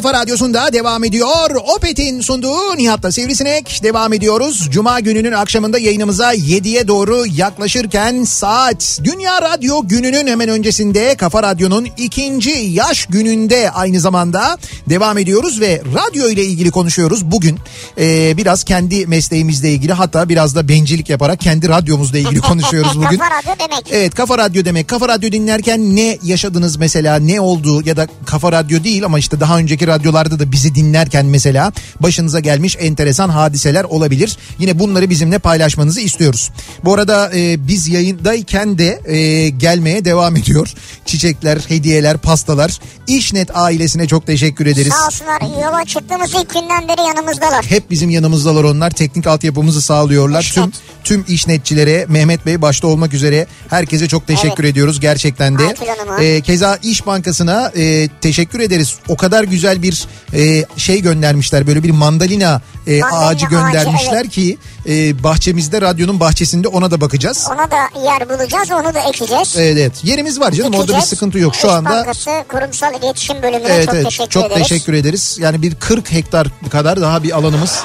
[0.00, 1.50] kafa radyosunda devam ediyor.
[1.76, 4.68] Opet'in sunduğu Nihat'la Sivrisinek devam ediyoruz.
[4.70, 11.88] Cuma gününün akşamında yayınımıza 7'ye doğru yaklaşırken saat Dünya Radyo gününün hemen öncesinde Kafa Radyo'nun
[11.96, 17.58] ikinci yaş gününde aynı zamanda devam ediyoruz ve radyo ile ilgili konuşuyoruz bugün.
[17.98, 23.18] Ee, biraz kendi mesleğimizle ilgili hatta biraz da bencillik yaparak kendi radyomuzla ilgili konuşuyoruz bugün.
[23.18, 23.84] Kafa Radyo demek.
[23.90, 24.88] Evet Kafa Radyo demek.
[24.88, 29.40] Kafa Radyo dinlerken ne yaşadınız mesela ne oldu ya da Kafa Radyo değil ama işte
[29.40, 34.36] daha önceki radyolarda da bizi dinlerken mesela başınıza gelmiş enteresan hadiseler olabilir.
[34.58, 36.50] Yine bunları bizimle paylaşmanızı istiyoruz.
[36.84, 40.74] Bu arada e, biz yayındayken de e, gelmeye devam ediyor.
[41.06, 42.78] Çiçekler, hediyeler, pastalar.
[43.06, 44.92] İşnet ailesine çok teşekkür ederiz.
[44.92, 47.64] Sağ olsunlar yola çıktığımız ilk günden beri yanımızdalar.
[47.64, 48.90] Hep bizim yanımızdalar onlar.
[48.90, 50.40] Teknik altyapımızı sağlıyorlar.
[50.40, 50.64] İşnet.
[50.64, 50.72] Tüm
[51.04, 54.72] tüm işnetçilere Mehmet Bey başta olmak üzere herkese çok teşekkür Evet.
[54.72, 55.74] ediyoruz gerçekten de.
[56.20, 58.94] Ee, keza İş Bankası'na e, teşekkür ederiz.
[59.08, 61.66] O kadar güzel bir e, şey göndermişler.
[61.66, 64.30] Böyle bir mandalina, e, Mandalina ağacı ağacı, göndermişler evet.
[64.30, 64.58] ki
[64.88, 67.48] e, bahçemizde radyonun bahçesinde ona da bakacağız.
[67.54, 69.54] Ona da yer bulacağız onu da ekeceğiz.
[69.58, 69.92] Evet, evet.
[70.02, 71.08] Yerimiz var canım orada bir Dikeceğiz.
[71.08, 71.54] sıkıntı yok.
[71.54, 74.68] Şu İş anda Bankası kurumsal iletişim bölümüne Evet çok evet teşekkür çok ederiz.
[74.68, 75.36] teşekkür ederiz.
[75.40, 77.82] Yani bir 40 hektar kadar daha bir alanımız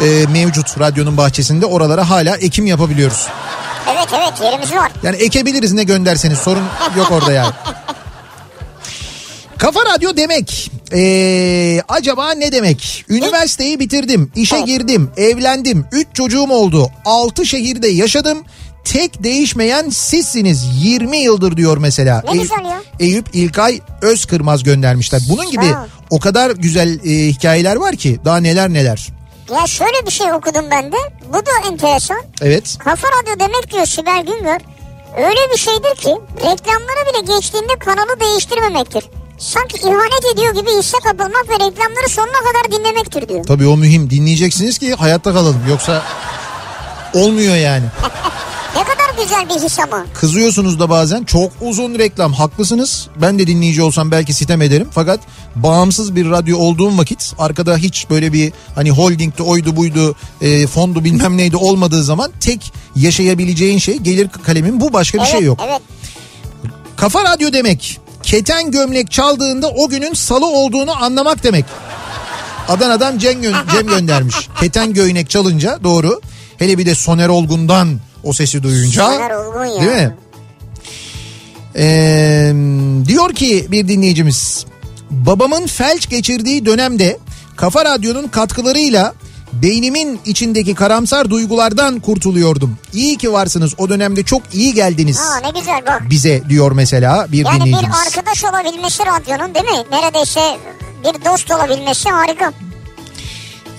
[0.00, 1.66] e, mevcut radyonun bahçesinde.
[1.66, 3.26] Oralara hala ekim yapabiliyoruz.
[3.92, 4.92] Evet evet yerimiz var.
[5.02, 6.64] Yani ekebiliriz ne gönderseniz sorun
[6.96, 7.52] yok orada yani.
[9.58, 13.04] Kafa Radyo demek ee, acaba ne demek?
[13.08, 18.44] Üniversiteyi bitirdim, işe girdim, evlendim, 3 çocuğum oldu, 6 şehirde yaşadım.
[18.84, 22.22] Tek değişmeyen sizsiniz 20 yıldır diyor mesela.
[22.32, 22.82] Ne güzel ya.
[23.00, 25.22] Eyüp İlkay Özkırmaz göndermişler.
[25.28, 25.86] Bunun gibi Sağ ol.
[26.10, 29.08] o kadar güzel e, hikayeler var ki daha neler neler.
[29.54, 30.96] Ya şöyle bir şey okudum ben de.
[31.28, 32.22] Bu da enteresan.
[32.42, 32.76] Evet.
[32.78, 34.60] Kafa Radyo demek diyor Sibel Güngör.
[35.16, 39.04] Öyle bir şeydir ki reklamlara bile geçtiğinde kanalı değiştirmemektir.
[39.38, 43.44] Sanki ihanet ediyor gibi hisse kapılmak ve reklamları sonuna kadar dinlemektir diyor.
[43.44, 44.10] Tabii o mühim.
[44.10, 45.62] Dinleyeceksiniz ki hayatta kalalım.
[45.68, 46.02] Yoksa
[47.14, 47.84] olmuyor yani.
[48.76, 50.06] Ne kadar güzel bir his ama.
[50.14, 53.08] Kızıyorsunuz da bazen çok uzun reklam haklısınız.
[53.16, 54.88] Ben de dinleyici olsam belki sitem ederim.
[54.92, 55.20] Fakat
[55.56, 61.04] bağımsız bir radyo olduğum vakit arkada hiç böyle bir hani holdingdi oydu buydu e, fondu
[61.04, 65.60] bilmem neydi olmadığı zaman tek yaşayabileceğin şey gelir kalemin bu başka bir evet, şey yok.
[65.68, 65.80] Evet.
[66.96, 71.64] Kafa radyo demek keten gömlek çaldığında o günün salı olduğunu anlamak demek.
[72.68, 74.48] Adana'dan Cem, gö- Cem göndermiş.
[74.60, 76.20] Keten göğnek çalınca doğru.
[76.58, 79.06] Hele bir de Soner Olgun'dan o sesi duyunca.
[79.06, 79.80] Soner Olgun ya.
[79.80, 80.16] Değil mi?
[81.76, 82.52] Ee,
[83.06, 84.66] diyor ki bir dinleyicimiz
[85.10, 87.18] babamın felç geçirdiği dönemde
[87.56, 89.14] Kafa Radyo'nun katkılarıyla
[89.52, 92.76] beynimin içindeki karamsar duygulardan kurtuluyordum.
[92.92, 96.02] İyi ki varsınız o dönemde çok iyi geldiniz Ha ne güzel bak.
[96.10, 97.96] bize diyor mesela bir Yani bir dinleyicimiz.
[98.06, 99.84] arkadaş olabilmesi radyonun değil mi?
[99.90, 100.40] Neredeyse
[101.04, 102.52] bir dost olabilmesi harika.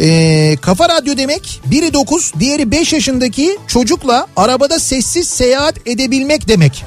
[0.01, 6.83] Ee, kafa radyo demek biri 9 diğeri 5 yaşındaki çocukla arabada sessiz seyahat edebilmek demek.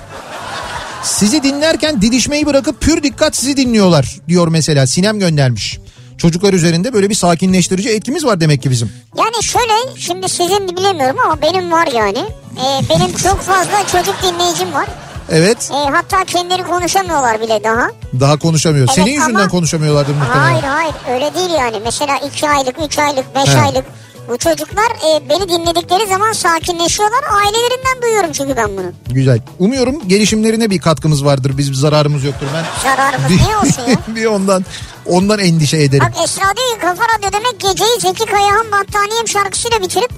[1.02, 5.78] Sizi dinlerken didişmeyi bırakıp pür dikkat sizi dinliyorlar diyor mesela Sinem göndermiş.
[6.22, 8.92] Çocuklar üzerinde böyle bir sakinleştirici etkimiz var demek ki bizim.
[9.16, 12.18] Yani şöyle şimdi sizin bilemiyorum ama benim var yani.
[12.18, 14.86] Ee, benim çok fazla çocuk dinleyicim var.
[15.30, 15.70] Evet.
[15.72, 17.88] E, hatta kendileri konuşamıyorlar bile daha.
[18.20, 18.84] Daha konuşamıyor.
[18.86, 20.40] Evet, Senin yüzünden ama- konuşamıyorlardır muhtemelen.
[20.42, 21.76] Hayır hayır öyle değil yani.
[21.84, 23.60] Mesela 2 aylık, 3 aylık, 5 He.
[23.60, 23.84] aylık
[24.28, 27.20] bu çocuklar e, beni dinledikleri zaman sakinleşiyorlar.
[27.30, 28.92] Ailelerinden duyuyorum çünkü ben bunu.
[29.10, 29.40] Güzel.
[29.58, 31.58] Umuyorum gelişimlerine bir katkımız vardır.
[31.58, 32.46] Biz zararımız yoktur.
[32.54, 33.96] Ben Zararımız niye olsun ya?
[34.16, 34.64] bir ondan
[35.06, 36.04] ondan endişe ederim.
[36.06, 40.10] Bak Esra diyor ki Kafa Radyo demek geceyi Zeki Kayahan Battaniyem şarkısıyla bitirip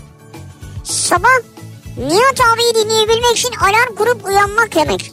[0.85, 1.29] sabah
[1.97, 5.13] Nihat abiyi dinleyebilmek için alarm kurup uyanmak demek.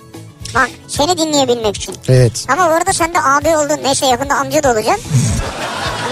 [0.55, 1.95] Bak seni dinleyebilmek için.
[2.07, 2.45] Evet.
[2.49, 3.83] Ama bu arada sen de abi oldun.
[3.83, 5.11] Neyse yakında amca da olacaksın.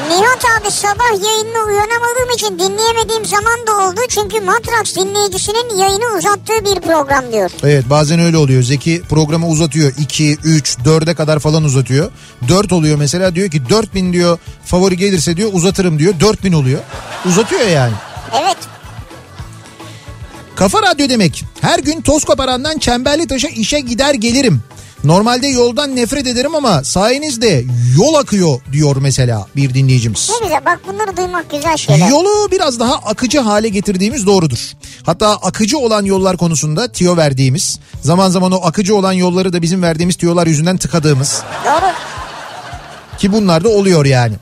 [0.09, 3.99] Nihat abi sabah yayınına uyanamadığım için dinleyemediğim zaman da oldu.
[4.09, 7.51] Çünkü Matrax dinleyicisinin yayını uzattığı bir program diyor.
[7.63, 8.63] Evet bazen öyle oluyor.
[8.63, 9.93] Zeki programı uzatıyor.
[9.99, 12.11] 2, 3, 4'e kadar falan uzatıyor.
[12.47, 16.13] 4 oluyor mesela diyor ki 4000 diyor favori gelirse diyor uzatırım diyor.
[16.19, 16.79] 4000 oluyor.
[17.25, 17.93] Uzatıyor yani.
[18.41, 18.57] Evet
[20.55, 21.43] Kafa Radyo demek.
[21.61, 24.61] Her gün toz koparandan çemberli taşa işe gider gelirim.
[25.03, 27.63] Normalde yoldan nefret ederim ama sayenizde
[27.97, 30.29] yol akıyor diyor mesela bir dinleyicimiz.
[30.29, 32.09] ne güzel bak bunları duymak güzel şeyler.
[32.09, 34.71] Yolu biraz daha akıcı hale getirdiğimiz doğrudur.
[35.05, 39.81] Hatta akıcı olan yollar konusunda tiyo verdiğimiz, zaman zaman o akıcı olan yolları da bizim
[39.83, 41.91] verdiğimiz tiyolar yüzünden tıkadığımız Doğru.
[43.17, 44.35] ki bunlar da oluyor yani.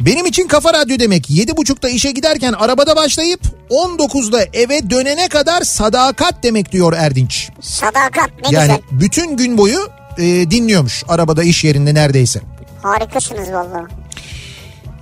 [0.00, 3.40] Benim için Kafa Radyo demek 7.30'da işe giderken arabada başlayıp
[3.70, 7.48] 19'da eve dönene kadar sadakat demek diyor Erdinç.
[7.60, 8.80] Sadakat ne Yani güzel.
[9.00, 9.88] bütün gün boyu
[10.18, 12.40] e, dinliyormuş arabada iş yerinde neredeyse.
[12.82, 13.84] Harikasınız vallahi.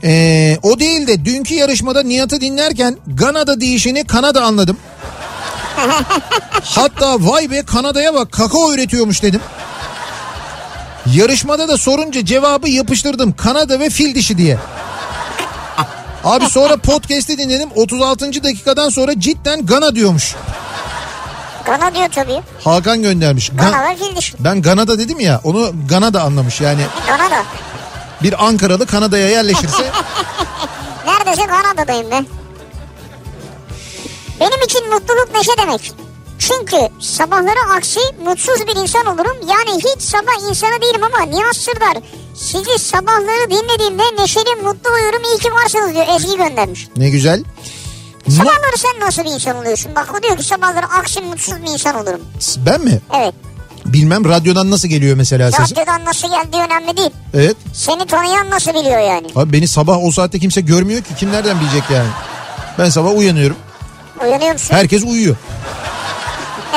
[0.04, 4.76] Ee, o değil de dünkü yarışmada Nihat'ı dinlerken Gana'da değişini Kanada anladım.
[6.62, 9.40] Hatta vay be Kanada'ya bak kakao üretiyormuş dedim.
[11.14, 13.32] Yarışmada da sorunca cevabı yapıştırdım.
[13.32, 14.58] Kanada ve fil dişi diye.
[16.24, 17.68] Abi sonra podcast'i dinledim.
[17.76, 18.26] 36.
[18.44, 20.34] dakikadan sonra cidden Gana diyormuş.
[21.66, 22.40] Gana diyor tabii.
[22.64, 23.48] Hakan göndermiş.
[23.48, 24.34] Ga- Gana ve fil dişi.
[24.40, 26.60] ben Gana'da dedim ya onu Gana'da anlamış.
[26.60, 27.42] Yani Gana da.
[28.22, 29.84] bir Ankaralı Kanada'ya yerleşirse
[31.06, 32.26] Neredeyse Kanada'dayım ben.
[34.40, 35.92] Benim için mutluluk neşe demek.
[36.38, 39.36] Çünkü sabahları aksi mutsuz bir insan olurum.
[39.48, 41.96] Yani hiç sabah insanı değilim ama Nihat Sırdar
[42.34, 46.06] sizi sabahları dinlediğimde neşeli mutlu uyurum iyi ki varsınız diyor.
[46.16, 46.88] Ezgi göndermiş.
[46.96, 47.44] ne güzel.
[48.28, 49.92] Sabahları sen nasıl bir insan oluyorsun?
[49.96, 52.20] Bak o diyor ki sabahları aksi mutsuz bir insan olurum.
[52.66, 53.00] ben mi?
[53.16, 53.34] Evet.
[53.84, 55.76] Bilmem radyodan nasıl geliyor mesela sesim.
[55.76, 57.10] Radyodan nasıl geldiği önemli değil.
[57.34, 57.56] Evet.
[57.74, 59.26] Seni tanıyan nasıl biliyor yani?
[59.36, 62.08] Abi beni sabah o saatte kimse görmüyor ki kim nereden bilecek yani.
[62.78, 63.56] Ben sabah uyanıyorum.
[64.24, 64.74] Uyanıyor musun?
[64.74, 65.36] Herkes uyuyor.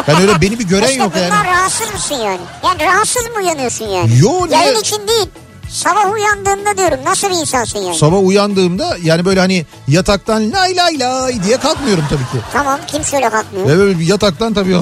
[0.07, 1.47] Ben öyle beni bir gören işte yok yani.
[1.47, 2.39] rahatsız mısın yani?
[2.63, 4.19] Yani rahatsız mı uyanıyorsun yani?
[4.19, 4.57] Yo, niye?
[4.59, 5.27] Yayın için değil.
[5.69, 7.97] Sabah uyandığında diyorum nasıl bir insansın yani?
[7.97, 12.45] Sabah uyandığımda yani böyle hani yataktan lay lay lay diye kalkmıyorum tabii ki.
[12.53, 13.67] tamam kim şöyle kalkmıyor?
[13.67, 14.81] Ve böyle yataktan tabii ha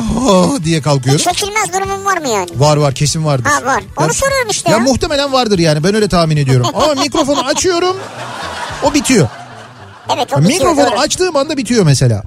[0.63, 1.21] diye kalkıyorum.
[1.23, 2.49] Çekilmez durumun var mı yani?
[2.55, 3.49] Var var kesin vardır.
[3.49, 3.83] Ha var.
[3.97, 4.83] Onu Ya- soruyorum işte Ya ya.
[4.83, 6.67] muhtemelen vardır yani ben öyle tahmin ediyorum.
[6.73, 7.97] Ama mikrofonu açıyorum
[8.83, 9.27] o bitiyor.
[10.15, 10.99] Evet o bitiyor Mikrofonu doğru.
[10.99, 12.23] açtığım anda bitiyor mesela.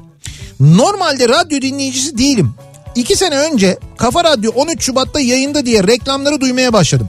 [0.60, 2.54] Normalde radyo dinleyicisi değilim.
[2.94, 7.08] İki sene önce Kafa Radyo 13 Şubat'ta yayında diye reklamları duymaya başladım.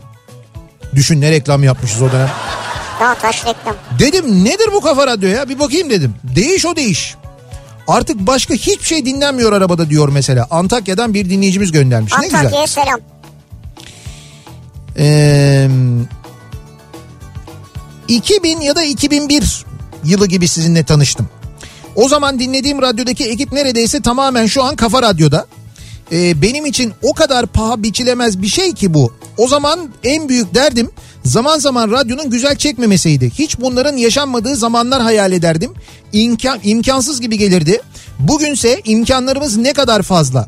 [0.96, 2.30] Düşün ne reklam yapmışız o dönem.
[3.00, 3.76] Daha taş reklam.
[4.00, 6.16] Dedim nedir bu Kafa Radyo ya bir bakayım dedim.
[6.36, 7.16] Değiş o değiş.
[7.88, 10.48] Artık başka hiçbir şey dinlenmiyor arabada diyor mesela.
[10.52, 12.14] Antakya'dan bir dinleyicimiz göndermiş.
[12.20, 12.40] Ne güzel.
[12.40, 13.00] Antakya'ya selam.
[14.98, 15.68] Ee,
[18.08, 19.66] 2000 ya da 2001
[20.04, 21.30] yılı gibi sizinle tanıştım.
[21.96, 25.46] O zaman dinlediğim radyodaki ekip neredeyse tamamen şu an Kafa Radyo'da.
[26.12, 29.14] Ee, benim için o kadar paha biçilemez bir şey ki bu.
[29.38, 30.92] O zaman en büyük derdim
[31.26, 33.30] zaman zaman radyonun güzel çekmemesiydi.
[33.30, 35.74] Hiç bunların yaşanmadığı zamanlar hayal ederdim.
[36.14, 37.82] İmkan, imkansız gibi gelirdi.
[38.20, 40.48] Bugünse imkanlarımız ne kadar fazla.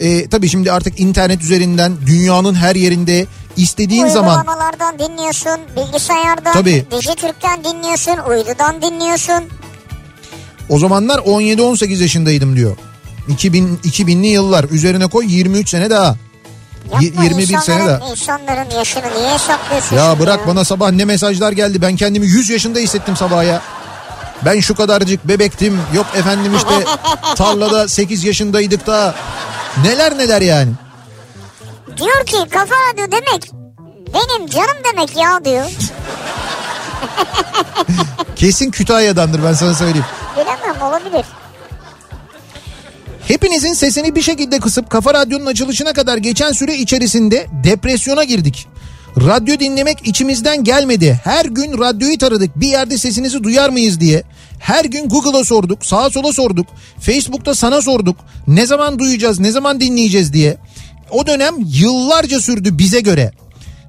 [0.00, 3.26] Ee, tabii şimdi artık internet üzerinden dünyanın her yerinde
[3.56, 6.84] istediğin zaman Uygulamalardan dinliyorsun, bilgisayardan, Tabii.
[6.90, 9.44] Dijitürk'ten dinliyorsun, uydudan dinliyorsun.
[10.68, 12.76] O zamanlar 17-18 yaşındaydım diyor.
[13.28, 16.16] 2000 2000'li yıllar üzerine koy 23 sene daha.
[16.92, 18.10] Yapma 21 sene daha.
[18.10, 19.96] insanların yaşını niye hesaplıyorsun?
[19.96, 21.82] Ya bırak bana sabah ne mesajlar geldi.
[21.82, 23.62] Ben kendimi 100 yaşında hissettim sabah ya.
[24.44, 25.80] Ben şu kadarcık bebektim.
[25.94, 26.84] Yok efendim işte
[27.36, 29.14] tarlada 8 yaşındaydık da.
[29.84, 30.72] Neler neler yani.
[31.96, 33.50] Diyor ki kafa radyo demek
[34.14, 35.66] benim canım demek ya diyor.
[38.36, 40.06] Kesin Kütahya'dandır ben sana söyleyeyim.
[40.36, 41.24] Bilemem olabilir.
[43.28, 48.66] Hepinizin sesini bir şekilde kısıp Kafa Radyo'nun açılışına kadar geçen süre içerisinde depresyona girdik.
[49.16, 51.20] Radyo dinlemek içimizden gelmedi.
[51.24, 52.60] Her gün radyoyu taradık.
[52.60, 54.22] Bir yerde sesinizi duyar mıyız diye.
[54.58, 56.66] Her gün Google'a sorduk, sağa sola sorduk.
[57.00, 58.16] Facebook'ta sana sorduk.
[58.46, 60.56] Ne zaman duyacağız, ne zaman dinleyeceğiz diye.
[61.10, 63.32] o dönem yıllarca sürdü bize göre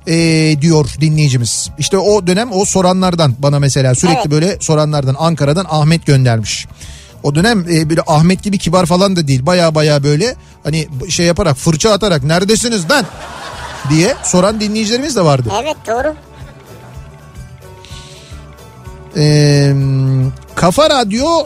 [0.08, 1.70] ee, diyor dinleyicimiz.
[1.80, 4.32] İşte o dönem o soranlardan bana mesela sürekli Evet.
[4.32, 6.68] böyle soranlardan Ankara'dan Ahmet göndermiş.
[7.26, 9.46] O dönem e, böyle Ahmet gibi kibar falan da değil.
[9.46, 13.06] Baya baya böyle hani şey yaparak fırça atarak neredesiniz lan
[13.90, 15.52] diye soran dinleyicilerimiz de vardı.
[15.64, 16.16] Evet doğru.
[19.18, 19.74] Ee,
[20.56, 21.46] kafa radyo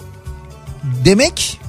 [1.06, 1.62] demek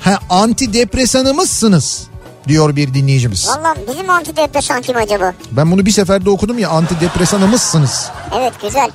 [0.00, 2.06] ha antidepresanımızsınız
[2.48, 3.48] diyor bir dinleyicimiz.
[3.48, 5.34] Valla bizim antidepresan kim acaba?
[5.52, 8.10] Ben bunu bir seferde okudum ya antidepresanımızsınız.
[8.36, 8.90] Evet güzel.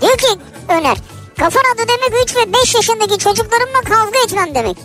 [0.00, 0.26] Diyor ki
[0.68, 0.96] Öner.
[1.42, 4.76] Kafa radyo demek 3 ve 5 yaşındaki çocuklarımla kavga etmem demek.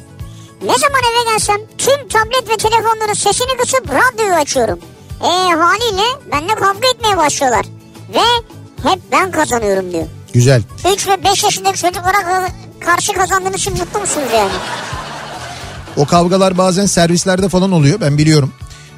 [0.61, 4.79] Ne zaman eve gelsem tüm tablet ve telefonların sesini kısıp radyoyu açıyorum.
[5.21, 7.65] E haliyle benimle kavga etmeye başlıyorlar.
[8.13, 8.19] Ve
[8.89, 10.05] hep ben kazanıyorum diyor.
[10.33, 10.61] Güzel.
[10.93, 14.51] 3 ve 5 yaşındaki çocuklara ka- karşı kazandığınız için mutlu musunuz yani?
[15.97, 18.53] O kavgalar bazen servislerde falan oluyor ben biliyorum.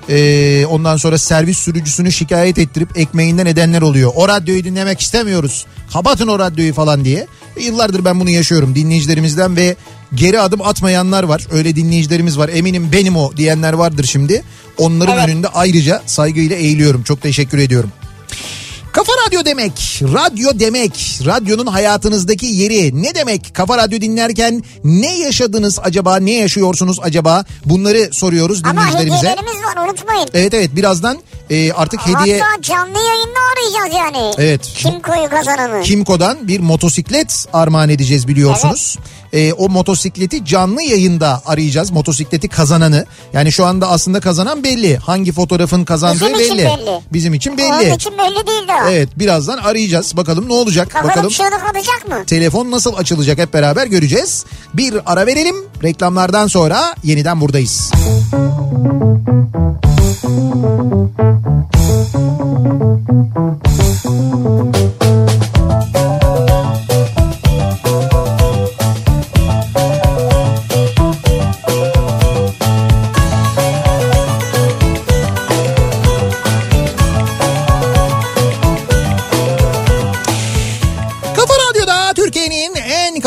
[0.10, 4.12] Ee, ondan sonra servis sürücüsünü şikayet ettirip ekmeğinden edenler oluyor.
[4.16, 5.66] O radyoyu dinlemek istemiyoruz.
[5.94, 7.28] Kapatın o radyoyu falan diye.
[7.64, 9.76] Yıllardır ben bunu yaşıyorum dinleyicilerimizden ve
[10.16, 11.48] geri adım atmayanlar var.
[11.52, 12.50] Öyle dinleyicilerimiz var.
[12.54, 14.44] Eminim benim o diyenler vardır şimdi.
[14.78, 15.30] Onların Evet.
[15.30, 17.04] önünde ayrıca saygıyla eğiliyorum.
[17.04, 17.92] Çok teşekkür ediyorum.
[19.00, 23.56] Kafa Radyo demek, radyo demek, radyonun hayatınızdaki yeri ne demek?
[23.56, 27.46] Kafa Radyo dinlerken ne yaşadınız acaba, ne yaşıyorsunuz acaba?
[27.66, 29.18] Bunları soruyoruz Ama dinleyicilerimize.
[29.18, 30.30] hediyelerimiz var unutmayın.
[30.34, 31.18] Evet evet birazdan
[31.50, 34.34] e, artık hediye Hatta canlı yayında arayacağız yani.
[34.38, 34.62] Evet.
[34.76, 35.84] Kim koyu kazananı.
[35.84, 38.98] Kimco'dan bir motosiklet armağan edeceğiz biliyorsunuz.
[39.34, 43.06] E, o motosikleti canlı yayında arayacağız motosikleti kazananı.
[43.34, 44.98] Yani şu anda aslında kazanan belli.
[44.98, 46.66] Hangi fotoğrafın kazandığı Bizim için belli.
[46.66, 47.02] belli.
[47.14, 47.68] Bizim için belli.
[47.74, 48.92] Onun için belli değil daha.
[48.92, 50.18] Evet birazdan arayacağız.
[50.18, 50.90] Bakalım ne olacak?
[50.92, 52.26] Kafanın Bakalım çığlık atacak mı?
[52.26, 54.46] telefon nasıl açılacak hep beraber göreceğiz.
[54.74, 55.56] Bir ara verelim.
[55.84, 57.92] Reklamlardan sonra yeniden buradayız.
[64.10, 64.99] Kafa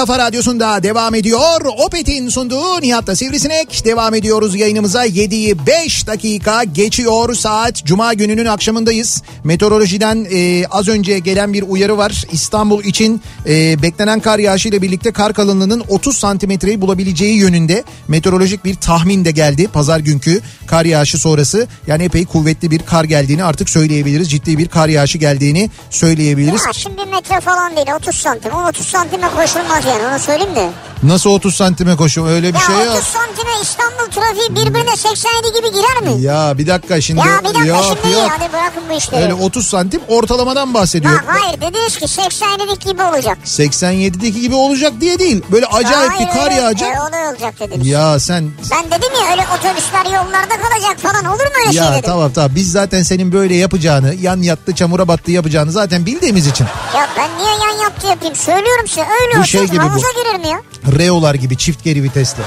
[0.03, 1.61] kafa radyosunda devam ediyor.
[1.79, 3.85] Opet'in sunduğu Nihat'ta Sivrisinek.
[3.85, 7.85] Devam ediyoruz yayınımıza 7'yi 5 dakika geçiyor saat.
[7.85, 9.23] Cuma gününün akşamındayız.
[9.45, 12.25] Meteorolojiden e, az önce gelen bir uyarı var.
[12.33, 18.65] İstanbul için e, beklenen kar yağışı ile birlikte kar kalınlığının 30 santimetreyi bulabileceği yönünde meteorolojik
[18.65, 19.69] bir tahmin de geldi.
[19.69, 24.31] Pazar günkü kar yağışı sonrası yani epey kuvvetli bir kar geldiğini artık söyleyebiliriz.
[24.31, 26.63] Ciddi bir kar yağışı geldiğini söyleyebiliriz.
[26.67, 28.53] Ya şimdi metre falan değil 30 santim.
[28.53, 30.71] O 30 santime koşulmaz yani onu söyleyeyim de.
[31.03, 33.03] Nasıl 30 santime koşuyor öyle bir Ya şey 30 yok.
[33.05, 36.23] santime İstanbul trafiği birbirine 87 gibi girer mi?
[36.23, 37.21] Ya bir dakika şimdi.
[37.21, 38.31] Ya bir dakika yok, şimdi yok.
[38.39, 39.23] hadi bırakın bu işleri.
[39.23, 41.13] Öyle 30 santim ortalamadan bahsediyor.
[41.15, 43.39] Ha, hayır dediniz ki 87'lik gibi olacak.
[43.45, 45.43] 87'deki gibi olacak diye değil.
[45.53, 46.97] Böyle acayip bir Hayır, kar öyle- yağacak.
[46.97, 47.87] E, o da olacak dediniz.
[47.87, 51.93] Ya sen Ben dedim ya öyle otobüsler yollarda kalacak falan olur mu öyle ya şey
[51.93, 52.03] dedim.
[52.07, 56.67] tamam tamam biz zaten senin böyle yapacağını yan yattı çamura battı yapacağını zaten bildiğimiz için.
[56.97, 59.91] Ya ben niye yan yaptı yapayım söylüyorum size öyle Bu olsa şey gibi bu.
[59.91, 60.63] havuza girerim ya.
[60.99, 62.43] Reolar gibi çift geri vitesli.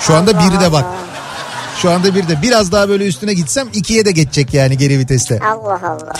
[0.00, 0.84] Şu anda Allah biri de bak.
[1.82, 5.40] Şu anda bir de biraz daha böyle üstüne gitsem ikiye de geçecek yani geri viteste.
[5.40, 6.12] Allah Allah.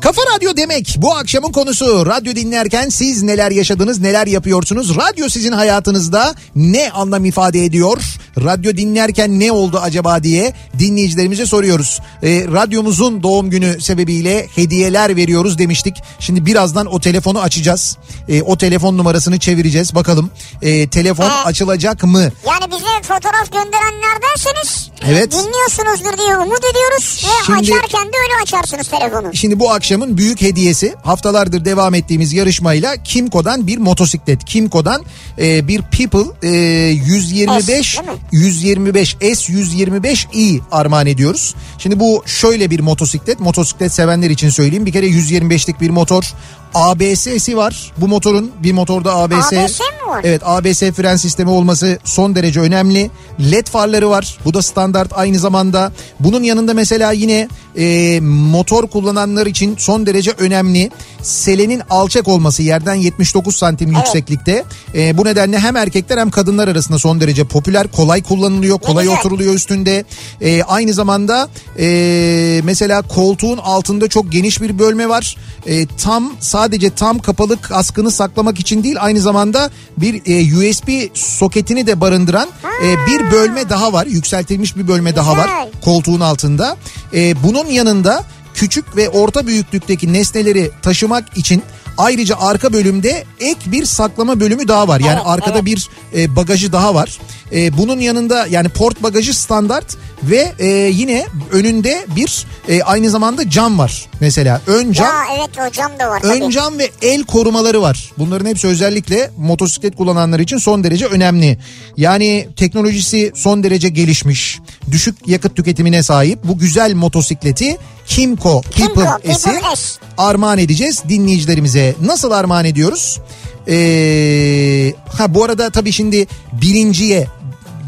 [0.00, 2.06] Kafa Radyo demek bu akşamın konusu.
[2.06, 4.96] Radyo dinlerken siz neler yaşadınız, neler yapıyorsunuz?
[4.96, 8.02] Radyo sizin hayatınızda ne anlam ifade ediyor?
[8.44, 12.00] Radyo dinlerken ne oldu acaba diye dinleyicilerimize soruyoruz.
[12.22, 15.96] Ee, radyomuzun doğum günü sebebiyle hediyeler veriyoruz demiştik.
[16.20, 17.96] Şimdi birazdan o telefonu açacağız.
[18.28, 19.94] Ee, o telefon numarasını çevireceğiz.
[19.94, 20.30] Bakalım
[20.62, 21.44] ee, telefon Ha.
[21.44, 22.20] açılacak mı?
[22.20, 25.32] Yani bize fotoğraf gönderenlerdenseniz Evet.
[25.32, 27.24] dinliyorsunuzdur diye umut ediyoruz.
[27.26, 29.34] Ve Şimdi- açarken de öyle açarsınız telefonu.
[29.34, 34.44] Şimdi bu akşamın büyük hediyesi haftalardır devam ettiğimiz yarışmayla Kimco'dan bir motosiklet.
[34.44, 35.02] Kimco'dan
[35.38, 36.50] e, bir People e,
[36.88, 38.18] 125 S, değil mi?
[38.32, 41.54] 125 S125i armağan ediyoruz.
[41.78, 43.40] Şimdi bu şöyle bir motosiklet.
[43.40, 44.86] Motosiklet sevenler için söyleyeyim.
[44.86, 46.34] Bir kere 125'lik bir motor.
[46.74, 47.92] ABS'si var.
[47.96, 49.52] Bu motorun bir motorda ABS.
[49.52, 50.20] ABS mi var?
[50.24, 53.10] Evet ABS fren sistemi olması son derece önemli.
[53.40, 54.38] LED farları var.
[54.44, 55.92] Bu da standart aynı zamanda.
[56.20, 57.48] Bunun yanında mesela yine
[57.78, 60.90] e, motor kullananlar için son derece önemli.
[61.22, 64.64] Selenin alçak olması yerden 79 santim yükseklikte.
[64.94, 67.86] E, bu nedenle hem erkekler hem kadınlar arasında son derece popüler.
[67.88, 69.18] Kolay kullanılıyor, kolay güzel.
[69.18, 70.04] oturuluyor üstünde.
[70.40, 71.48] E, aynı zamanda
[71.78, 75.36] e, mesela koltuğun altında çok geniş bir bölme var.
[75.66, 81.86] E, tam sadece tam kapalı askını saklamak için değil aynı zamanda bir e, USB soketini
[81.86, 82.48] de barındıran
[82.84, 84.06] e, bir bölme daha var.
[84.06, 85.80] Yükseltilmiş bir bölme daha var Güzel.
[85.84, 86.76] koltuğun altında.
[87.14, 91.62] E, bunun yanında küçük ve orta büyüklükteki nesneleri taşımak için
[92.00, 95.00] ayrıca arka bölümde ek bir saklama bölümü daha var.
[95.00, 95.64] Yani Evet, arkada evet.
[95.64, 97.18] bir e, bagajı daha var.
[97.52, 103.50] E, bunun yanında yani port bagajı standart ve e, yine önünde bir e, aynı zamanda
[103.50, 104.06] cam var.
[104.20, 106.44] Mesela ön cam Ya evet o cam da var tabii.
[106.44, 108.12] Ön cam ve el korumaları var.
[108.18, 111.58] Bunların hepsi özellikle motosiklet kullananlar için son derece önemli.
[111.96, 114.58] Yani teknolojisi son derece gelişmiş.
[114.90, 117.76] Düşük yakıt tüketimine sahip bu güzel motosikleti
[118.20, 119.98] Kimco People S'i People S.
[120.18, 121.94] armağan edeceğiz dinleyicilerimize.
[122.02, 123.20] Nasıl armağan ediyoruz?
[123.68, 126.26] Ee, ha bu arada tabii şimdi
[126.62, 127.26] birinciye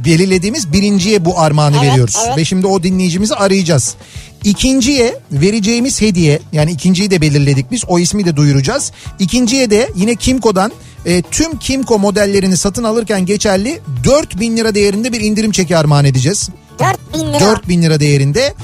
[0.04, 2.16] belirlediğimiz birinciye bu armağanı Evet, veriyoruz.
[2.26, 2.36] evet.
[2.38, 3.94] Ve şimdi o dinleyicimizi arayacağız.
[4.44, 8.92] İkinciye vereceğimiz hediye yani ikinciyi de belirledik biz o ismi de duyuracağız.
[9.18, 10.72] İkinciye de yine Kimco'dan
[11.06, 16.48] e, tüm Kimco modellerini satın alırken geçerli 4000 lira değerinde bir indirim çeki armağan edeceğiz.
[16.78, 17.40] 4000 lira.
[17.40, 18.54] 4000 lira değerinde.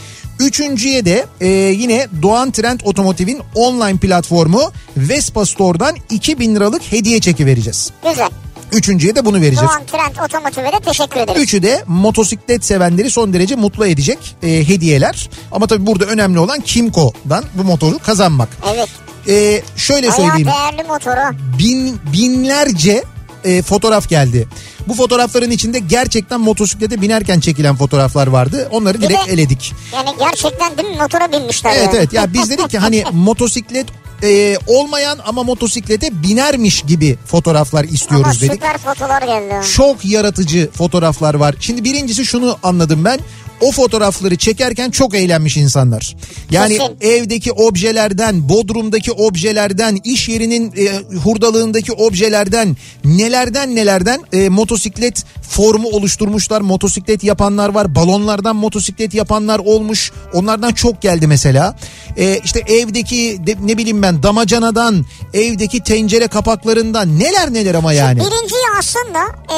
[0.41, 7.47] Üçüncüye de e, yine Doğan Trend Otomotiv'in online platformu Vespa Store'dan 2000 liralık hediye çeki
[7.47, 7.91] vereceğiz.
[8.11, 8.29] Güzel.
[8.73, 9.71] Üçüncüye de bunu vereceğiz.
[9.71, 11.43] Doğan Trend Otomotiv'e de teşekkür ederiz.
[11.43, 15.31] Üçü de motosiklet sevenleri son derece mutlu edecek e, hediyeler.
[15.53, 18.49] Ama tabii burada önemli olan Kimco'dan bu motoru kazanmak.
[18.75, 18.89] Evet.
[19.29, 21.37] E, şöyle Bayağı söyleyeyim değerli motoru.
[21.59, 23.03] bin, binlerce
[23.45, 24.49] e, fotoğraf geldi.
[24.89, 28.69] Bu fotoğrafların içinde gerçekten motosiklete binerken çekilen fotoğraflar vardı.
[28.71, 29.73] Onları direkt de- eledik.
[29.95, 31.97] Yani gerçekten değil mi motora binmişler Evet yani.
[31.97, 33.87] evet ya biz dedik ki hani motosiklet
[34.23, 38.53] e, olmayan ama motosiklete binermiş gibi fotoğraflar Ama istiyoruz dedik.
[38.53, 39.55] süper fotolar geldi.
[39.77, 41.55] Çok yaratıcı fotoğraflar var.
[41.61, 43.21] Şimdi birincisi şunu anladım ben.
[43.61, 46.17] O fotoğrafları çekerken çok eğlenmiş insanlar.
[46.51, 46.97] Yani Kesin.
[47.01, 56.61] evdeki objelerden, bodrumdaki objelerden, iş yerinin e, hurdalığındaki objelerden, nelerden nelerden e, motosiklet formu oluşturmuşlar.
[56.61, 57.95] Motosiklet yapanlar var.
[57.95, 60.13] Balonlardan motosiklet yapanlar olmuş.
[60.35, 61.77] Onlardan çok geldi mesela.
[62.17, 65.05] E, işte evdeki de- ne bileyim ben damacanadan,
[65.35, 68.19] evdeki tencere kapaklarından neler neler ama yani.
[68.21, 69.19] Birinciyi aslında
[69.53, 69.57] e,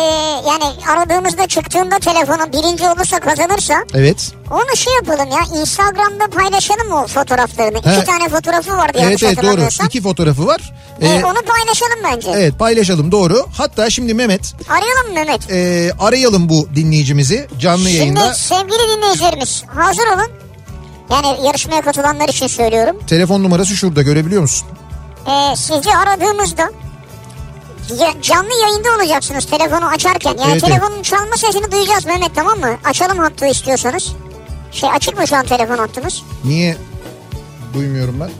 [0.48, 4.32] yani aradığımızda çıktığında telefonu birinci olursa kazanırsa Evet.
[4.50, 7.78] onu şey yapalım ya Instagram'da paylaşalım o fotoğraflarını.
[7.84, 7.96] He.
[7.96, 9.86] İki tane fotoğrafı vardı Evet yanlış evet doğru.
[9.86, 10.72] İki fotoğrafı var.
[11.00, 12.30] E, Ee, onu paylaşalım bence.
[12.30, 13.46] evet paylaşalım doğru.
[13.56, 15.50] Hatta şimdi Mehmet Arayalım Mehmet?
[15.50, 18.34] e, arayalım bu dinleyicimizi canlı Şimdi yayında.
[18.34, 20.30] sevgili dinleyicilerimiz hazır olun.
[21.10, 22.96] Yani yarışmaya katılanlar için söylüyorum.
[23.06, 24.68] Telefon numarası şurada görebiliyor musun?
[25.26, 26.70] Ee, sizi aradığımızda
[27.98, 30.30] ya- canlı yayında olacaksınız telefonu açarken.
[30.38, 32.70] Yani Evet, telefonun çalma sesini duyacağız Mehmet tamam mı?
[32.84, 34.12] Açalım hattı istiyorsanız.
[34.72, 36.22] Şey açık mı şu an telefon hattımız?
[36.44, 36.76] Niye
[37.74, 38.30] duymuyorum ben?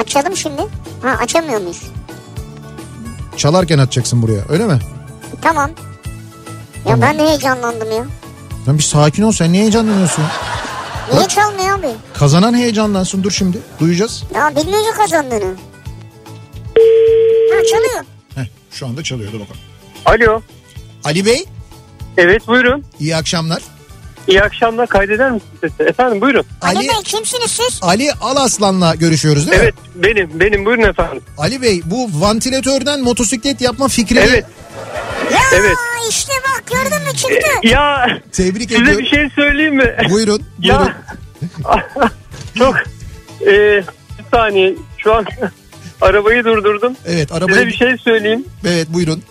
[0.00, 0.62] Açalım şimdi.
[1.02, 1.82] Ha açamıyor muyuz?
[3.36, 4.78] Çalarken atacaksın buraya öyle mi?
[5.42, 5.70] Tamam.
[6.88, 8.04] Ya ben de heyecanlandım ya.
[8.68, 10.24] Lan bir sakin ol sen niye heyecanlanıyorsun?
[11.08, 11.30] Niye Bırak.
[11.30, 11.88] çalmıyor abi?
[12.18, 14.22] Kazanan heyecanlansın dur şimdi duyacağız.
[14.34, 15.54] Ya bilmiyor ki kazandığını.
[17.52, 18.04] Ha çalıyor.
[18.34, 19.60] Heh, şu anda çalıyordu bakalım.
[20.26, 20.42] Alo.
[21.04, 21.44] Ali Bey
[22.16, 22.84] Evet buyurun.
[23.00, 23.62] iyi akşamlar.
[24.28, 25.82] İyi akşamlar kaydeder misiniz sesi?
[25.82, 26.44] Efendim buyurun.
[26.62, 27.80] Ali, Ali Bey kimsiniz siz?
[27.82, 29.64] Ali Alaslan'la görüşüyoruz değil mi?
[29.64, 31.22] Evet benim benim buyurun efendim.
[31.38, 34.44] Ali Bey bu vantilatörden motosiklet yapma fikrini Evet.
[35.32, 35.76] Ya Evet.
[36.10, 37.48] işte bak gördün mü çıktı.
[37.68, 38.98] Ya tebrik size ediyorum.
[39.04, 39.96] bir şey söyleyeyim mi?
[40.10, 40.42] Buyurun buyurun.
[40.58, 40.96] Ya
[42.58, 42.76] çok
[43.40, 43.46] e,
[44.18, 45.26] bir saniye şu an
[46.00, 46.96] arabayı durdurdum.
[47.06, 48.44] Evet Size arabayı bir şey söyleyeyim.
[48.66, 49.22] evet buyurun.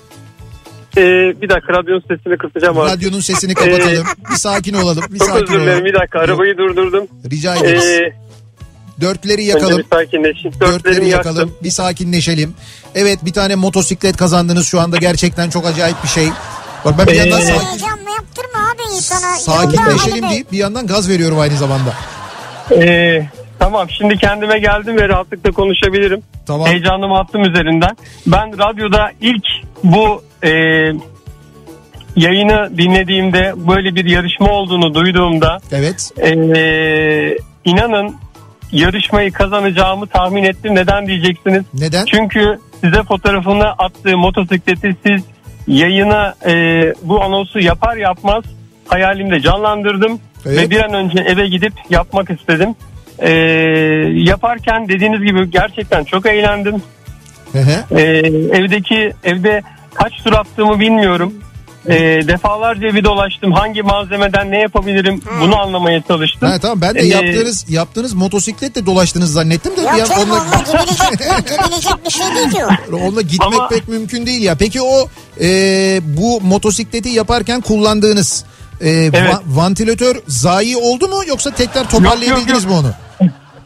[0.98, 1.02] E,
[1.42, 2.98] bir dakika radyonun sesini kısacağım artık.
[2.98, 4.06] Radyonun sesini kapatalım.
[4.32, 5.04] bir sakin olalım.
[5.10, 5.86] Bir Çok sakin özür dilerim olalım.
[5.86, 7.08] bir dakika arabayı durdurdum.
[7.32, 8.14] Rica ederiz.
[9.02, 9.78] Dörtleri önce yakalım.
[9.78, 10.52] bir sakinleşin.
[10.52, 11.38] Dörtleri Dörtlerimi yakalım.
[11.38, 11.56] yaktım.
[11.64, 12.54] Bir sakinleşelim.
[12.96, 16.28] Evet bir tane motosiklet kazandınız şu anda gerçekten çok acayip bir şey.
[16.86, 18.82] Bak ben bir Ee, yandan sakin, yaptırma abi.
[18.82, 21.94] Yolda sakinleşelim deyip bir yandan gaz veriyorum aynı zamanda.
[22.72, 23.30] E,
[23.62, 26.22] tamam şimdi kendime geldim ve rahatlıkla konuşabilirim.
[26.48, 26.68] Tamam.
[26.68, 27.98] Heyecanımı attım üzerinden.
[28.28, 29.46] Ben radyoda ilk
[29.84, 30.50] bu e,
[32.16, 36.12] yayını dinlediğimde böyle bir yarışma olduğunu duyduğumda Evet.
[36.22, 38.16] e, inanın
[38.72, 40.76] yarışmayı kazanacağımı tahmin ettim.
[40.76, 41.64] Neden diyeceksiniz?
[41.74, 42.06] Neden?
[42.06, 45.22] Çünkü size fotoğrafını attığı motosikleti siz
[45.68, 46.54] yayına e,
[47.04, 48.44] bu anonsu yapar yapmaz
[48.88, 50.20] hayalimde canlandırdım.
[50.46, 50.60] Evet.
[50.60, 52.76] ve bir an önce eve gidip yapmak istedim.
[53.22, 53.30] Ee,
[54.14, 56.82] yaparken dediğiniz gibi gerçekten çok eğlendim.
[57.52, 58.00] Hı hı.
[58.00, 58.02] Ee,
[58.58, 59.62] evdeki evde
[59.94, 61.34] kaç tur attığımı bilmiyorum.
[61.90, 61.94] Ee,
[62.28, 63.52] defalarca evi dolaştım.
[63.52, 66.50] Hangi malzemeden ne yapabilirim bunu anlamaya çalıştım.
[66.50, 69.82] Ha, tamam ben de Ee, yaptığınız yaptığınız motosikletle dolaştınız zannettim de.
[69.82, 72.96] Yok bir an canım onunla, gidilecek, bir şey değil ki o.
[72.98, 74.56] onunla gitmek Ama- pek mümkün değil ya.
[74.56, 75.08] Peki o
[75.42, 75.48] e,
[76.04, 78.46] bu motosikleti yaparken kullandığınız
[78.82, 82.72] e, va- vantilatör zayi oldu mu yoksa tekrar toparlayabildiniz yok.
[82.74, 82.92] mi onu?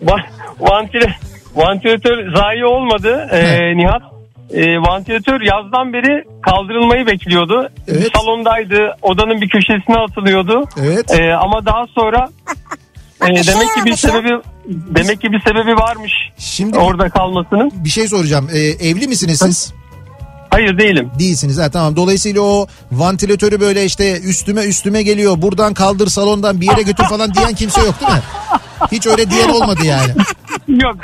[0.03, 0.25] Va-
[0.59, 1.15] vantile,
[1.55, 3.77] vantilatör zayi olmadı ee.
[3.77, 4.01] Nihat.
[4.53, 7.69] Ee, vantilatör yazdan beri kaldırılmayı bekliyordu.
[7.87, 8.09] Evet.
[8.15, 8.95] Salondaydı.
[9.01, 10.63] Odanın bir köşesine atılıyordu.
[10.81, 11.11] Evet.
[11.19, 12.29] Ee, ama daha sonra
[13.29, 13.97] e, şey demek ki bir ya.
[13.97, 14.29] sebebi
[14.67, 17.71] demek ki bir sebebi varmış Şimdi orada kalmasının.
[17.75, 18.49] bir şey soracağım.
[18.53, 19.73] E, evli misiniz siz?
[20.49, 21.11] Hayır değilim.
[21.19, 21.95] Değilsiniz ha tamam.
[21.95, 25.41] Dolayısıyla o vantilatörü böyle işte üstüme üstüme geliyor.
[25.41, 28.19] Buradan kaldır salondan bir yere götür falan diyen kimse yok değil mi?
[28.91, 30.11] Hiç öyle diyen olmadı yani.
[30.67, 30.95] Yok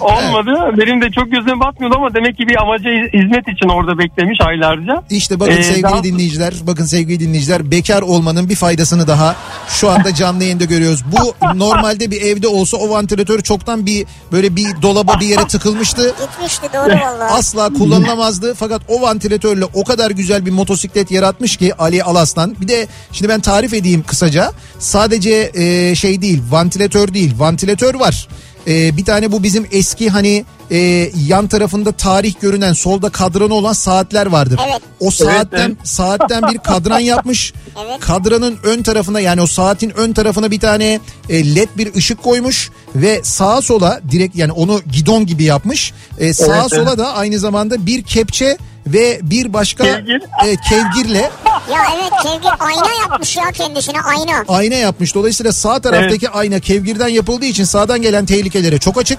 [0.00, 0.50] olmadı.
[0.78, 5.02] Benim de çok gözüme batmıyordu ama demek ki bir amaca hizmet için orada beklemiş aylarca.
[5.10, 9.36] İşte bakın Ee, sevgili daha- dinleyiciler, bakın sevgili dinleyiciler bekar olmanın bir faydasını daha
[9.68, 11.04] şu anda canlı yayında görüyoruz.
[11.12, 16.14] Bu normalde bir evde olsa o vantilatör çoktan bir böyle bir dolaba bir yere tıkılmıştı.
[16.20, 17.32] Gitmişti doğru vallahi.
[17.32, 22.56] Asla kullanılamazdı fakat o vantilatörle o kadar güzel bir motosiklet yaratmış ki Ali Alaslan.
[22.60, 24.52] Bir de şimdi ben tarif edeyim kısaca.
[24.78, 28.28] Sadece e, şey değil, vantilatör değil, vantilatör var.
[28.66, 33.72] E, bir tane bu bizim eski hani e, yan tarafında tarih görünen solda kadranı olan
[33.72, 34.60] saatler vardır.
[34.70, 34.80] Evet.
[35.00, 35.88] O saatten evet.
[35.88, 37.52] saatten bir kadran yapmış.
[37.84, 38.00] Evet.
[38.00, 42.70] Kadranın ön tarafına yani o saatin ön tarafına bir tane e, led bir ışık koymuş
[42.94, 45.92] ve sağa sola direkt yani onu gidon gibi yapmış.
[46.18, 46.98] E, sağa Evet, sola evet.
[46.98, 48.58] da aynı zamanda bir kepçe
[48.92, 50.22] ve bir başka Kevgir.
[50.46, 51.30] e, kevgirle
[51.72, 54.44] Ya evet Kevgir ayna yapmış ya kendisine ayna.
[54.48, 55.14] ayna yapmış.
[55.14, 59.18] Dolayısıyla sağ taraftaki ayna kevgirden yapıldığı için sağdan gelen tehlikelere çok açık.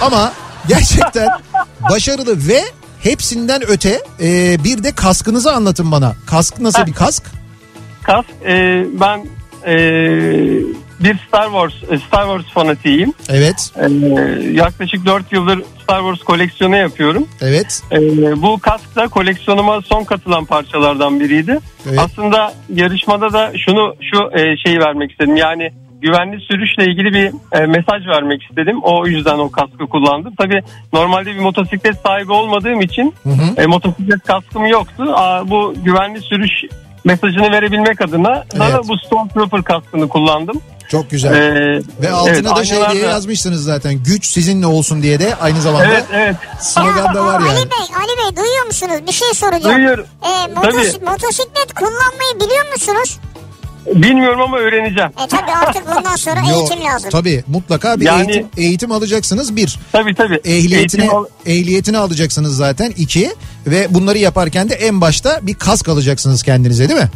[0.00, 0.32] Ama
[0.68, 1.28] gerçekten
[1.90, 2.62] başarılı ve
[3.02, 6.14] hepsinden öte e, bir de kaskınızı anlatın bana.
[6.26, 7.22] Kask nasıl bir kask?
[8.02, 9.26] Kask e, ben
[9.66, 9.74] e,
[11.04, 13.12] bir Star Wars e, Star Wars fanatiyim.
[13.28, 13.86] Evet, E,
[14.52, 17.28] yaklaşık 4 yıldır Star Wars koleksiyonu yapıyorum.
[17.42, 17.96] evet, E,
[18.42, 21.58] bu kask da koleksiyonuma son katılan parçalardan biriydi.
[21.88, 21.98] Evet.
[21.98, 25.36] Aslında yarışmada da şunu şu e, şeyi vermek istedim.
[25.36, 25.70] Yani
[26.02, 28.78] güvenli sürüşle ilgili bir e, mesaj vermek istedim.
[28.82, 30.34] O yüzden o kaskı kullandım.
[30.38, 33.62] Tabii normalde bir motosiklet sahibi olmadığım için Hı hı.
[33.62, 35.12] e, motosiklet kaskım yoktu.
[35.14, 36.50] Aa, bu güvenli sürüş
[37.04, 38.88] mesajını verebilmek adına da Evet.
[38.88, 40.60] bu Stormtrooper kaskını kullandım.
[40.88, 41.34] Çok güzel.
[41.34, 43.94] Ee, Ve altına evet, da şey diye yazmışsınız zaten.
[43.94, 46.36] Güç sizinle olsun diye de aynı zamanda Evet evet.
[46.60, 47.58] slogan da var Ali yani.
[47.58, 48.94] Bey, Ali Bey duyuyor musunuz?
[49.06, 49.76] Bir şey soracağım.
[49.76, 50.06] Duyuyorum.
[50.22, 53.18] Ee, motos- motosiklet kullanmayı biliyor musunuz?
[53.86, 55.10] Bilmiyorum ama öğreneceğim.
[55.24, 57.10] E tabi artık bundan sonra Yo, eğitim lazım.
[57.10, 59.78] Tabii mutlaka bir Yani- eğitim, eğitim alacaksınız bir.
[59.92, 60.40] Tabii tabii.
[60.44, 63.32] Ehliyetini, Eğitim al- ehliyetini alacaksınız zaten iki.
[63.66, 67.08] Ve bunları yaparken de en başta bir kask alacaksınız kendinize değil mi?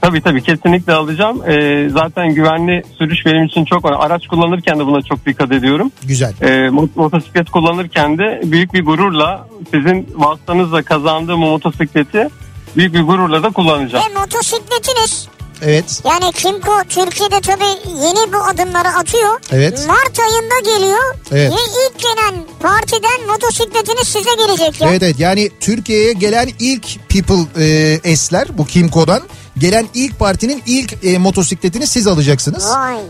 [0.00, 1.42] Tabii tabii kesinlikle alacağım.
[1.50, 3.98] Ee, zaten güvenli sürüş benim için çok önemli.
[3.98, 5.90] Araç kullanırken de buna çok dikkat ediyorum.
[6.02, 6.32] Güzel.
[6.40, 12.28] Ee, mot- motosiklet kullanırken de büyük bir gururla sizin vasıtanızla kazandığım o motosikleti
[12.76, 14.04] büyük bir gururla da kullanacağım.
[14.10, 15.28] Ve motosikletiniz
[15.62, 16.00] Evet.
[16.04, 19.40] yani Kimco Türkiye'de tabi yeni bu adımları atıyor.
[19.52, 19.84] Evet.
[19.88, 21.14] Mart ayında geliyor.
[21.32, 21.52] Evet.
[21.52, 24.88] Ve ilk gelen partiden motosikletiniz size gelecek ya.
[24.90, 27.64] Evet evet yani Türkiye'ye gelen ilk People
[28.06, 29.22] e, S'ler bu Kimco'dan
[29.58, 32.64] gelen ilk partinin ilk e, motosikletini siz alacaksınız.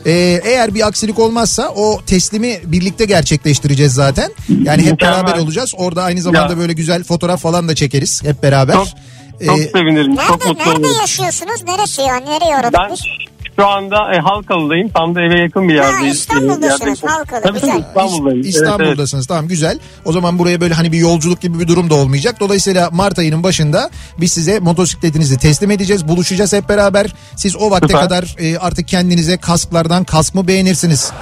[0.07, 0.11] E,
[0.45, 4.33] eğer bir aksilik olmazsa o teslimi birlikte gerçekleştireceğiz zaten.
[4.65, 5.17] Yani hep Mükemmel.
[5.27, 5.73] beraber olacağız.
[5.77, 6.59] Orada aynı zamanda Ya.
[6.59, 8.75] böyle güzel fotoğraf falan da çekeriz hep beraber.
[8.75, 8.87] Çok,
[9.47, 10.17] çok E, sevinirim.
[10.17, 11.01] çok Nerede, mutlu nerede olurum.
[11.01, 11.65] yaşıyorsunuz?
[11.67, 12.27] Neresi yani?
[12.27, 13.01] Nereye Ben uğradınız?
[13.57, 14.89] şu anda e, Halkalı'dayım.
[14.89, 16.17] Tam da eve yakın bir yerdeyiz.
[16.17, 16.97] İstanbul'dasınız, E, yerdeyim.
[17.07, 17.79] Halkalı, Tabii, güzel.
[17.89, 18.27] İstanbul'dayım.
[18.27, 18.55] Evet, evet.
[18.55, 19.79] İstanbul'dasınız tamam güzel.
[20.05, 22.41] O zaman buraya böyle hani bir yolculuk gibi bir durum da olmayacak.
[22.41, 26.09] Dolayısıyla Mart ayının başında biz size motosikletinizi teslim edeceğiz.
[26.09, 27.15] Buluşacağız hep beraber.
[27.37, 28.01] Siz o vakte Süper.
[28.03, 31.13] kadar e, artık kendinize kasklardan kask mı beğenirsiniz?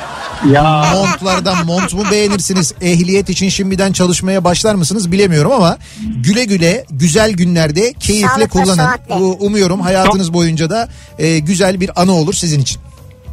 [0.53, 2.75] Ya Montlardan mont mu beğenirsiniz?
[2.81, 5.77] Ehliyet için şimdiden çalışmaya başlar mısınız bilemiyorum ama
[6.25, 8.87] güle güle güzel günlerde keyifle Sağlıklı, kullanın.
[9.19, 10.89] Bu- Umuyorum hayatınız boyunca da
[11.19, 12.81] e, güzel bir anı olur sizin için.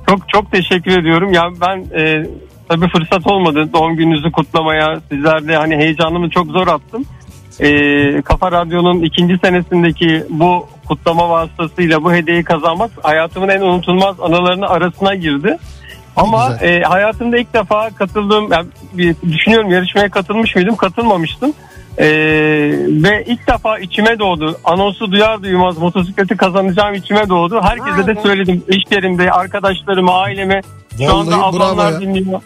[0.10, 1.34] çok çok teşekkür ediyorum.
[1.34, 2.26] Ya ben e,
[2.70, 5.00] tabii fırsat olmadı doğum gününüzü kutlamaya.
[5.12, 7.06] Sizlerle hani heyecanımı çok zor attım.
[7.60, 14.66] E, Kafa Radyo'nun ikinci senesindeki bu kutlama vasıtasıyla bu hediyeyi kazanmak hayatımın en unutulmaz anılarının
[14.68, 15.58] arasına girdi.
[16.18, 20.76] Ama e, hayatımda ilk defa katıldığım, yani bir, düşünüyorum yarışmaya katılmış mıydım?
[20.76, 21.54] Katılmamıştım.
[22.00, 22.06] Ee,
[22.90, 24.58] ve ilk defa içime doğdu.
[24.64, 27.62] Anonsu duyar duymaz motosikleti kazanacağım içime doğdu.
[27.64, 28.22] Herkese Vay de be.
[28.22, 28.64] söyledim.
[28.68, 30.62] İş yerimde arkadaşlarıma, aileme.
[30.98, 32.42] Şu Vallahi anda ablamlar dinliyor.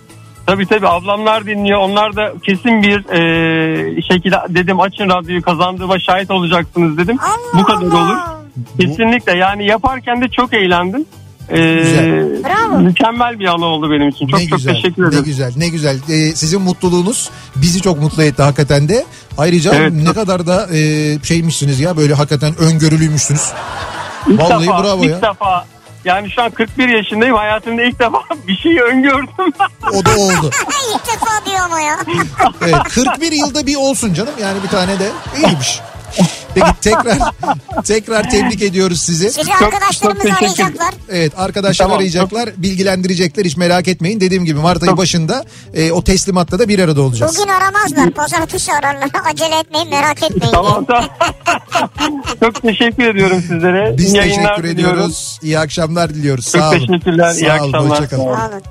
[0.45, 1.79] Tabii tabii ablamlar dinliyor.
[1.79, 7.17] Onlar da kesin bir e, şekilde dedim açın radyoyu kazandığıma şahit olacaksınız dedim.
[7.21, 8.05] Allah Bu kadar Allah.
[8.05, 8.17] olur.
[8.79, 11.05] Kesinlikle yani yaparken de çok eğlendim.
[11.51, 12.43] Ee.
[12.43, 12.79] Bravo.
[12.79, 14.27] Mükemmel bir anı oldu benim için.
[14.27, 15.23] Çok ne çok güzel, teşekkür ne ederim.
[15.23, 15.97] güzel, ne güzel.
[16.09, 19.05] Ee, sizin mutluluğunuz bizi çok mutlu etti hakikaten de.
[19.37, 19.93] Ayrıca Evet.
[19.93, 20.79] ne kadar da e,
[21.23, 23.41] şeymişsiniz ya böyle hakikaten öngörülüymüşsünüz.
[24.27, 25.21] İlk Vallahi defa, bravo ilk ya.
[25.21, 25.65] defa
[26.05, 27.35] yani şu an 41 yaşındayım.
[27.35, 29.53] Hayatımda ilk defa bir şeyi öngördüm.
[29.93, 30.49] O da oldu.
[30.95, 31.97] İlk defa diyor ama ya.
[32.61, 35.79] Evet 41 yılda bir olsun canım yani bir tane de iyiymiş.
[36.55, 37.17] Peki tekrar
[37.85, 39.31] tekrar tebrik ediyoruz sizi.
[39.31, 40.93] Sizi Çok- arkadaşlarımız çok arayacaklar.
[41.09, 44.19] Evet arkadaşlar Tamam, arayacaklar, bilgilendirecekler hiç merak etmeyin.
[44.21, 47.37] Dediğim gibi Mart ayı başında e, o teslimatta da bir arada olacağız.
[47.37, 48.11] Bugün aramazlar.
[48.11, 49.09] Pazartesi ararlar.
[49.33, 50.51] Acele etmeyin merak etmeyin.
[50.53, 51.05] tamam tamam.
[52.43, 53.97] çok teşekkür ediyorum sizlere.
[53.97, 54.95] Biz İyi yayınlar teşekkür diliyorum.
[54.97, 55.39] ediyoruz.
[55.43, 56.51] İyi akşamlar diliyoruz.
[56.51, 56.79] Çok Sağ olun.
[56.87, 57.89] teşekkürler, iyi Sağ olun, akşamlar.
[57.99, 58.35] hoşça kalın.
[58.35, 58.61] Sağ olun.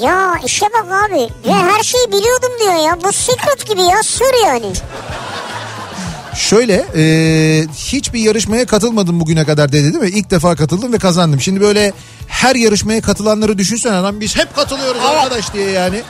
[0.00, 1.20] Ya işe bak abi.
[1.50, 2.98] Ya her şeyi biliyordum diyor ya.
[3.04, 4.02] Bu secret gibi ya.
[4.02, 4.66] Sır yani.
[6.36, 7.02] Şöyle e,
[7.74, 10.18] hiçbir yarışmaya katılmadım bugüne kadar dedi değil mi?
[10.18, 11.40] İlk defa katıldım ve kazandım.
[11.40, 11.92] Şimdi böyle
[12.28, 15.16] her yarışmaya katılanları düşünsene lan biz hep katılıyoruz Evet.
[15.18, 16.02] arkadaş diye yani.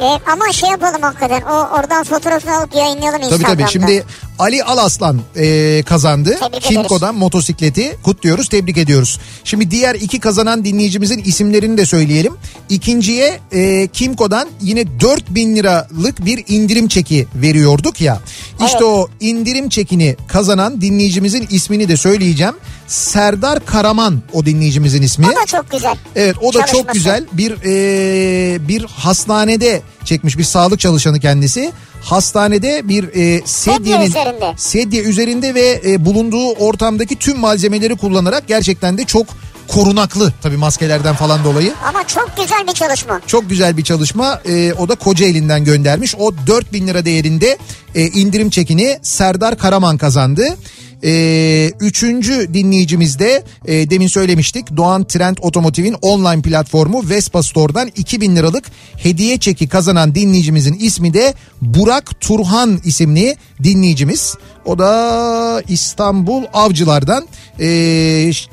[0.00, 1.42] E, ama şey yapalım hakikaten.
[1.42, 3.62] O oradan fotoğrafını alıp yayınlayalım Tabii Instagram'da.
[3.62, 4.04] tabii şimdi
[4.40, 6.36] Ali Alaslan e, kazandı.
[6.40, 9.18] Tebrik Kimco'dan motosikleti kutluyoruz tebrik ediyoruz.
[9.44, 12.32] Şimdi diğer iki kazanan dinleyicimizin isimlerini de söyleyelim.
[12.68, 18.20] İkinciye e, Kimco'dan yine 4000 liralık bir indirim çeki veriyorduk ya.
[18.52, 18.82] İşte Evet.
[18.82, 22.54] o indirim çekini kazanan dinleyicimizin ismini de söyleyeceğim.
[22.86, 25.26] Serdar Karaman o dinleyicimizin ismi.
[25.26, 25.96] O da çok güzel.
[26.16, 26.92] Evet o da çok Çalışması.
[26.94, 31.72] güzel bir e, bir hastanede çekmiş bir sağlık çalışanı kendisi.
[32.02, 34.54] Hastanede bir e, sedyenin üzerinde.
[34.56, 39.26] sedye üzerinde ve e, bulunduğu ortamdaki tüm malzemeleri kullanarak gerçekten de çok
[39.68, 41.74] korunaklı tabii maskelerden falan dolayı.
[41.88, 43.20] Ama çok güzel bir çalışma.
[43.26, 44.40] Çok güzel bir çalışma.
[44.48, 46.14] E, o da koca elinden göndermiş.
[46.18, 47.58] O 4000 lira değerinde
[47.94, 50.56] e, indirim çekini Serdar Karaman kazandı.
[51.04, 58.36] E, üçüncü dinleyicimiz de e, demin söylemiştik Doğan Trend Otomotiv'in online platformu Vespa Store'dan 2000
[58.36, 58.64] liralık
[58.96, 64.34] hediye çeki kazanan dinleyicimizin ismi de Burak Turhan isimli dinleyicimiz.
[64.64, 67.28] O da İstanbul Avcılar'dan
[67.60, 67.66] e,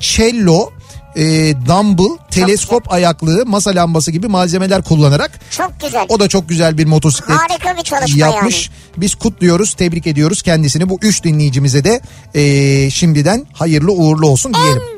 [0.00, 0.70] cello,
[1.18, 6.06] e, dumbbell, teleskop ayaklığı, masa lambası gibi malzemeler kullanarak Çok güzel.
[6.08, 8.70] o da çok güzel bir motosiklet Harika bir çalışma yapmış.
[8.96, 10.88] Biz kutluyoruz, tebrik ediyoruz kendisini.
[10.88, 12.00] Bu üç dinleyicimize de
[12.34, 14.82] e, şimdiden hayırlı uğurlu olsun diyelim.
[14.94, 14.97] En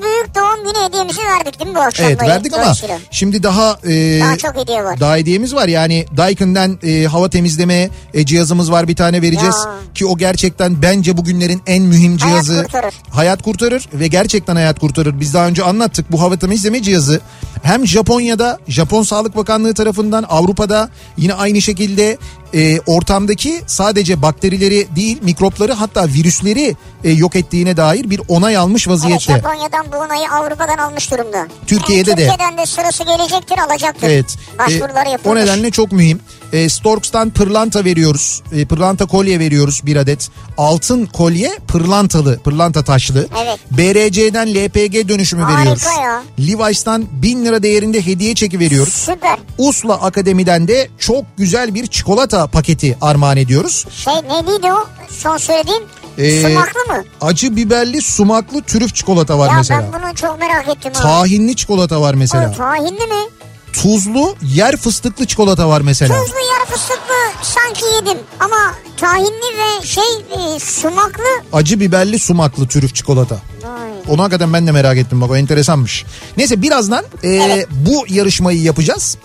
[0.65, 2.07] günü hediyemizi verdik değil mi bu akşam?
[2.07, 2.31] Evet böyle?
[2.33, 2.99] verdik ama Dolayısıyla.
[3.11, 5.01] şimdi daha e, Daha çok hediye var.
[5.01, 5.69] daha hediyemiz var.
[5.69, 9.57] Yani Daikin'den e, hava temizleme e, cihazımız var bir tane vereceğiz.
[9.67, 9.73] Ya.
[9.95, 12.63] Ki o gerçekten bence bugünlerin en mühim Hayat cihazı.
[12.63, 12.95] kurtarır.
[13.11, 15.21] Hayat kurtarır ve gerçekten hayat kurtarır.
[15.21, 17.21] Biz daha önce anlattık bu hava temizleme cihazı
[17.63, 22.19] hem Japonya'da Japon Sağlık Bakanlığı tarafından Avrupa'da yine aynı şekilde
[22.55, 28.87] e, ortamdaki sadece bakterileri değil mikropları hatta virüsleri e, yok ettiğine dair bir onay almış
[28.89, 29.33] Evet vaziyette.
[29.33, 31.49] Japonya'dan bu onayı Avrupa'dan almış durumda.
[31.67, 32.15] Türkiye'de de.
[32.17, 34.09] Türkiye'den de sırası gelecektir alacaktır.
[34.09, 34.37] Evet.
[34.59, 35.41] Başvuruları E, yapılmış.
[35.41, 36.21] o nedenle çok mühim.
[36.53, 38.43] E, Storks'tan pırlanta veriyoruz.
[38.53, 40.29] E, pırlanta kolye veriyoruz bir adet.
[40.59, 43.27] Altın kolye pırlantalı, pırlanta taşlı.
[43.45, 43.59] Evet.
[43.71, 45.83] BRC'den LPG dönüşümü Harika veriyoruz.
[45.85, 46.23] ya.
[46.41, 48.93] Levi's'tan 1000 lira değerinde hediye çeki veriyoruz.
[48.93, 49.39] Süper.
[49.59, 53.87] Usla Akademi'den de çok güzel bir çikolata paketi armağan ediyoruz.
[54.05, 55.83] Şey neydi o son söylediğim?
[56.19, 57.05] Ee, Sumaklı mı?
[57.21, 59.89] Acı biberli sumaklı trüf çikolata var Ya mesela.
[59.93, 60.93] ben bunu çok merak ettim.
[60.95, 61.03] ha.
[61.03, 62.51] Tahinli çikolata var mesela.
[62.51, 63.29] O tahinli mi?
[63.73, 66.23] Tuzlu yer fıstıklı çikolata var mesela.
[66.23, 68.19] Tuzlu yarı fıstıklı sanki yedim.
[68.41, 70.05] Ama tahinli ve şey
[70.55, 71.25] e, sumaklı.
[71.53, 73.35] Acı biberli sumaklı trüf çikolata.
[73.63, 73.91] Vay.
[74.09, 76.05] Onu hakikaten ben de merak ettim bak o enteresanmış.
[76.37, 77.69] Neyse birazdan e, Evet.
[77.71, 79.17] bu yarışmayı yapacağız.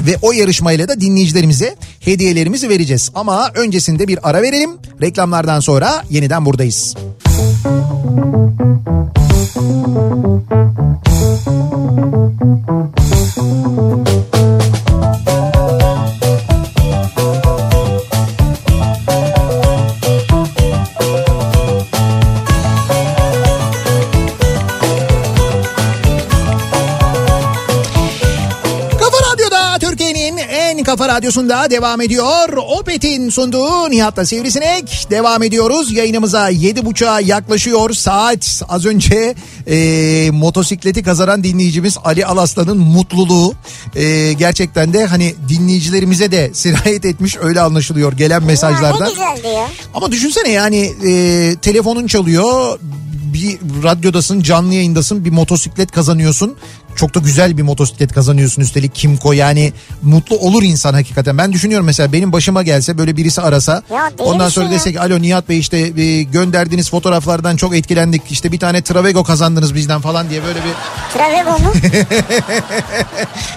[0.00, 3.10] Ve o yarışmayla da dinleyicilerimize hediyelerimizi vereceğiz.
[3.14, 4.70] Ama öncesinde bir ara verelim.
[5.02, 6.94] Reklamlardan sonra yeniden buradayız.
[7.24, 7.66] Kafa
[31.16, 32.48] Radyosu'nda devam ediyor.
[32.78, 35.06] Opet'in sunduğu Nihat'la Sivrisinek.
[35.10, 35.92] Devam ediyoruz.
[35.92, 38.62] Yayınımıza 7.30'a yaklaşıyor saat.
[38.68, 39.34] Az önce
[39.68, 43.54] e, motosikleti kazanan dinleyicimiz Ali Alaslan'ın mutluluğu.
[43.94, 49.06] E, gerçekten de hani dinleyicilerimize de sirayet etmiş öyle anlaşılıyor gelen Ya mesajlardan.
[49.06, 49.68] ne güzeldi ya.
[49.94, 52.78] Ama düşünsene yani e, telefonun çalıyor
[53.34, 56.56] bir radyodasın canlı yayındasın bir motosiklet kazanıyorsun.
[56.96, 59.72] Çok da güzel bir motosiklet kazanıyorsun üstelik Kimco yani
[60.02, 61.38] mutlu olur insan hakikaten.
[61.38, 64.70] Ben düşünüyorum mesela benim başıma gelse böyle birisi arasa Ya ondan sonra ya?
[64.72, 68.22] desek alo Nihat Bey işte e, gönderdiğiniz fotoğraflardan çok etkilendik.
[68.30, 70.72] İşte bir tane Travego kazandınız bizden falan diye böyle bir
[71.14, 71.72] Travego mu?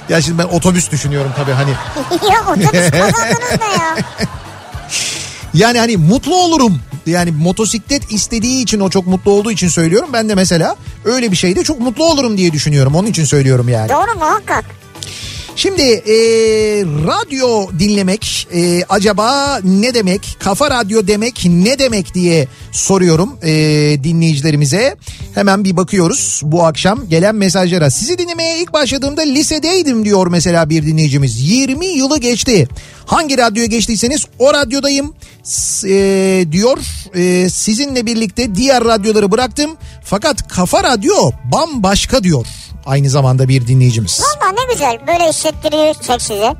[0.10, 1.72] ya şimdi ben otobüs düşünüyorum tabii hani
[2.34, 3.96] ya otobüs kazandınız ne ya?
[5.54, 6.80] Yani hani mutlu olurum.
[7.10, 10.10] Yani motosiklet istediği için o çok mutlu olduğu için söylüyorum.
[10.14, 12.96] Ben de mesela öyle bir şeyde çok mutlu olurum diye düşünüyorum.
[12.96, 13.90] Onun için söylüyorum yani.
[13.90, 14.66] Doğru muhakkak.
[15.60, 16.16] Şimdi e,
[16.86, 20.38] radyo dinlemek e, acaba ne demek?
[20.40, 23.52] Kafa radyo demek ne demek diye soruyorum e,
[24.04, 24.96] dinleyicilerimize.
[25.36, 27.90] Hemen bir bakıyoruz bu akşam gelen mesajlara.
[27.90, 31.52] Sizi dinlemeye ilk başladığımda lisedeydim diyor mesela bir dinleyicimiz.
[31.52, 32.68] 20 yılı geçti.
[33.06, 35.14] Hangi radyoya geçtiyseniz o radyodayım
[35.86, 36.78] e, diyor.
[37.16, 39.72] E, sizinle birlikte diğer radyoları bıraktım.
[40.04, 42.46] Fakat Kafa Radyo bambaşka diyor.
[42.90, 44.22] Aynı zamanda bir dinleyicimiz.
[44.22, 46.54] Valla ne güzel böyle hissettiriyor size.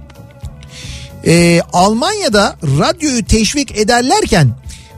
[1.26, 4.50] Ee, Almanya'da radyoyu teşvik ederlerken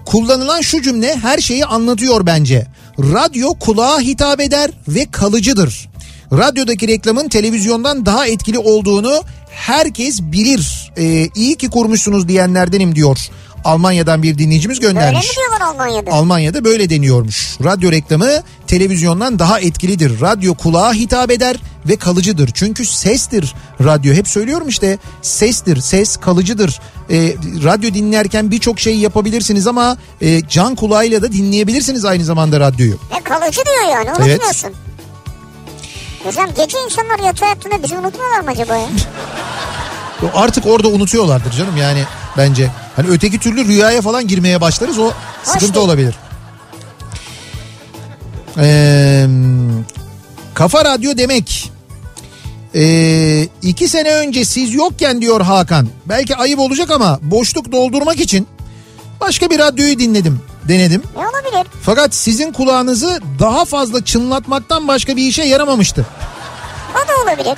[0.05, 2.67] kullanılan şu cümle her şeyi anlatıyor bence.
[2.99, 5.89] Radyo kulağa hitap eder ve kalıcıdır.
[6.33, 10.91] Radyodaki reklamın televizyondan daha etkili olduğunu herkes bilir.
[10.97, 13.17] Ee, iyi ki kurmuşsunuz diyenlerdenim diyor.
[13.65, 15.37] Almanya'dan bir dinleyicimiz Öyle mi göndermiş.
[15.37, 16.11] diyorlar Almanya'da?
[16.11, 17.57] Almanya'da böyle deniyormuş.
[17.63, 18.29] Radyo reklamı
[18.67, 20.21] televizyondan daha etkilidir.
[20.21, 22.49] Radyo kulağa hitap eder ve kalıcıdır.
[22.53, 24.13] Çünkü sestir radyo.
[24.13, 26.79] Hep söylüyorum işte sestir, ses kalıcıdır.
[27.09, 32.93] Ee, radyo dinlerken birçok şey yapabilirsiniz ama e, can kulağıyla da dinleyebilirsiniz aynı zamanda radyoyu.
[33.15, 34.19] Ve kalıcı diyor yani Evet.
[34.19, 34.71] unutmuyorsun.
[36.23, 38.87] Hocam gece insanlar yatağa yattığında bizi unutmuyorlar mı acaba ya?
[40.33, 42.03] Artık orada unutuyorlardır canım yani
[42.37, 42.69] bence.
[42.95, 45.11] Hani öteki türlü rüyaya falan girmeye başlarız o
[45.43, 45.85] sıkıntı değil.
[45.85, 46.15] olabilir.
[48.57, 49.27] Ee,
[50.53, 51.71] kafa radyo demek.
[52.75, 55.87] Ee, iki sene önce siz yokken diyor Hakan.
[56.05, 58.47] Belki ayıp olacak ama boşluk doldurmak için
[59.21, 61.03] başka bir radyoyu dinledim, denedim.
[61.15, 61.71] Ne olabilir?
[61.81, 66.05] Fakat sizin kulağınızı daha fazla çınlatmaktan başka bir işe yaramamıştı.
[66.93, 67.57] O da olabilir.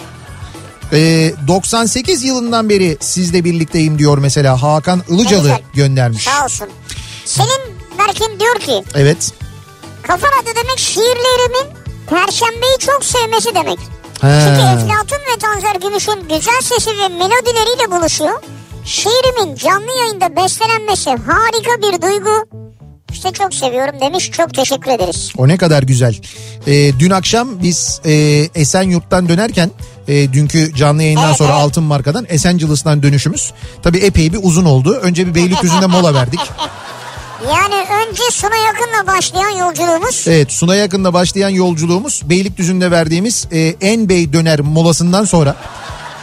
[0.94, 5.62] Ee, 98 yılından beri sizle birlikteyim diyor mesela Hakan Ilıcalı güzel.
[5.74, 6.24] göndermiş.
[6.24, 6.68] Sağ olsun.
[7.26, 7.62] Selim
[8.00, 9.32] Berkin diyor ki Evet.
[10.02, 11.74] kafa radyo demek şiirlerimin
[12.10, 13.80] Perşembeyi çok sevmesi demek.
[14.22, 14.40] He.
[14.48, 18.44] Çünkü Eflatun ve Tanzer Gümüş'ün güzel sesi ve melodileriyle buluşuyor.
[18.86, 22.46] Şiirimin canlı yayında bestelenmesi harika bir duygu.
[23.12, 24.32] İşte çok seviyorum demiş.
[24.32, 25.32] Çok teşekkür ederiz.
[25.38, 26.16] O ne kadar güzel.
[26.68, 28.12] Ee, dün akşam biz e,
[28.56, 29.72] Esenyurt'tan dönerken
[30.08, 31.62] e, dünkü canlı yayından Evet, sonra evet.
[31.64, 33.52] Altın Marka'dan Esenciles'tan dönüşümüz.
[33.84, 35.00] Tabii epey bir uzun oldu.
[35.02, 36.40] Önce bir Beylikdüzü'nde mola verdik.
[37.50, 40.26] Yani önce Suna yakınla başlayan yolculuğumuz.
[40.28, 45.56] Evet Suna yakında başlayan yolculuğumuz Beylikdüzü'nde verdiğimiz e, En Bey döner molasından sonra.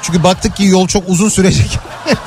[0.03, 1.79] Çünkü baktık ki yol çok uzun sürecek.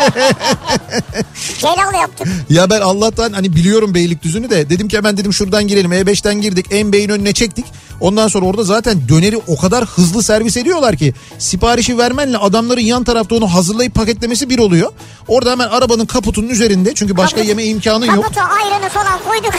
[1.59, 2.27] Celal yaptık.
[2.49, 6.65] Ya ben Allah'tan hani biliyorum Beylikdüzü'nü de dedim ki hemen dedim şuradan girelim E5'ten girdik
[6.71, 7.65] en beyin önüne çektik.
[7.99, 13.03] Ondan sonra orada zaten döneri o kadar hızlı servis ediyorlar ki siparişi vermenle adamların yan
[13.03, 14.91] tarafta onu hazırlayıp paketlemesi bir oluyor.
[15.27, 18.23] Orada hemen arabanın kaputunun üzerinde çünkü başka Kaput- yeme imkanın yok.
[18.23, 19.53] Kaputu ayranı falan koyduk.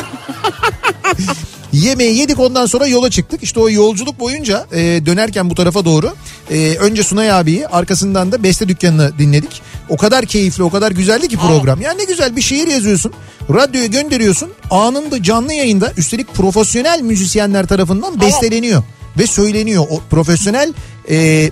[1.74, 3.42] Yemeği yedik ondan sonra yola çıktık.
[3.42, 6.14] İşte o yolculuk boyunca e, dönerken bu tarafa doğru
[6.50, 9.62] e, önce Sunay abiyi arkasından da Beste Dükkanı'nı dinledik.
[9.88, 11.80] O kadar keyifli o kadar güzeldi ki program.
[11.80, 13.12] Yani ne güzel bir şiir yazıyorsun.
[13.50, 14.50] Radyoya gönderiyorsun.
[14.70, 18.82] Anında canlı yayında üstelik profesyonel müzisyenler tarafından besteleniyor.
[19.18, 19.86] Ve söyleniyor.
[19.90, 20.72] O profesyonel
[21.10, 21.50] e,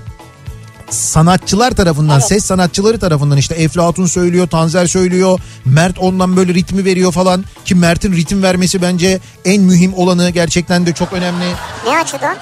[0.91, 2.29] sanatçılar tarafından, Evet.
[2.29, 7.45] ses sanatçıları tarafından işte Eflatun söylüyor, Tanzer söylüyor, Mert ondan böyle ritmi veriyor falan.
[7.65, 11.45] Ki Mert'in ritim vermesi bence en mühim olanı gerçekten de çok önemli
[11.87, 12.37] ne açıdan?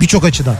[0.00, 0.56] birçok açıdan.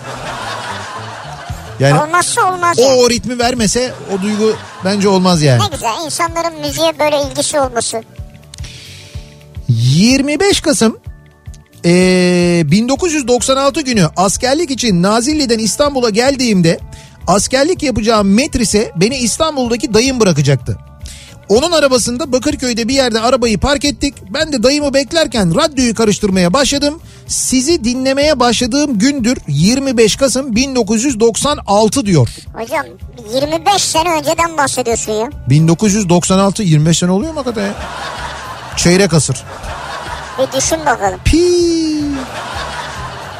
[1.80, 3.00] Yani Olmazsa olmaz o, yani.
[3.00, 5.62] o ritmi vermese o duygu bence olmaz yani.
[5.62, 8.02] Ne güzel insanların müziğe böyle ilgisi olması.
[9.68, 10.98] 25 Kasım
[11.86, 16.78] eee, 1996 günü askerlik için Nazilli'den İstanbul'a geldiğimde
[17.26, 20.78] askerlik yapacağım metrise beni İstanbul'daki dayım bırakacaktı.
[21.48, 24.14] Onun arabasında Bakırköy'de bir yerde arabayı park ettik.
[24.34, 27.00] Ben de dayımı beklerken radyoyu karıştırmaya başladım.
[27.26, 32.28] Sizi dinlemeye başladığım gündür 25 Kasım 1996 diyor.
[32.54, 32.86] Hocam
[33.34, 35.30] 25 sene önceden bahsediyorsun ya.
[35.50, 37.74] 1996 25 sene oluyor mu hakikaten ya?
[38.76, 39.36] Çeyrek asır.
[40.38, 41.18] Bir düşün bakalım.
[41.24, 41.42] Pi.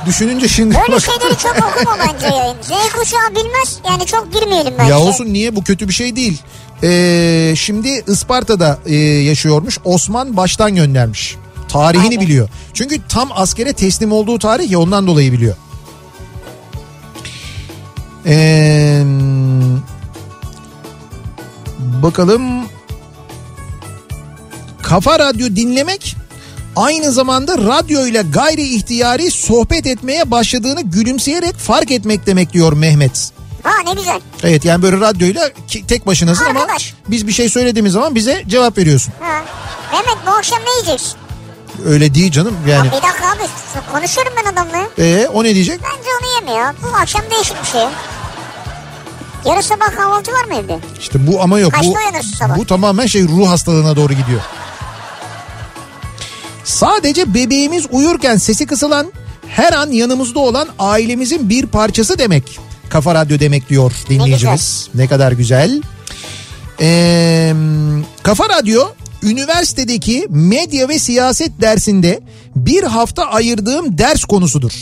[0.06, 2.56] Düşününce şimdi Böyle bak- şeyleri çok okuma bence yayın.
[2.62, 4.90] Z kuşağı bilmez yani çok girmeyelim bence.
[4.90, 6.42] Ya olsun niye bu kötü bir şey değil.
[6.82, 9.78] Ee, şimdi Isparta'da e, yaşıyormuş.
[9.84, 11.36] Osman baştan göndermiş.
[11.68, 12.20] Tarihini Aynen.
[12.20, 12.48] biliyor.
[12.74, 15.56] Çünkü tam askere teslim olduğu tarih ya ondan dolayı biliyor.
[18.26, 19.02] Ee,
[22.02, 22.42] bakalım.
[24.82, 26.16] Kafa Radyo dinlemek
[26.76, 33.30] aynı zamanda radyo ile gayri ihtiyari sohbet etmeye başladığını gülümseyerek fark etmek demek diyor Mehmet.
[33.62, 34.20] Ha ne güzel.
[34.42, 36.94] Evet yani böyle radyoyla ki- tek başınasın ama Arkadaş.
[37.08, 39.12] biz bir şey söylediğimiz zaman bize cevap veriyorsun.
[39.20, 39.42] Ha.
[39.92, 41.16] Mehmet bu akşam ne yiyeceksin?
[41.86, 42.86] Öyle değil canım yani.
[42.86, 43.42] Ya bir dakika abi
[43.92, 44.88] konuşuyorum ben adamla.
[44.98, 45.80] Ee, o ne diyecek?
[45.82, 46.74] Bence onu yemiyor.
[46.82, 47.80] Bu akşam değişik bir şey.
[49.44, 50.78] Yarın sabah kahvaltı var mı evde?
[51.00, 51.72] İşte bu ama yok.
[51.72, 52.56] Kaçta Bu, sabah?
[52.56, 54.40] bu tamamen şey ruh hastalığına doğru gidiyor.
[56.66, 59.12] Sadece bebeğimiz uyurken sesi kısılan
[59.48, 62.58] her an yanımızda olan ailemizin bir parçası demek.
[62.88, 64.88] Kafa Radyo demek diyor dinleyicimiz.
[64.94, 65.82] Ne, kadar güzel.
[66.80, 67.54] Ee,
[68.22, 68.88] Kafa Radyo
[69.22, 72.20] üniversitedeki medya ve siyaset dersinde
[72.56, 74.72] bir hafta ayırdığım ders konusudur.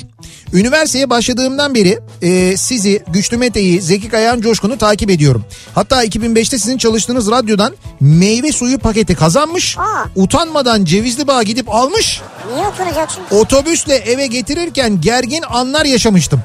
[0.53, 5.45] Üniversiteye başladığımdan beri e, sizi Güçlü Mete'yi, Zeki Kayan Coşkun'u takip ediyorum.
[5.75, 9.79] Hatta 2005'te sizin çalıştığınız radyodan meyve suyu paketi kazanmış.
[9.79, 9.83] Aa.
[10.17, 12.21] Utanmadan Cevizli Bağ gidip almış.
[12.55, 13.23] Niye utanacaksın?
[13.31, 16.41] Otobüsle eve getirirken gergin anlar yaşamıştım.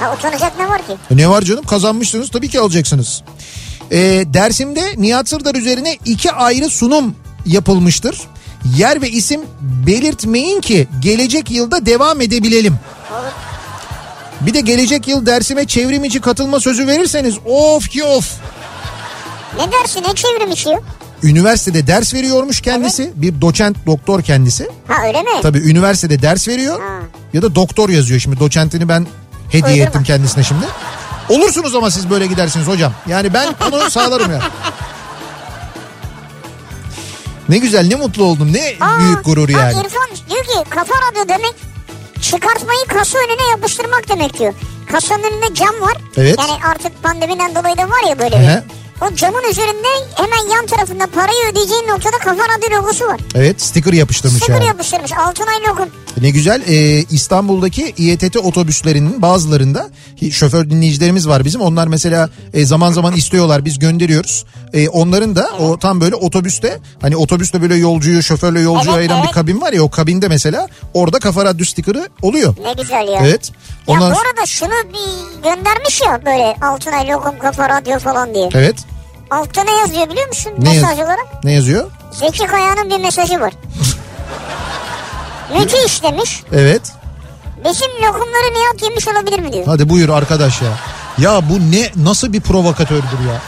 [0.00, 0.92] Ha utanacak ne var ki?
[1.10, 3.22] E Ne var canım kazanmışsınız tabii ki alacaksınız.
[3.92, 7.14] Ee, dersimde Nihat Sırdar üzerine iki ayrı sunum
[7.46, 8.20] yapılmıştır.
[8.76, 12.74] Yer ve isim belirtmeyin ki gelecek yılda devam edebilelim.
[14.40, 18.32] Bir de gelecek yıl dersime çevrim içi katılma sözü verirseniz of ki of.
[19.56, 20.70] Ne dersin ne çevrim içi?
[21.22, 23.12] Üniversitede ders veriyormuş kendisi.
[23.14, 24.68] Bir doçent doktor kendisi.
[24.88, 25.30] Ha öyle mi?
[25.42, 26.80] Tabii üniversitede ders veriyor.
[26.80, 26.86] Ha.
[27.32, 28.40] Ya da doktor yazıyor şimdi.
[28.40, 29.06] Doçentini ben
[29.48, 29.88] hediye Uydurma.
[29.88, 30.64] ettim kendisine şimdi.
[31.28, 32.92] Olursunuz ama siz böyle gidersiniz hocam.
[33.06, 34.40] Yani ben onu sağlarım ya.
[37.48, 38.52] Ne güzel ne mutlu oldum.
[38.52, 39.72] Ne Aa, büyük gurur bak yani.
[39.72, 41.54] İrfan diyor ki kafa radyo demek
[42.22, 44.54] çıkartmayı kasa önüne yapıştırmak demek diyor.
[44.92, 45.96] Kasanın önünde cam var.
[46.16, 46.38] Evet.
[46.38, 48.44] Yani artık pandemiden dolayı da var ya böyle bir.
[49.02, 53.20] O camın üzerinde hemen yan tarafında parayı ödeyeceğin noktada kafa radyo logosu var.
[53.34, 54.66] Evet sticker yapıştırmış Sıfır yani.
[54.66, 55.12] yapıştırmış.
[55.12, 55.88] Altınay lokum.
[56.20, 56.62] Ne güzel.
[56.68, 59.88] Ee, İstanbul'daki İETT otobüslerinin bazılarında
[60.30, 61.60] şoför dinleyicilerimiz var bizim.
[61.60, 64.44] Onlar mesela e, zaman zaman istiyorlar biz gönderiyoruz.
[64.72, 69.18] E, onların da o tam böyle otobüste hani otobüste böyle yolcuyu şoförle yolcuyu Evet, ayıran
[69.18, 69.34] bir evet.
[69.34, 72.54] kabin var ya o kabinde mesela orada kafa radyo stikeri oluyor.
[72.62, 73.20] Ne güzel ya.
[73.22, 73.50] Evet.
[73.88, 78.48] Ya Ondan bu arada şunu bir göndermiş ya böyle Altınay lokum kafa radyo falan diye.
[78.54, 78.76] Evet.
[79.30, 80.52] Altta ne yazıyor biliyor musun?
[80.58, 81.44] Ne yaz- Mesaj olarak.
[81.44, 81.90] Ne yazıyor?
[82.10, 83.52] Zeki Kaya'nın bir mesajı var.
[85.58, 86.42] Müthiş demiş.
[86.52, 86.82] Evet.
[87.64, 89.66] Bizim lokumları Nihat yemiş olabilir mi diyor.
[89.66, 90.68] Hadi buyur arkadaş ya.
[91.18, 93.40] Ya bu ne nasıl bir provokatördür ya.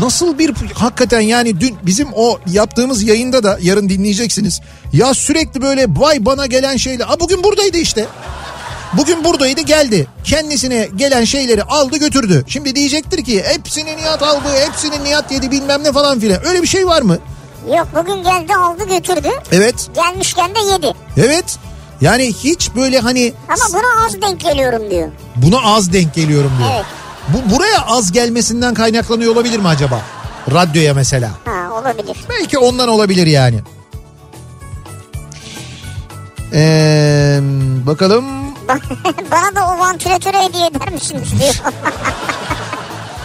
[0.00, 4.60] Nasıl bir hakikaten yani dün bizim o yaptığımız yayında da yarın dinleyeceksiniz.
[4.92, 7.06] Ya sürekli böyle vay bana gelen şeyler.
[7.08, 8.06] Aa bugün buradaydı işte.
[8.96, 10.06] Bugün buradaydı geldi.
[10.24, 12.44] Kendisine gelen şeyleri aldı götürdü.
[12.48, 16.46] Şimdi diyecektir ki hepsini Nihat aldı, hepsini Nihat yedi bilmem ne falan filan.
[16.46, 17.18] Öyle bir şey var mı?
[17.76, 19.28] Yok bugün geldi aldı götürdü.
[19.52, 20.94] Evet, Gelmişken de yedi.
[21.16, 21.44] evet.
[22.00, 25.08] Yani hiç böyle hani Ama buna az denk geliyorum diyor.
[25.36, 26.70] buna az denk geliyorum diyor.
[26.74, 26.84] Evet.
[27.28, 30.00] Bu buraya az gelmesinden kaynaklanıyor olabilir mi acaba?
[30.52, 31.30] Radyoya mesela.
[31.44, 32.16] Ha olabilir.
[32.30, 33.60] Belki ondan olabilir yani.
[36.52, 37.38] Ee,
[37.86, 38.24] bakalım.
[39.30, 41.54] Bana da o vantilatörü hediye eder misiniz diyor.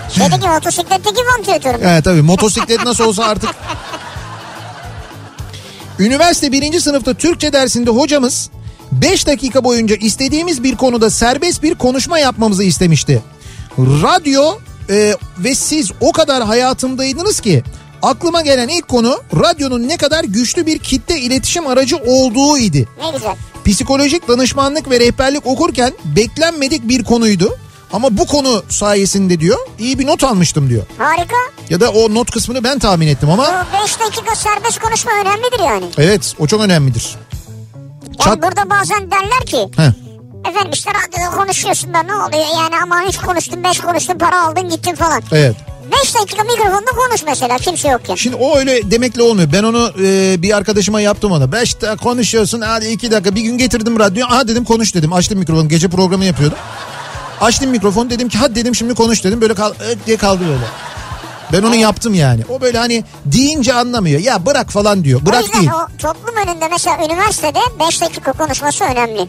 [0.10, 1.80] Şeydeki motosikletteki vantilatörüm.
[1.84, 3.49] Evet tabii motosiklet nasıl olsa artık.
[5.99, 8.49] Üniversite birinci sınıfta Türkçe dersinde hocamız
[8.91, 13.22] 5 dakika boyunca istediğimiz bir konuda serbest bir konuşma yapmamızı istemişti.
[13.78, 14.57] Radyo
[14.90, 17.64] e, ve siz o kadar hayatımdaydınız ki
[18.02, 22.88] aklıma gelen ilk konu radyonun ne kadar güçlü bir kitle iletişim aracı olduğu idi.
[23.06, 23.36] Ne güzel.
[23.74, 27.58] Psikolojik danışmanlık ve rehberlik okurken beklenmedik bir konuydu.
[27.94, 30.84] Ama bu konu sayesinde diyor iyi bir not almıştım diyor.
[30.98, 31.36] Harika.
[31.70, 33.44] Ya da o not kısmını ben tahmin ettim ama
[33.74, 35.86] Bu 5 dakika serbest konuşma önemlidir yani.
[35.98, 37.16] evet o çok önemlidir.
[38.06, 39.91] Yani Çat- burada bazen derler ki Heh,
[40.50, 44.70] efendim işte radyoda konuşuyorsun da ne oluyor yani ama hiç konuştun 5 konuştun para aldın
[44.70, 45.22] gittin falan.
[45.32, 45.56] evet.
[46.10, 48.15] 5 5 dakika mikrofonda konuş mesela kimse yokken.
[48.15, 49.49] Şimdi o öyle demekle olmuyor.
[49.53, 51.52] Ben onu e, bir arkadaşıma yaptım ona.
[51.52, 53.36] Beş dakika konuşuyorsun hadi iki dakika.
[53.36, 54.26] Bir gün getirdim radyoyu.
[54.34, 55.14] Aha dedim konuş dedim.
[55.14, 55.69] Açtım mikrofonu.
[55.69, 56.57] Gece programı yapıyordum.
[57.41, 59.41] Açtım mikrofonu dedim ki hadi dedim şimdi konuş dedim.
[59.41, 60.65] Böyle kal öt diye kaldı böyle.
[61.53, 62.41] Ben onu yaptım yani.
[62.49, 64.19] O böyle hani deyince anlamıyor.
[64.19, 65.22] Ya bırak falan diyor.
[65.23, 65.72] o Bırak yüzden değil.
[65.72, 69.27] o toplum önünde mesela üniversitede 5 dakika konuşması önemli.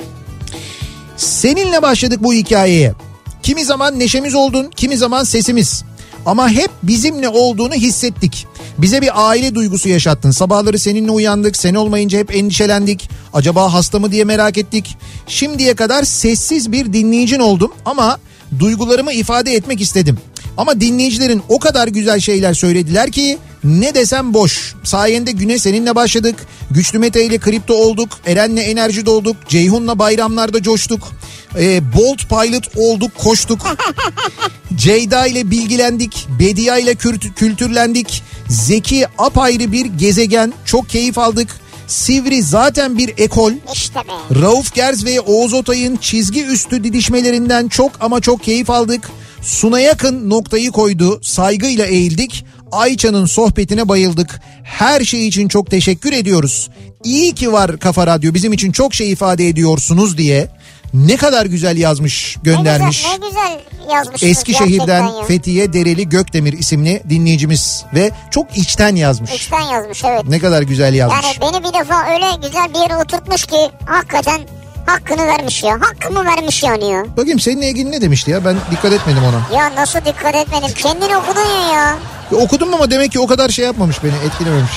[1.17, 2.95] Seninle başladık bu hikayeye.
[3.43, 5.85] Kimi zaman neşemiz oldun, kimi zaman sesimiz.
[6.27, 8.47] Ama hep bizimle olduğunu hissettik.
[8.79, 10.31] Bize bir aile duygusu yaşattın.
[10.31, 11.57] Sabahları seninle uyandık.
[11.57, 13.11] Sen olmayınca hep endişelendik.
[13.33, 14.97] Acaba hasta mı diye merak ettik.
[15.27, 18.19] Şimdiye kadar sessiz bir dinleyicin oldum ama
[18.59, 20.19] duygularımı ifade etmek istedim.
[20.57, 24.75] Ama dinleyicilerin o kadar güzel şeyler söylediler ki ne desem boş.
[24.85, 26.37] Sayende güne seninle başladık.
[26.71, 28.09] Güçlü Mete ile kripto olduk.
[28.27, 29.37] Eren'le enerji dolduk.
[29.49, 31.13] Ceyhun'la bayramlarda coştuk.
[31.59, 33.77] Ee, Bolt Pilot olduk koştuk.
[34.77, 36.27] Ceyda ile bilgilendik.
[36.41, 38.23] Bedia ile kült- kültürlendik.
[38.49, 40.53] Zeki apayrı bir gezegen.
[40.65, 41.49] Çok keyif aldık.
[41.87, 43.53] Sivri zaten bir ekol.
[43.75, 44.41] İşte be.
[44.43, 49.11] Rauf Gerz ve Oğuz Otay'ın çizgi üstü didişmelerinden çok ama çok keyif aldık.
[49.43, 51.21] Suna yakın noktayı koydu.
[51.23, 52.45] Saygıyla eğildik.
[52.73, 54.41] Ayça'nın sohbetine bayıldık.
[54.63, 56.71] Her şey için çok teşekkür ediyoruz.
[57.05, 60.49] İyi ki var Kafa Radyo bizim için çok şey ifade ediyorsunuz diye.
[60.95, 63.05] Ne kadar güzel yazmış göndermiş.
[63.05, 63.61] Ne güzel, ne güzel
[63.97, 65.25] yazmışsınız Eskişehir'den ya.
[65.25, 69.35] Fethiye Dereli Gökdemir isimli dinleyicimiz ve çok içten yazmış.
[69.35, 70.25] İçten yazmış evet.
[70.29, 71.25] Ne kadar güzel yazmış.
[71.25, 73.57] Yani beni bir defa öyle güzel bir yere oturtmuş ki
[73.87, 74.41] hakikaten
[74.87, 75.75] hakkını vermiş ya.
[75.81, 77.05] Hakkımı vermiş yani ya.
[77.17, 79.59] Bakayım seninle ilgili ne demişti ya ben dikkat etmedim ona.
[79.59, 80.75] Ya nasıl dikkat etmedim.
[80.75, 81.97] Kendin okudun ya ya.
[82.33, 84.73] Ya okudum ama demek ki o kadar şey yapmamış beni etkilememiş.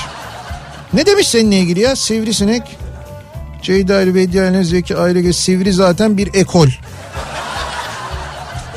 [0.94, 2.78] Ne demiş seninle ilgili ya sivrisinek?
[3.64, 6.68] Ceyda ile Bediye ile Zeki Ayrıge Sivri zaten bir ekol.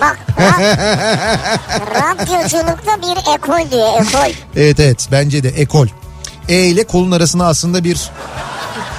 [0.00, 1.38] Bak ra-
[1.94, 4.32] radyoculukta bir ekol diyor ekol.
[4.56, 5.86] Evet evet bence de ekol.
[6.48, 8.10] E ile kolun arasında aslında bir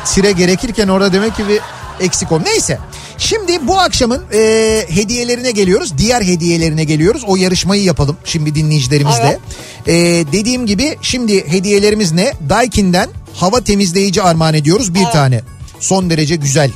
[0.06, 1.60] tire gerekirken orada demek ki bir
[2.06, 2.40] eksik ol.
[2.46, 2.80] Neyse.
[3.18, 4.40] Şimdi bu akşamın e,
[4.90, 5.98] hediyelerine geliyoruz.
[5.98, 7.24] Diğer hediyelerine geliyoruz.
[7.28, 9.40] O yarışmayı yapalım şimdi dinleyicilerimizle.
[9.88, 9.94] E,
[10.32, 12.34] dediğim gibi şimdi hediyelerimiz ne?
[12.50, 15.42] Daikin'den hava temizleyici armağan ediyoruz bir tane.
[15.80, 16.72] Son derece güzel.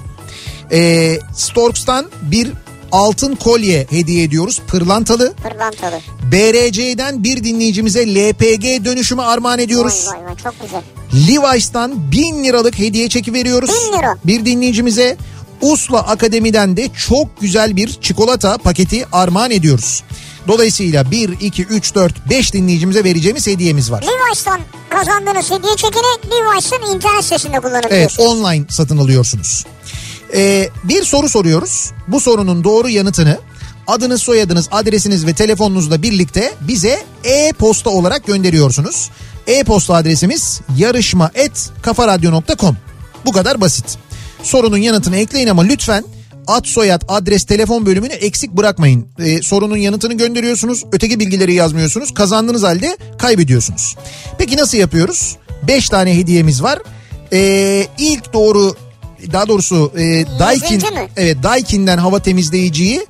[0.72, 2.52] E, Storks'tan bir
[2.91, 4.61] altın kolye hediye ediyoruz.
[4.68, 5.34] Pırlantalı.
[5.34, 5.99] Pırlantalı.
[6.32, 10.06] BRC'den bir dinleyicimize LPG dönüşümü armağan ediyoruz.
[10.07, 10.82] Vay vay vay çok güzel.
[11.28, 13.69] Levi's'tan 1000 liralık hediye çeki veriyoruz.
[13.91, 14.18] 1000 lira.
[14.26, 15.18] Bir dinleyicimize
[15.61, 20.03] Usla Akademi'den de çok güzel bir çikolata paketi armağan ediyoruz.
[20.48, 24.04] Dolayısıyla 1, 2, 3, 4, 5 dinleyicimize vereceğimiz hediyemiz var.
[24.04, 24.60] Levi's'tan
[24.90, 28.30] kazandığınız hediye çekini Levi's'ın internet sitesinde Evet kullanabiliyorsunuz.
[28.30, 29.66] online satın alıyorsunuz.
[30.34, 31.92] Ee, bir soru soruyoruz.
[32.08, 33.40] Bu sorunun doğru yanıtını
[33.88, 39.10] adınız, soyadınız, adresiniz ve telefonunuzla birlikte bize e-posta olarak gönderiyorsunuz.
[39.48, 42.78] E-posta adresimiz yarışma@kafaradyo.com.
[43.26, 43.86] Bu kadar basit.
[44.44, 46.04] Sorunun yanıtını ekleyin ama lütfen
[46.48, 49.08] ad, soyad, adres, telefon bölümünü eksik bırakmayın.
[49.20, 52.14] Ee, sorunun yanıtını gönderiyorsunuz, öteki bilgileri yazmıyorsunuz.
[52.14, 53.96] Kazandığınız halde kaybediyorsunuz.
[54.38, 55.36] Peki nasıl yapıyoruz?
[55.68, 56.80] 5 tane hediyemiz var.
[57.34, 58.76] Ee, ilk doğru
[59.34, 60.84] daha doğrusu e, Daikin
[61.18, 63.08] evet Daikin'den hava temizleyiciyi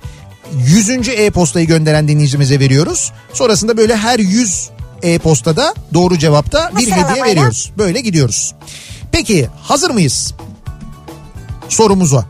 [0.67, 0.89] 100.
[1.09, 3.11] e-postayı gönderen dinleyicimize veriyoruz.
[3.33, 4.69] Sonrasında böyle her 100
[5.03, 7.25] e-postada doğru cevapta bir hediye sıralamayla.
[7.25, 7.71] veriyoruz.
[7.77, 8.55] Böyle gidiyoruz.
[9.11, 10.33] Peki hazır mıyız?
[11.69, 12.25] Sorumuza.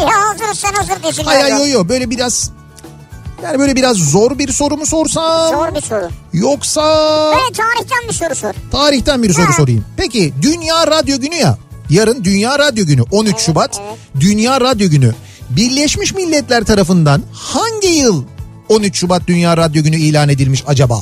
[0.00, 1.24] Ya hazır sen hazır desin.
[1.24, 1.68] Hayır hayır galiba.
[1.68, 2.50] yo, yo böyle biraz
[3.44, 6.08] yani böyle biraz zor bir soru mu sorsam Zor bir soru.
[6.32, 6.82] yoksa
[7.36, 8.52] Böyle tarihten bir soru sor.
[8.72, 9.52] tarihten bir soru Ha.
[9.56, 9.84] sorayım.
[9.96, 11.58] Peki Dünya Radyo Günü ya.
[11.90, 13.98] Yarın Dünya Radyo Günü 13 Şubat evet.
[14.20, 15.14] Dünya Radyo Günü.
[15.50, 18.24] Birleşmiş Milletler tarafından hangi yıl
[18.68, 21.00] 13 Şubat Dünya Radyo Günü ilan edilmiş acaba?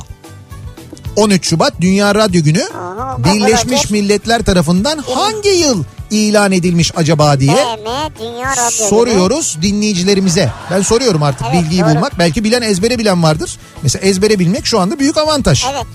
[1.15, 7.55] 13 Şubat Dünya Radyo Günü Aha, Birleşmiş Milletler tarafından hangi yıl ilan edilmiş acaba diye
[8.71, 10.51] soruyoruz dinleyicilerimize.
[10.71, 11.89] Ben soruyorum artık Evet, bilgiyi doğru.
[11.89, 12.19] bulmak.
[12.19, 13.57] Belki bilen ezbere bilen vardır.
[13.83, 15.65] Mesela ezbere bilmek şu anda büyük avantaj.
[15.73, 15.85] Evet.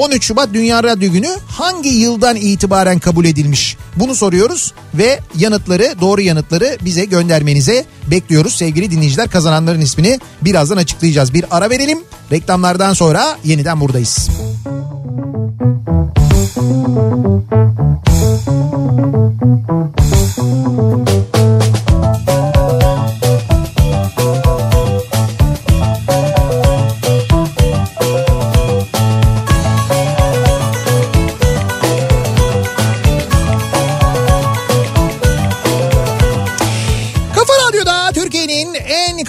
[0.00, 3.76] 13 Şubat Dünya Radyo Günü hangi yıldan itibaren kabul edilmiş?
[3.96, 8.54] Bunu soruyoruz ve yanıtları, doğru yanıtları bize göndermenize bekliyoruz.
[8.54, 11.34] Sevgili dinleyiciler kazananların ismini birazdan açıklayacağız.
[11.34, 11.98] Bir ara verelim.
[12.32, 14.28] Reklamlardan sonra yeniden buradayız.
[21.34, 21.49] Kafa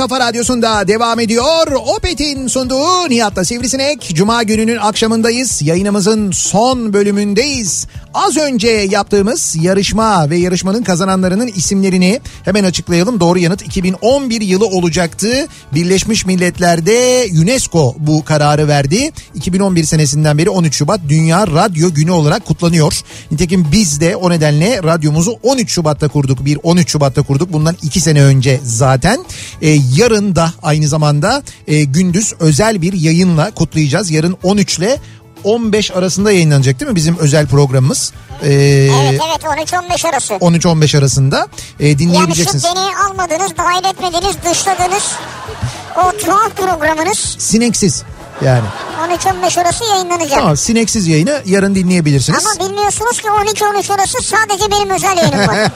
[0.01, 1.71] Kafa Radyosu'nda devam ediyor.
[1.97, 4.11] Opet'in sunduğu Nihat'la Sivrisinek.
[4.13, 5.61] Cuma gününün akşamındayız.
[5.61, 7.87] Yayınımızın son bölümündeyiz.
[8.13, 13.19] Az önce yaptığımız yarışma ve yarışmanın kazananlarının isimlerini hemen açıklayalım.
[13.19, 15.47] Doğru yanıt 2011 yılı olacaktı.
[15.73, 19.11] Birleşmiş Milletler'de UNESCO bu kararı verdi.
[19.35, 23.01] 2011 senesinden beri 13 Şubat Dünya Radyo Günü olarak kutlanıyor.
[23.31, 26.45] Nitekim biz de o nedenle radyomuzu 13 Şubat'ta kurduk.
[26.45, 27.53] Bir 13 Şubat'ta kurduk.
[27.53, 29.25] Bundan 2 sene önce zaten.
[29.61, 34.11] Ee, yarın da aynı zamanda e, gündüz özel bir yayınla kutlayacağız.
[34.11, 34.99] Yarın 13 ile
[35.43, 38.13] 15 arasında yayınlanacak değil mi bizim özel programımız?
[38.43, 38.47] Ee,
[39.01, 40.33] Evet evet 13-15 arası.
[40.33, 41.47] 13-15 arasında
[41.79, 42.63] e, Yani dinleyebileceksiniz.
[42.63, 45.03] beni almadınız, dahil etmediniz, dışladınız.
[45.97, 48.03] O tuhaf programınız Sineksiz
[48.45, 48.65] yani.
[49.01, 50.39] 13-15 arası yayınlanacak.
[50.39, 52.45] Tamam sineksiz yayını yarın dinleyebilirsiniz.
[52.45, 55.57] Ama bilmiyorsunuz ki 12-13 arası sadece benim özel yayınım var.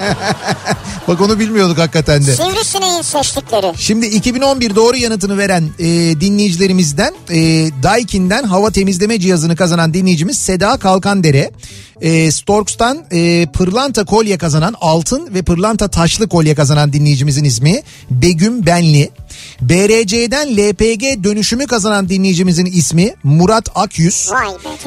[1.08, 2.36] Bak onu bilmiyorduk hakikaten de.
[2.36, 3.74] Sivrisineğin seçtikleri.
[3.78, 5.86] Şimdi 2011 doğru yanıtını veren e,
[6.22, 7.38] dinleyicilerimizden e,
[7.84, 11.52] Daikin'den hava temizleme cihazını kazanan dinleyicimiz Seda Kalkandere.
[12.02, 17.82] E, Storks'tan e, pırlanta kolye kazanan altın ve pırlanta taşlı kolye kazanan dinleyicimizin ismi
[18.12, 19.10] Begüm Benli.
[19.62, 24.32] BRC'den LPG dönüşümü kazanan dinleyicimizin ismi Murat Akyüz.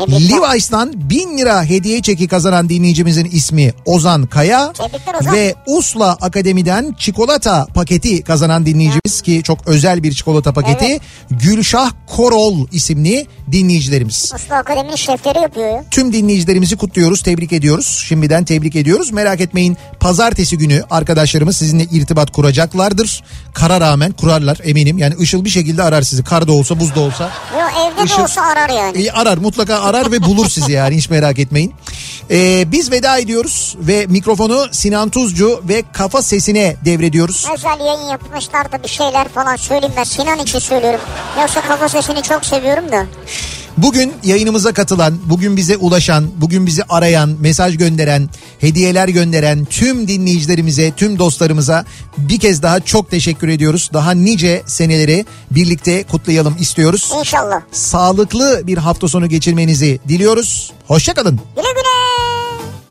[0.09, 4.73] Levi's'tan 1000 lira hediye çeki kazanan dinleyicimizin ismi Ozan Kaya.
[5.21, 5.35] Ozan.
[5.35, 10.85] Ve Usla Akademi'den çikolata paketi kazanan dinleyicimiz ki çok özel bir çikolata paketi.
[10.85, 11.01] Evet.
[11.31, 14.33] Gülşah Korol isimli dinleyicilerimiz.
[14.35, 15.85] Uslu Akademi'nin şefleri yapıyor ya.
[15.91, 18.05] Tüm dinleyicilerimizi kutluyoruz, tebrik ediyoruz.
[18.09, 19.13] Şimdiden tebrik ediyoruz.
[19.13, 23.23] Merak etmeyin pazartesi günü arkadaşlarımız sizinle irtibat kuracaklardır.
[23.55, 24.99] Kara rağmen kurarlar eminim.
[24.99, 26.25] Yani Işıl bir şekilde arar sizi.
[26.25, 27.31] Kar da olsa buz da olsa.
[27.61, 29.03] Yok evde Işıl- de olsa arar yani.
[29.07, 31.75] E, arar mutlaka arar ve bulur sizi yani hiç merak etmeyin.
[32.31, 37.47] E, biz veda ediyoruz ve mikrofonu Sinan Tuzcu ve Kafa Sesine devrediyoruz.
[37.55, 41.01] Özel yayın yapmışlar da bir şeyler falan söyleyeyim ben Sinan için söylüyorum.
[41.41, 43.07] Yoksa kafa sesini çok seviyorum da.
[43.83, 48.29] Bugün yayınımıza katılan, bugün bize ulaşan, bugün bizi arayan, mesaj gönderen,
[48.59, 51.85] hediyeler gönderen tüm dinleyicilerimize, tüm dostlarımıza
[52.19, 53.91] bir kez daha çok teşekkür ediyoruz.
[53.93, 57.13] Daha nice seneleri birlikte kutlayalım istiyoruz.
[57.19, 57.61] İnşallah.
[57.73, 60.73] Sağlıklı bir hafta sonu geçirmenizi diliyoruz.
[60.87, 61.41] Hoşçakalın.
[61.57, 62.38] Güle güle.